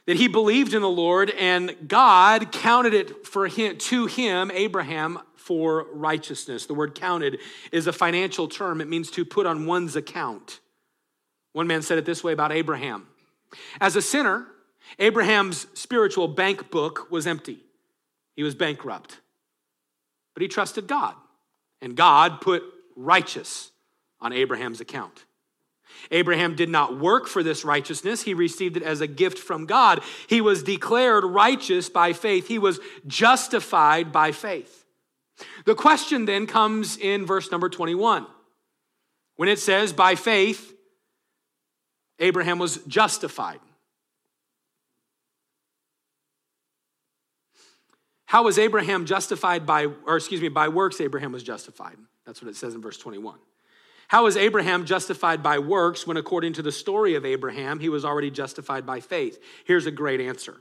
that 0.06 0.16
he 0.16 0.28
believed 0.28 0.74
in 0.74 0.80
the 0.80 0.88
Lord 0.88 1.30
and 1.30 1.74
God 1.88 2.52
counted 2.52 2.94
it 2.94 3.26
for 3.26 3.48
him 3.48 3.76
to 3.76 4.06
him 4.06 4.52
Abraham 4.52 5.18
for 5.34 5.88
righteousness. 5.92 6.66
The 6.66 6.74
word 6.74 6.94
counted 6.94 7.40
is 7.72 7.88
a 7.88 7.92
financial 7.92 8.46
term. 8.46 8.80
It 8.80 8.88
means 8.88 9.10
to 9.10 9.24
put 9.24 9.44
on 9.44 9.66
one's 9.66 9.96
account. 9.96 10.60
One 11.52 11.66
man 11.66 11.82
said 11.82 11.98
it 11.98 12.04
this 12.04 12.22
way 12.22 12.32
about 12.32 12.52
Abraham. 12.52 13.08
As 13.80 13.96
a 13.96 14.02
sinner, 14.02 14.46
Abraham's 15.00 15.66
spiritual 15.74 16.28
bank 16.28 16.70
book 16.70 17.10
was 17.10 17.26
empty. 17.26 17.58
He 18.36 18.44
was 18.44 18.54
bankrupt. 18.54 19.20
But 20.32 20.42
he 20.42 20.48
trusted 20.48 20.86
God, 20.86 21.16
and 21.82 21.96
God 21.96 22.40
put 22.40 22.62
righteous 22.94 23.72
on 24.24 24.32
Abraham's 24.32 24.80
account. 24.80 25.26
Abraham 26.10 26.56
did 26.56 26.68
not 26.68 26.98
work 26.98 27.28
for 27.28 27.42
this 27.42 27.64
righteousness. 27.64 28.22
He 28.22 28.34
received 28.34 28.76
it 28.76 28.82
as 28.82 29.00
a 29.00 29.06
gift 29.06 29.38
from 29.38 29.66
God. 29.66 30.02
He 30.26 30.40
was 30.40 30.62
declared 30.62 31.24
righteous 31.24 31.88
by 31.88 32.12
faith. 32.14 32.48
He 32.48 32.58
was 32.58 32.80
justified 33.06 34.10
by 34.10 34.32
faith. 34.32 34.84
The 35.66 35.74
question 35.74 36.24
then 36.24 36.46
comes 36.46 36.96
in 36.96 37.26
verse 37.26 37.50
number 37.50 37.68
21 37.68 38.26
when 39.36 39.48
it 39.48 39.58
says, 39.58 39.92
By 39.92 40.14
faith, 40.14 40.72
Abraham 42.18 42.58
was 42.58 42.78
justified. 42.86 43.60
How 48.26 48.44
was 48.44 48.58
Abraham 48.58 49.04
justified 49.04 49.66
by, 49.66 49.88
or 50.06 50.16
excuse 50.16 50.40
me, 50.40 50.48
by 50.48 50.68
works, 50.68 51.00
Abraham 51.00 51.32
was 51.32 51.42
justified? 51.42 51.96
That's 52.24 52.42
what 52.42 52.48
it 52.48 52.56
says 52.56 52.74
in 52.74 52.80
verse 52.80 52.96
21. 52.98 53.38
How 54.14 54.26
is 54.26 54.36
Abraham 54.36 54.84
justified 54.84 55.42
by 55.42 55.58
works 55.58 56.06
when, 56.06 56.16
according 56.16 56.52
to 56.52 56.62
the 56.62 56.70
story 56.70 57.16
of 57.16 57.24
Abraham, 57.24 57.80
he 57.80 57.88
was 57.88 58.04
already 58.04 58.30
justified 58.30 58.86
by 58.86 59.00
faith? 59.00 59.42
Here's 59.64 59.86
a 59.86 59.90
great 59.90 60.20
answer. 60.20 60.60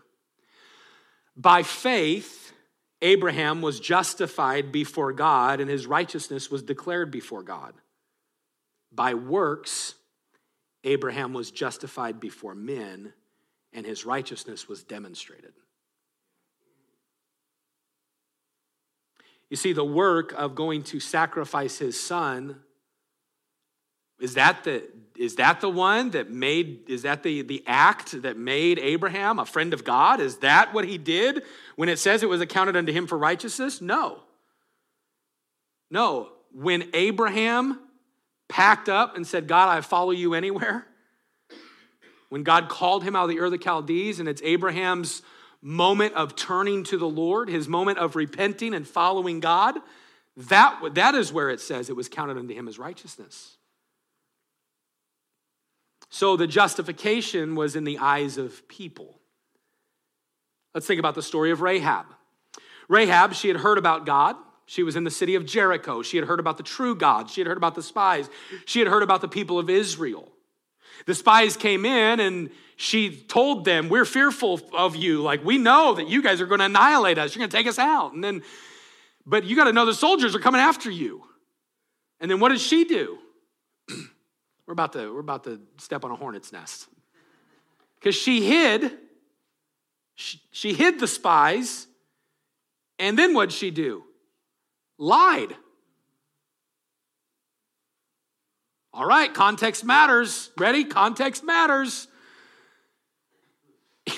By 1.38 1.62
faith, 1.62 2.52
Abraham 3.04 3.62
was 3.62 3.80
justified 3.80 4.72
before 4.72 5.14
God, 5.14 5.60
and 5.60 5.70
his 5.70 5.86
righteousness 5.86 6.50
was 6.50 6.64
declared 6.64 7.12
before 7.12 7.44
God. 7.44 7.76
By 8.92 9.14
works, 9.14 9.94
Abraham 10.84 11.32
was 11.32 11.52
justified 11.52 12.20
before 12.20 12.56
men, 12.56 13.14
and 13.72 13.86
his 13.86 14.04
righteousness 14.04 14.68
was 14.68 14.84
demonstrated. 14.84 15.54
You 19.52 19.58
see, 19.58 19.74
the 19.74 19.86
work 19.86 20.32
of 20.32 20.56
going 20.56 20.82
to 20.86 21.00
sacrifice 21.00 21.78
his 21.78 22.00
son 22.00 22.60
is 24.24 24.36
that 24.36 24.64
the, 24.64 24.82
is 25.18 25.36
that 25.36 25.60
the 25.60 25.70
one 25.70 26.12
that 26.12 26.32
made, 26.32 26.90
is 26.90 27.02
that 27.02 27.24
the, 27.24 27.42
the 27.42 27.62
act 27.68 28.22
that 28.22 28.38
made 28.38 28.80
Abraham 28.80 29.38
a 29.38 29.46
friend 29.46 29.74
of 29.74 29.84
God? 29.84 30.22
Is 30.22 30.38
that 30.38 30.74
what 30.74 30.86
he 30.86 30.98
did 30.98 31.44
when 31.76 31.90
it 31.90 32.00
says 32.00 32.24
it 32.24 32.30
was 32.30 32.40
accounted 32.40 32.78
unto 32.78 32.94
him 32.94 33.06
for 33.06 33.18
righteousness? 33.18 33.82
No. 33.82 34.22
No. 35.92 36.30
When 36.54 36.90
Abraham 36.94 37.82
packed 38.48 38.88
up 38.88 39.18
and 39.18 39.28
said, 39.28 39.46
God, 39.46 39.68
I 39.68 39.82
follow 39.82 40.12
you 40.12 40.36
anywhere, 40.36 40.88
when 42.30 42.44
God 42.44 42.70
called 42.70 43.04
him 43.04 43.14
out 43.14 43.26
of 43.26 43.30
the 43.30 43.40
Ur 43.42 43.54
of 43.54 43.62
Chaldees, 43.62 44.22
and 44.22 44.30
it's 44.30 44.42
Abraham's 44.42 45.22
moment 45.62 46.14
of 46.14 46.38
turning 46.38 46.86
to 46.86 46.98
the 46.98 47.10
Lord, 47.10 47.50
his 47.50 47.68
moment 47.68 47.98
of 47.98 48.16
repenting 48.16 48.74
and 48.74 48.88
following 48.88 49.42
God, 49.42 49.76
that, 50.38 50.80
that 50.96 51.14
is 51.14 51.34
where 51.34 51.50
it 51.50 51.60
says 51.60 51.90
it 51.90 51.96
was 51.98 52.08
counted 52.08 52.38
unto 52.38 52.54
him 52.54 52.70
as 52.70 52.80
righteousness. 52.80 53.58
So 56.14 56.38
the 56.38 56.46
justification 56.46 57.56
was 57.56 57.76
in 57.76 57.86
the 57.86 57.98
eyes 57.98 58.38
of 58.38 58.68
people. 58.68 59.20
Let's 60.76 60.86
think 60.86 61.00
about 61.00 61.16
the 61.16 61.24
story 61.24 61.50
of 61.50 61.62
Rahab. 61.62 62.06
Rahab, 62.88 63.34
she 63.34 63.48
had 63.48 63.58
heard 63.58 63.80
about 63.80 64.06
God. 64.06 64.36
She 64.68 64.84
was 64.84 64.96
in 64.96 65.06
the 65.06 65.10
city 65.10 65.34
of 65.34 65.44
Jericho. 65.48 66.04
She 66.04 66.18
had 66.18 66.28
heard 66.28 66.40
about 66.40 66.58
the 66.58 66.64
true 66.64 66.94
God. 66.94 67.32
She 67.32 67.42
had 67.42 67.48
heard 67.48 67.58
about 67.58 67.74
the 67.74 67.82
spies. 67.82 68.30
She 68.66 68.78
had 68.78 68.90
heard 68.90 69.02
about 69.02 69.22
the 69.22 69.28
people 69.28 69.58
of 69.58 69.72
Israel. 69.72 70.32
The 71.08 71.16
spies 71.16 71.58
came 71.58 71.84
in 71.84 72.20
and 72.20 72.52
she 72.76 73.18
told 73.18 73.66
them, 73.66 73.90
We're 73.90 74.06
fearful 74.06 74.62
of 74.72 74.96
you. 74.96 75.24
Like, 75.24 75.44
we 75.44 75.58
know 75.58 75.96
that 75.96 76.08
you 76.10 76.22
guys 76.22 76.42
are 76.42 76.46
going 76.46 76.60
to 76.60 76.66
annihilate 76.66 77.18
us. 77.18 77.34
You're 77.34 77.40
going 77.40 77.50
to 77.50 77.58
take 77.58 77.66
us 77.66 77.80
out. 77.80 78.14
And 78.14 78.24
then, 78.24 78.44
but 79.26 79.46
you 79.46 79.56
got 79.56 79.64
to 79.64 79.74
know 79.74 79.88
the 79.88 79.96
soldiers 79.96 80.36
are 80.36 80.40
coming 80.40 80.62
after 80.62 80.92
you. 80.92 81.24
And 82.20 82.30
then 82.30 82.40
what 82.40 82.50
does 82.50 82.62
she 82.62 82.86
do? 82.86 83.18
We're 84.66 84.74
about 84.74 84.94
to, 84.94 85.14
we're 85.14 85.20
about 85.20 85.44
to 85.46 85.60
step 85.78 86.06
on 86.06 86.12
a 86.12 86.16
hornet's 86.16 86.52
nest. 86.52 86.88
Because 88.00 88.16
she 88.16 88.46
hid, 88.46 88.92
she, 90.16 90.40
she 90.52 90.74
hid 90.74 91.00
the 91.00 91.08
spies, 91.08 91.88
and 93.00 93.18
then 93.18 93.34
what'd 93.34 93.52
she 93.52 93.72
do? 93.72 94.04
Lied. 94.98 95.56
All 98.94 99.06
right, 99.06 99.34
context 99.34 99.84
matters. 99.84 100.52
Ready? 100.58 100.84
Context 100.84 101.44
matters. 101.44 102.08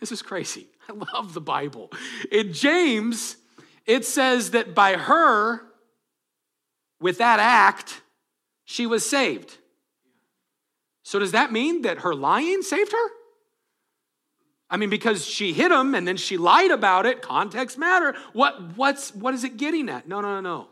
this 0.00 0.12
is 0.12 0.22
crazy. 0.22 0.68
I 0.88 0.92
love 1.14 1.34
the 1.34 1.40
Bible. 1.40 1.90
In 2.30 2.52
James, 2.52 3.36
it 3.84 4.04
says 4.04 4.52
that 4.52 4.74
by 4.74 4.94
her, 4.94 5.62
with 7.00 7.18
that 7.18 7.40
act, 7.40 8.00
she 8.64 8.86
was 8.86 9.08
saved. 9.08 9.58
So 11.02 11.18
does 11.18 11.32
that 11.32 11.52
mean 11.52 11.82
that 11.82 11.98
her 11.98 12.14
lying 12.14 12.62
saved 12.62 12.92
her? 12.92 13.08
I 14.70 14.78
mean, 14.78 14.88
because 14.88 15.26
she 15.26 15.52
hit 15.52 15.70
him 15.70 15.94
and 15.94 16.08
then 16.08 16.16
she 16.16 16.38
lied 16.38 16.70
about 16.70 17.04
it, 17.04 17.20
context 17.20 17.76
matter. 17.76 18.14
What, 18.32 18.76
what's, 18.76 19.14
what 19.14 19.34
is 19.34 19.44
it 19.44 19.58
getting 19.58 19.90
at? 19.90 20.08
No, 20.08 20.20
no, 20.22 20.34
no, 20.34 20.40
no. 20.40 20.68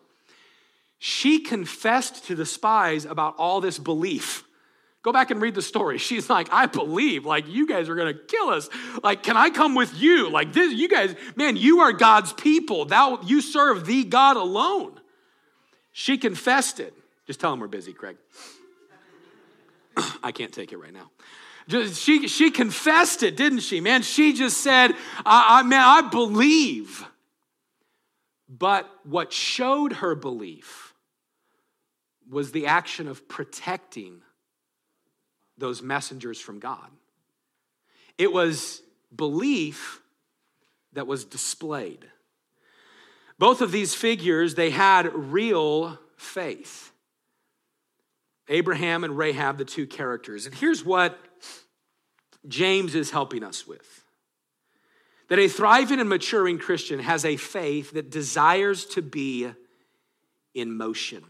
She 0.98 1.40
confessed 1.40 2.26
to 2.26 2.34
the 2.34 2.46
spies 2.46 3.04
about 3.04 3.34
all 3.36 3.60
this 3.60 3.78
belief. 3.78 4.44
Go 5.02 5.12
back 5.12 5.30
and 5.30 5.40
read 5.40 5.54
the 5.54 5.62
story. 5.62 5.98
She's 6.08 6.30
like, 6.30 6.52
I 6.52 6.66
believe, 6.66 7.26
like, 7.26 7.48
you 7.48 7.66
guys 7.66 7.88
are 7.88 7.94
gonna 7.94 8.14
kill 8.14 8.50
us. 8.50 8.68
Like, 9.02 9.22
can 9.22 9.36
I 9.36 9.50
come 9.50 9.74
with 9.74 9.94
you? 10.00 10.30
Like, 10.30 10.52
this, 10.52 10.72
you 10.72 10.88
guys, 10.88 11.14
man, 11.36 11.56
you 11.56 11.80
are 11.80 11.92
God's 11.92 12.32
people. 12.32 12.84
Thou, 12.84 13.20
you 13.22 13.40
serve 13.40 13.86
the 13.86 14.04
God 14.04 14.36
alone. 14.36 15.00
She 15.92 16.18
confessed 16.18 16.80
it. 16.80 16.94
Just 17.26 17.40
tell 17.40 17.52
him 17.52 17.60
we're 17.60 17.68
busy, 17.68 17.92
Craig. 17.92 18.16
I 20.22 20.32
can't 20.32 20.52
take 20.52 20.72
it 20.72 20.78
right 20.78 20.92
now. 20.92 21.10
She, 21.92 22.26
she 22.26 22.50
confessed 22.50 23.22
it, 23.22 23.36
didn't 23.36 23.60
she? 23.60 23.80
Man, 23.80 24.02
she 24.02 24.32
just 24.32 24.58
said, 24.58 24.92
I, 25.24 25.60
I, 25.60 25.62
man, 25.62 25.82
I 25.82 26.02
believe. 26.02 27.04
But 28.48 28.90
what 29.04 29.32
showed 29.32 29.94
her 29.94 30.16
belief 30.16 30.94
was 32.28 32.50
the 32.50 32.66
action 32.66 33.06
of 33.06 33.28
protecting 33.28 34.22
those 35.58 35.82
messengers 35.82 36.40
from 36.40 36.58
God. 36.58 36.90
It 38.18 38.32
was 38.32 38.82
belief 39.14 40.00
that 40.92 41.06
was 41.06 41.24
displayed. 41.24 42.06
Both 43.38 43.60
of 43.60 43.72
these 43.72 43.94
figures, 43.94 44.54
they 44.54 44.70
had 44.70 45.14
real 45.14 45.98
faith. 46.16 46.89
Abraham 48.50 49.04
and 49.04 49.16
Rahab, 49.16 49.56
the 49.56 49.64
two 49.64 49.86
characters. 49.86 50.44
And 50.44 50.54
here's 50.54 50.84
what 50.84 51.18
James 52.46 52.94
is 52.94 53.10
helping 53.10 53.42
us 53.42 53.66
with 53.66 54.04
that 55.28 55.38
a 55.38 55.46
thriving 55.46 56.00
and 56.00 56.08
maturing 56.08 56.58
Christian 56.58 56.98
has 56.98 57.24
a 57.24 57.36
faith 57.36 57.92
that 57.92 58.10
desires 58.10 58.84
to 58.86 59.00
be 59.00 59.48
in 60.54 60.76
motion. 60.76 61.24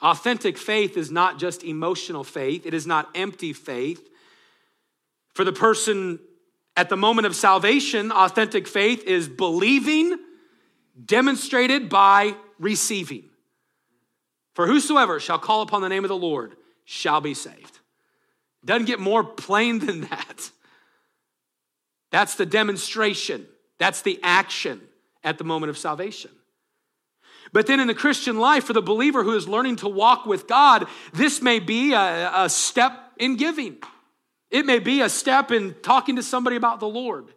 Authentic 0.00 0.56
faith 0.56 0.96
is 0.96 1.10
not 1.10 1.40
just 1.40 1.64
emotional 1.64 2.22
faith, 2.22 2.64
it 2.64 2.72
is 2.72 2.86
not 2.86 3.08
empty 3.16 3.52
faith. 3.52 4.08
For 5.34 5.44
the 5.44 5.52
person 5.52 6.20
at 6.76 6.88
the 6.88 6.96
moment 6.96 7.26
of 7.26 7.34
salvation, 7.34 8.12
authentic 8.12 8.68
faith 8.68 9.02
is 9.04 9.28
believing 9.28 10.16
demonstrated 11.04 11.88
by 11.88 12.36
receiving. 12.58 13.24
For 14.54 14.66
whosoever 14.66 15.18
shall 15.18 15.38
call 15.38 15.62
upon 15.62 15.82
the 15.82 15.88
name 15.88 16.04
of 16.04 16.08
the 16.08 16.16
Lord 16.16 16.56
shall 16.84 17.20
be 17.20 17.34
saved. 17.34 17.78
Doesn't 18.64 18.86
get 18.86 19.00
more 19.00 19.24
plain 19.24 19.78
than 19.78 20.02
that. 20.02 20.50
That's 22.10 22.34
the 22.34 22.46
demonstration, 22.46 23.46
that's 23.78 24.02
the 24.02 24.20
action 24.22 24.80
at 25.24 25.38
the 25.38 25.44
moment 25.44 25.70
of 25.70 25.78
salvation. 25.78 26.30
But 27.52 27.66
then 27.66 27.80
in 27.80 27.86
the 27.86 27.94
Christian 27.94 28.38
life, 28.38 28.64
for 28.64 28.72
the 28.72 28.82
believer 28.82 29.24
who 29.24 29.34
is 29.34 29.48
learning 29.48 29.76
to 29.76 29.88
walk 29.88 30.26
with 30.26 30.46
God, 30.46 30.86
this 31.12 31.42
may 31.42 31.58
be 31.58 31.92
a, 31.92 32.30
a 32.34 32.48
step 32.48 32.92
in 33.18 33.36
giving. 33.36 33.76
It 34.50 34.64
may 34.64 34.78
be 34.78 35.00
a 35.00 35.08
step 35.08 35.50
in 35.50 35.74
talking 35.82 36.16
to 36.16 36.22
somebody 36.22 36.56
about 36.56 36.80
the 36.80 36.88
Lord. 36.88 37.32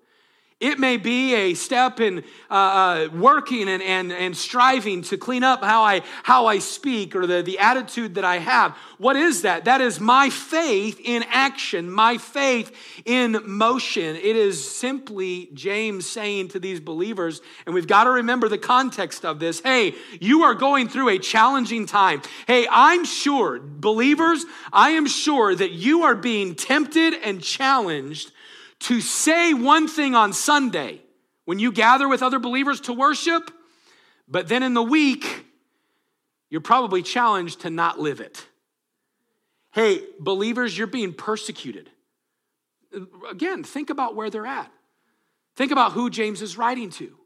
It 0.61 0.79
may 0.79 0.95
be 0.95 1.35
a 1.35 1.53
step 1.53 1.99
in 1.99 2.23
uh, 2.49 2.53
uh, 2.53 3.09
working 3.13 3.67
and, 3.67 3.83
and, 3.83 4.13
and 4.13 4.37
striving 4.37 5.01
to 5.03 5.17
clean 5.17 5.43
up 5.43 5.61
how 5.61 5.83
I, 5.83 6.01
how 6.23 6.45
I 6.45 6.59
speak 6.59 7.13
or 7.13 7.27
the, 7.27 7.41
the 7.41 7.59
attitude 7.59 8.15
that 8.15 8.23
I 8.23 8.37
have. 8.37 8.71
What 8.97 9.17
is 9.17 9.41
that? 9.41 9.65
That 9.65 9.81
is 9.81 9.99
my 9.99 10.29
faith 10.29 11.01
in 11.03 11.25
action, 11.27 11.91
my 11.91 12.17
faith 12.17 12.73
in 13.03 13.37
motion. 13.45 14.15
It 14.15 14.37
is 14.37 14.65
simply 14.65 15.49
James 15.53 16.09
saying 16.09 16.47
to 16.49 16.59
these 16.59 16.79
believers, 16.79 17.41
and 17.65 17.75
we've 17.75 17.85
got 17.85 18.05
to 18.05 18.11
remember 18.11 18.47
the 18.47 18.57
context 18.57 19.25
of 19.25 19.39
this 19.39 19.59
hey, 19.59 19.93
you 20.21 20.43
are 20.43 20.53
going 20.53 20.87
through 20.87 21.09
a 21.09 21.19
challenging 21.19 21.85
time. 21.85 22.21
Hey, 22.47 22.65
I'm 22.71 23.03
sure, 23.03 23.59
believers, 23.59 24.45
I 24.71 24.91
am 24.91 25.05
sure 25.05 25.53
that 25.53 25.71
you 25.71 26.03
are 26.03 26.15
being 26.15 26.55
tempted 26.55 27.13
and 27.13 27.43
challenged 27.43 28.31
to 28.85 29.01
say 29.01 29.53
one 29.53 29.87
thing 29.87 30.13
on 30.13 30.31
Sunday 30.31 31.01
when 31.45 31.57
you 31.57 31.71
gather 31.71 32.07
with 32.07 32.21
other 32.21 32.37
believers 32.37 32.81
to 32.81 32.93
worship, 32.93 33.49
but 34.27 34.47
then 34.47 34.61
in 34.61 34.75
the 34.75 34.83
week, 34.83 35.45
you're 36.51 36.61
probably 36.61 37.01
challenged 37.01 37.61
to 37.61 37.71
not 37.71 37.99
live 37.99 38.19
it. 38.19 38.45
Hey, 39.71 40.03
believers, 40.19 40.77
you're 40.77 40.85
being 40.85 41.13
persecuted. 41.13 41.89
Again, 43.29 43.63
think 43.63 43.89
about 43.89 44.15
where 44.15 44.29
they're 44.29 44.45
at. 44.45 44.71
Think 45.55 45.71
about 45.71 45.93
who 45.93 46.11
James 46.11 46.43
is 46.43 46.55
writing 46.55 46.91
to. 46.91 47.17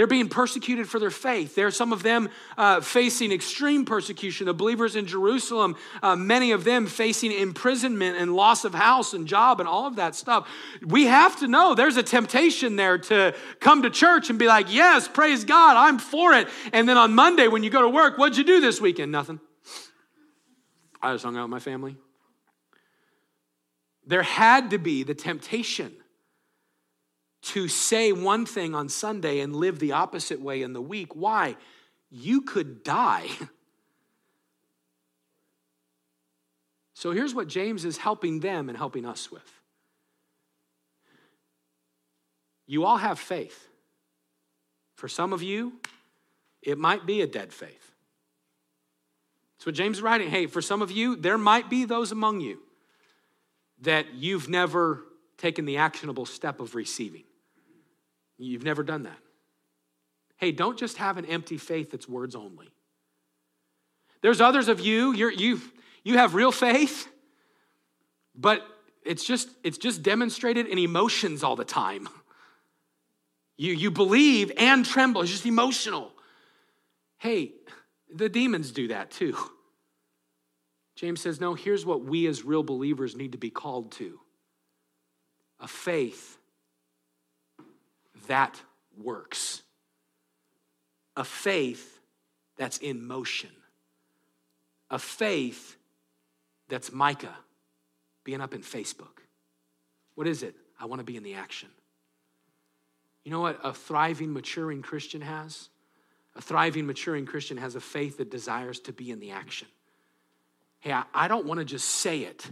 They're 0.00 0.06
being 0.06 0.30
persecuted 0.30 0.88
for 0.88 0.98
their 0.98 1.10
faith. 1.10 1.54
There 1.54 1.66
are 1.66 1.70
some 1.70 1.92
of 1.92 2.02
them 2.02 2.30
uh, 2.56 2.80
facing 2.80 3.32
extreme 3.32 3.84
persecution. 3.84 4.46
The 4.46 4.54
believers 4.54 4.96
in 4.96 5.04
Jerusalem, 5.04 5.76
uh, 6.02 6.16
many 6.16 6.52
of 6.52 6.64
them 6.64 6.86
facing 6.86 7.32
imprisonment 7.32 8.16
and 8.16 8.34
loss 8.34 8.64
of 8.64 8.72
house 8.72 9.12
and 9.12 9.28
job 9.28 9.60
and 9.60 9.68
all 9.68 9.86
of 9.86 9.96
that 9.96 10.14
stuff. 10.14 10.48
We 10.80 11.04
have 11.04 11.38
to 11.40 11.48
know 11.48 11.74
there's 11.74 11.98
a 11.98 12.02
temptation 12.02 12.76
there 12.76 12.96
to 12.96 13.34
come 13.60 13.82
to 13.82 13.90
church 13.90 14.30
and 14.30 14.38
be 14.38 14.46
like, 14.46 14.72
yes, 14.72 15.06
praise 15.06 15.44
God, 15.44 15.76
I'm 15.76 15.98
for 15.98 16.32
it. 16.32 16.48
And 16.72 16.88
then 16.88 16.96
on 16.96 17.14
Monday, 17.14 17.48
when 17.48 17.62
you 17.62 17.68
go 17.68 17.82
to 17.82 17.90
work, 17.90 18.16
what'd 18.16 18.38
you 18.38 18.44
do 18.44 18.58
this 18.62 18.80
weekend? 18.80 19.12
Nothing. 19.12 19.38
I 21.02 21.12
just 21.12 21.24
hung 21.24 21.36
out 21.36 21.42
with 21.42 21.50
my 21.50 21.58
family. 21.58 21.94
There 24.06 24.22
had 24.22 24.70
to 24.70 24.78
be 24.78 25.02
the 25.02 25.14
temptation 25.14 25.92
to 27.42 27.68
say 27.68 28.12
one 28.12 28.46
thing 28.46 28.74
on 28.74 28.88
Sunday 28.88 29.40
and 29.40 29.56
live 29.56 29.78
the 29.78 29.92
opposite 29.92 30.40
way 30.40 30.62
in 30.62 30.72
the 30.72 30.82
week. 30.82 31.14
Why? 31.14 31.56
You 32.10 32.42
could 32.42 32.82
die. 32.82 33.28
So 37.00 37.12
here's 37.12 37.34
what 37.34 37.48
James 37.48 37.86
is 37.86 37.96
helping 37.96 38.40
them 38.40 38.68
and 38.68 38.76
helping 38.76 39.06
us 39.06 39.32
with. 39.32 39.50
You 42.66 42.84
all 42.84 42.98
have 42.98 43.18
faith. 43.18 43.68
For 44.96 45.08
some 45.08 45.32
of 45.32 45.42
you, 45.42 45.72
it 46.60 46.76
might 46.76 47.06
be 47.06 47.22
a 47.22 47.26
dead 47.26 47.54
faith. 47.54 47.92
That's 49.56 49.64
what 49.64 49.74
James 49.74 49.96
is 49.96 50.02
writing. 50.02 50.28
Hey, 50.28 50.44
for 50.44 50.60
some 50.60 50.82
of 50.82 50.90
you, 50.90 51.16
there 51.16 51.38
might 51.38 51.70
be 51.70 51.86
those 51.86 52.12
among 52.12 52.42
you 52.42 52.58
that 53.80 54.12
you've 54.12 54.50
never 54.50 55.02
taken 55.38 55.64
the 55.64 55.78
actionable 55.78 56.26
step 56.26 56.60
of 56.60 56.74
receiving. 56.74 57.24
You've 58.40 58.64
never 58.64 58.82
done 58.82 59.02
that. 59.02 59.18
Hey, 60.38 60.52
don't 60.52 60.78
just 60.78 60.96
have 60.96 61.18
an 61.18 61.26
empty 61.26 61.58
faith 61.58 61.90
that's 61.90 62.08
words 62.08 62.34
only. 62.34 62.70
There's 64.22 64.40
others 64.40 64.68
of 64.68 64.80
you, 64.80 65.12
you're, 65.12 65.30
you, 65.30 65.60
you 66.02 66.16
have 66.16 66.34
real 66.34 66.52
faith, 66.52 67.08
but 68.34 68.66
it's 69.04 69.24
just, 69.24 69.50
it's 69.62 69.78
just 69.78 70.02
demonstrated 70.02 70.66
in 70.66 70.78
emotions 70.78 71.42
all 71.42 71.56
the 71.56 71.64
time. 71.64 72.08
You, 73.58 73.74
you 73.74 73.90
believe 73.90 74.50
and 74.56 74.84
tremble, 74.86 75.22
it's 75.22 75.30
just 75.30 75.46
emotional. 75.46 76.10
Hey, 77.18 77.52
the 78.14 78.30
demons 78.30 78.72
do 78.72 78.88
that 78.88 79.10
too. 79.10 79.36
James 80.96 81.20
says, 81.20 81.40
no, 81.40 81.54
here's 81.54 81.84
what 81.84 82.02
we 82.02 82.26
as 82.26 82.44
real 82.44 82.62
believers 82.62 83.16
need 83.16 83.32
to 83.32 83.38
be 83.38 83.50
called 83.50 83.92
to 83.92 84.18
a 85.58 85.68
faith 85.68 86.38
that 88.30 88.62
works. 88.96 89.62
A 91.16 91.24
faith 91.24 91.98
that's 92.56 92.78
in 92.78 93.04
motion. 93.04 93.50
A 94.88 95.00
faith 95.00 95.76
that's 96.68 96.92
Micah 96.92 97.36
being 98.22 98.40
up 98.40 98.54
in 98.54 98.62
Facebook. 98.62 99.18
What 100.14 100.28
is 100.28 100.44
it? 100.44 100.54
I 100.78 100.86
want 100.86 101.00
to 101.00 101.04
be 101.04 101.16
in 101.16 101.24
the 101.24 101.34
action. 101.34 101.70
You 103.24 103.32
know 103.32 103.40
what 103.40 103.58
a 103.64 103.72
thriving, 103.72 104.32
maturing 104.32 104.80
Christian 104.80 105.22
has? 105.22 105.68
A 106.36 106.40
thriving, 106.40 106.86
maturing 106.86 107.26
Christian 107.26 107.56
has 107.56 107.74
a 107.74 107.80
faith 107.80 108.18
that 108.18 108.30
desires 108.30 108.78
to 108.80 108.92
be 108.92 109.10
in 109.10 109.18
the 109.18 109.32
action. 109.32 109.66
Hey, 110.78 110.92
I, 110.92 111.02
I 111.12 111.26
don't 111.26 111.46
want 111.46 111.58
to 111.58 111.64
just 111.64 111.88
say 111.88 112.20
it. 112.20 112.48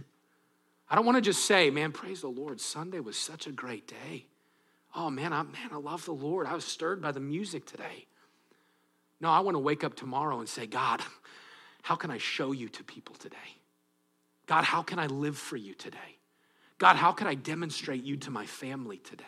I 0.89 0.95
don't 0.95 1.05
want 1.05 1.15
to 1.15 1.21
just 1.21 1.45
say, 1.45 1.69
man, 1.69 1.93
praise 1.93 2.19
the 2.19 2.27
Lord, 2.27 2.59
Sunday 2.59 2.99
was 2.99 3.15
such 3.15 3.47
a 3.47 3.51
great 3.51 3.87
day. 3.87 4.25
Oh 4.95 5.09
man, 5.09 5.33
I 5.33 5.43
man, 5.43 5.69
I 5.71 5.77
love 5.77 6.05
the 6.05 6.11
Lord. 6.11 6.47
I 6.47 6.55
was 6.55 6.65
stirred 6.65 7.01
by 7.01 7.11
the 7.11 7.19
music 7.19 7.65
today. 7.65 8.05
No, 9.21 9.29
I 9.29 9.41
want 9.41 9.55
to 9.55 9.59
wake 9.59 9.83
up 9.83 9.95
tomorrow 9.95 10.39
and 10.39 10.47
say, 10.47 10.65
God, 10.65 11.01
how 11.81 11.95
can 11.95 12.09
I 12.09 12.17
show 12.17 12.51
you 12.51 12.69
to 12.69 12.83
people 12.83 13.15
today? 13.15 13.37
God, 14.47 14.63
how 14.63 14.81
can 14.81 14.97
I 14.97 15.07
live 15.07 15.37
for 15.37 15.57
you 15.57 15.73
today? 15.73 16.17
God, 16.77 16.95
how 16.95 17.11
can 17.11 17.27
I 17.27 17.35
demonstrate 17.35 18.03
you 18.03 18.17
to 18.17 18.31
my 18.31 18.45
family 18.45 18.97
today? 18.97 19.25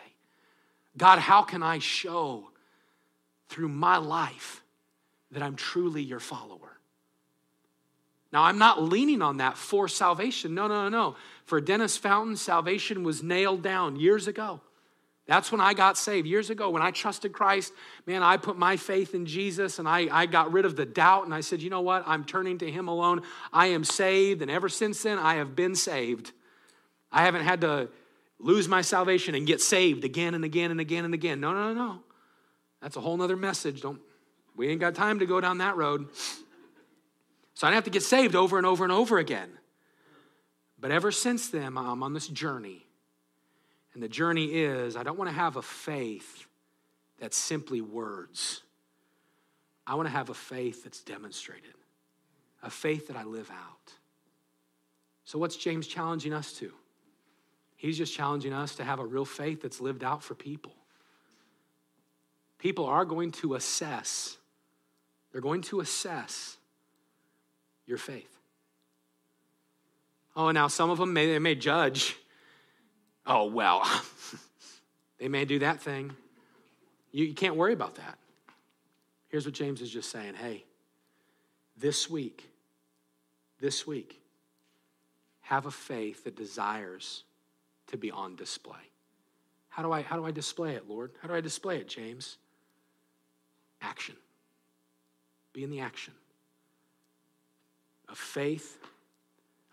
God, 0.96 1.18
how 1.18 1.42
can 1.42 1.62
I 1.62 1.78
show 1.78 2.50
through 3.48 3.68
my 3.68 3.98
life 3.98 4.62
that 5.30 5.42
I'm 5.42 5.54
truly 5.54 6.02
your 6.02 6.20
follower? 6.20 6.78
Now, 8.32 8.44
I'm 8.44 8.58
not 8.58 8.82
leaning 8.82 9.20
on 9.20 9.36
that 9.36 9.58
for 9.58 9.88
salvation. 9.88 10.54
No, 10.54 10.66
no, 10.66 10.84
no, 10.84 10.88
no. 10.88 11.16
For 11.44 11.60
Dennis 11.60 11.98
Fountain, 11.98 12.36
salvation 12.36 13.04
was 13.04 13.22
nailed 13.22 13.62
down 13.62 13.96
years 13.96 14.26
ago. 14.26 14.62
That's 15.26 15.52
when 15.52 15.60
I 15.60 15.72
got 15.72 15.96
saved. 15.96 16.26
Years 16.26 16.50
ago, 16.50 16.70
when 16.70 16.82
I 16.82 16.90
trusted 16.90 17.32
Christ, 17.32 17.72
man, 18.06 18.22
I 18.22 18.36
put 18.36 18.58
my 18.58 18.76
faith 18.76 19.14
in 19.14 19.24
Jesus 19.24 19.78
and 19.78 19.88
I, 19.88 20.08
I 20.10 20.26
got 20.26 20.52
rid 20.52 20.64
of 20.64 20.74
the 20.74 20.84
doubt 20.84 21.24
and 21.24 21.32
I 21.32 21.40
said, 21.40 21.62
you 21.62 21.70
know 21.70 21.80
what? 21.80 22.02
I'm 22.06 22.24
turning 22.24 22.58
to 22.58 22.70
Him 22.70 22.88
alone. 22.88 23.22
I 23.52 23.68
am 23.68 23.84
saved. 23.84 24.42
And 24.42 24.50
ever 24.50 24.68
since 24.68 25.02
then, 25.02 25.18
I 25.18 25.36
have 25.36 25.54
been 25.54 25.76
saved. 25.76 26.32
I 27.12 27.22
haven't 27.22 27.44
had 27.44 27.60
to 27.60 27.88
lose 28.40 28.66
my 28.66 28.82
salvation 28.82 29.36
and 29.36 29.46
get 29.46 29.60
saved 29.60 30.04
again 30.04 30.34
and 30.34 30.44
again 30.44 30.72
and 30.72 30.80
again 30.80 31.04
and 31.04 31.14
again. 31.14 31.38
No, 31.38 31.52
no, 31.52 31.72
no. 31.72 31.74
no. 31.74 32.00
That's 32.80 32.96
a 32.96 33.00
whole 33.00 33.16
nother 33.16 33.36
message. 33.36 33.80
Don't 33.80 34.00
we 34.56 34.68
ain't 34.68 34.80
got 34.80 34.94
time 34.94 35.20
to 35.20 35.26
go 35.26 35.40
down 35.40 35.58
that 35.58 35.76
road. 35.76 36.08
So 37.54 37.66
I 37.66 37.70
don't 37.70 37.76
have 37.76 37.84
to 37.84 37.90
get 37.90 38.02
saved 38.02 38.34
over 38.34 38.58
and 38.58 38.66
over 38.66 38.84
and 38.84 38.92
over 38.92 39.18
again. 39.18 39.50
But 40.78 40.90
ever 40.90 41.12
since 41.12 41.48
then, 41.48 41.78
I'm 41.78 42.02
on 42.02 42.12
this 42.12 42.26
journey 42.26 42.84
and 43.94 44.02
the 44.02 44.08
journey 44.08 44.46
is 44.46 44.96
I 44.96 45.02
don't 45.02 45.18
want 45.18 45.30
to 45.30 45.36
have 45.36 45.56
a 45.56 45.62
faith 45.62 46.46
that's 47.18 47.36
simply 47.36 47.80
words. 47.80 48.62
I 49.86 49.94
want 49.94 50.06
to 50.06 50.12
have 50.12 50.30
a 50.30 50.34
faith 50.34 50.84
that's 50.84 51.02
demonstrated, 51.02 51.74
a 52.62 52.70
faith 52.70 53.08
that 53.08 53.16
I 53.16 53.24
live 53.24 53.50
out. 53.50 53.92
So, 55.24 55.38
what's 55.38 55.56
James 55.56 55.86
challenging 55.86 56.32
us 56.32 56.52
to? 56.54 56.72
He's 57.76 57.98
just 57.98 58.14
challenging 58.14 58.52
us 58.52 58.76
to 58.76 58.84
have 58.84 59.00
a 59.00 59.04
real 59.04 59.24
faith 59.24 59.62
that's 59.62 59.80
lived 59.80 60.04
out 60.04 60.22
for 60.22 60.34
people. 60.34 60.72
People 62.58 62.86
are 62.86 63.04
going 63.04 63.32
to 63.32 63.54
assess, 63.54 64.36
they're 65.32 65.40
going 65.40 65.62
to 65.62 65.80
assess 65.80 66.56
your 67.86 67.98
faith. 67.98 68.38
Oh, 70.34 70.50
now 70.50 70.68
some 70.68 70.88
of 70.90 70.98
them 70.98 71.12
may, 71.12 71.26
they 71.26 71.38
may 71.38 71.54
judge 71.54 72.16
Oh, 73.26 73.46
well, 73.46 73.88
they 75.18 75.28
may 75.28 75.44
do 75.44 75.60
that 75.60 75.80
thing. 75.80 76.12
You, 77.12 77.26
you 77.26 77.34
can't 77.34 77.56
worry 77.56 77.72
about 77.72 77.96
that. 77.96 78.18
Here's 79.28 79.46
what 79.46 79.54
James 79.54 79.80
is 79.80 79.90
just 79.90 80.10
saying 80.10 80.34
hey, 80.34 80.64
this 81.76 82.10
week, 82.10 82.48
this 83.60 83.86
week, 83.86 84.20
have 85.42 85.66
a 85.66 85.70
faith 85.70 86.24
that 86.24 86.36
desires 86.36 87.24
to 87.88 87.96
be 87.96 88.10
on 88.10 88.36
display. 88.36 88.76
How 89.68 89.82
do 89.82 89.92
I, 89.92 90.02
how 90.02 90.16
do 90.16 90.26
I 90.26 90.32
display 90.32 90.74
it, 90.74 90.88
Lord? 90.88 91.12
How 91.20 91.28
do 91.28 91.34
I 91.34 91.40
display 91.40 91.78
it, 91.78 91.88
James? 91.88 92.36
Action. 93.80 94.16
Be 95.52 95.64
in 95.64 95.70
the 95.70 95.80
action. 95.80 96.14
A 98.08 98.14
faith, 98.14 98.78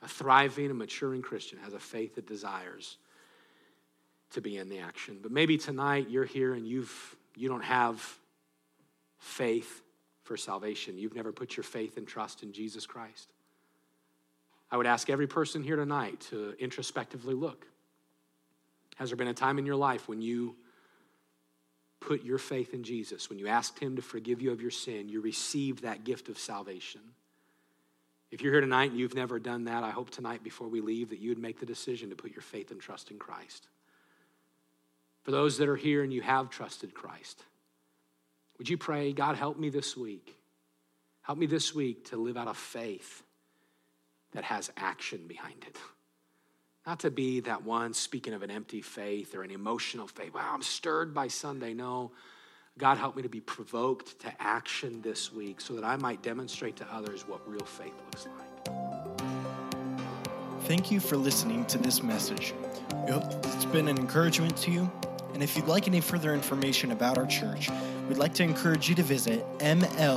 a 0.02 0.08
thriving, 0.08 0.72
a 0.72 0.74
maturing 0.74 1.22
Christian 1.22 1.60
has 1.60 1.74
a 1.74 1.80
faith 1.80 2.16
that 2.16 2.28
desires 2.28 2.98
to 4.32 4.42
be 4.42 4.58
in 4.58 4.70
the 4.70 4.80
action. 4.80 5.20
But 5.22 5.32
maybe 5.32 5.58
tonight 5.58 6.10
you're 6.10 6.26
here 6.26 6.54
and 6.54 6.68
you've 6.68 7.16
you 7.36 7.48
don't 7.48 7.64
have 7.64 8.04
faith 9.18 9.82
for 10.24 10.38
salvation. 10.38 10.98
You've 10.98 11.16
never 11.16 11.32
put 11.32 11.58
your 11.58 11.64
faith 11.64 11.98
and 11.98 12.08
trust 12.08 12.44
in 12.44 12.52
Jesus 12.52 12.86
Christ. 12.86 13.32
I 14.72 14.78
would 14.78 14.86
ask 14.86 15.10
every 15.10 15.28
person 15.28 15.64
here 15.64 15.76
tonight 15.76 16.20
to 16.30 16.54
introspectively 16.60 17.34
look. 17.34 17.66
Has 18.98 19.10
there 19.10 19.18
been 19.18 19.28
a 19.28 19.34
time 19.34 19.58
in 19.58 19.66
your 19.66 19.78
life 19.78 20.08
when 20.08 20.22
you 20.22 20.56
put 22.00 22.24
your 22.24 22.38
faith 22.38 22.74
in 22.74 22.84
Jesus, 22.84 23.30
when 23.30 23.40
you 23.40 23.48
asked 23.48 23.80
Him 23.80 23.96
to 23.96 24.02
forgive 24.02 24.42
you 24.42 24.52
of 24.52 24.62
your 24.62 24.72
sin, 24.72 25.10
you 25.10 25.22
received 25.22 25.84
that 25.84 26.04
gift 26.04 26.30
of 26.30 26.38
salvation? 26.38 27.02
If 28.32 28.42
you're 28.42 28.54
here 28.54 28.62
tonight 28.62 28.92
and 28.92 29.00
you've 29.00 29.16
never 29.16 29.40
done 29.40 29.64
that, 29.66 29.84
I 29.84 29.90
hope 29.90 30.12
tonight 30.12 30.44
before 30.44 30.68
we 30.68 30.82
leave 30.82 31.10
that 31.10 31.20
you 31.20 31.30
would 31.30 31.40
make 31.40 31.60
the 31.60 31.66
decision 31.66 32.10
to 32.10 32.16
put 32.16 32.32
your 32.32 32.42
faith 32.42 32.70
and 32.72 32.80
trust 32.80 33.10
in 33.10 33.18
Christ. 33.18 33.68
For 35.24 35.32
those 35.32 35.58
that 35.58 35.70
are 35.70 35.76
here 35.76 36.04
and 36.04 36.14
you 36.14 36.22
have 36.22 36.50
trusted 36.50 36.94
Christ, 36.94 37.44
would 38.58 38.70
you 38.70 38.78
pray, 38.78 39.14
God, 39.14 39.36
help 39.36 39.58
me 39.58 39.70
this 39.70 39.96
week? 39.96 40.36
Help 41.22 41.38
me 41.38 41.46
this 41.46 41.76
week 41.76 42.10
to 42.10 42.18
live 42.18 42.38
out 42.38 42.48
a 42.48 42.54
faith 42.54 43.24
that 44.34 44.44
has 44.44 44.72
action 44.78 45.28
behind 45.28 45.64
it. 45.68 45.78
Not 46.86 47.02
to 47.02 47.12
be 47.12 47.42
that 47.42 47.64
one 47.64 47.94
speaking 47.94 48.34
of 48.34 48.42
an 48.42 48.52
empty 48.52 48.82
faith 48.82 49.36
or 49.36 49.44
an 49.44 49.52
emotional 49.52 50.08
faith. 50.08 50.34
Wow, 50.34 50.52
I'm 50.54 50.62
stirred 50.62 51.14
by 51.14 51.28
Sunday. 51.28 51.74
No. 51.74 52.12
God, 52.78 52.98
help 52.98 53.16
me 53.16 53.22
to 53.22 53.30
be 53.30 53.42
provoked 53.42 54.20
to 54.22 54.34
action 54.40 55.02
this 55.02 55.34
week 55.34 55.60
so 55.60 55.76
that 55.76 55.84
I 55.84 55.98
might 55.98 56.24
demonstrate 56.24 56.78
to 56.78 56.88
others 56.94 57.28
what 57.28 57.48
real 57.48 57.66
faith 57.66 57.94
looks 58.06 58.28
like. 58.38 59.09
Thank 60.64 60.92
you 60.92 61.00
for 61.00 61.18
listening 61.18 61.66
to 61.66 61.78
this 61.78 62.04
message. 62.04 62.54
We 63.06 63.12
hope 63.12 63.24
it's 63.46 63.66
been 63.66 63.88
an 63.88 63.98
encouragement 63.98 64.56
to 64.58 64.72
you. 64.72 64.92
And 65.34 65.42
if 65.42 65.56
you'd 65.56 65.68
like 65.68 65.88
any 65.88 66.02
further 66.02 66.34
information 66.34 66.92
about 66.92 67.18
our 67.18 67.26
church, 67.26 67.70
we'd 68.08 68.18
like 68.18 68.34
to 68.36 68.44
encourage 68.44 68.90
you 68.90 68.96
to 68.96 69.04
visit 69.04 69.46
mlbc.church. 69.60 70.10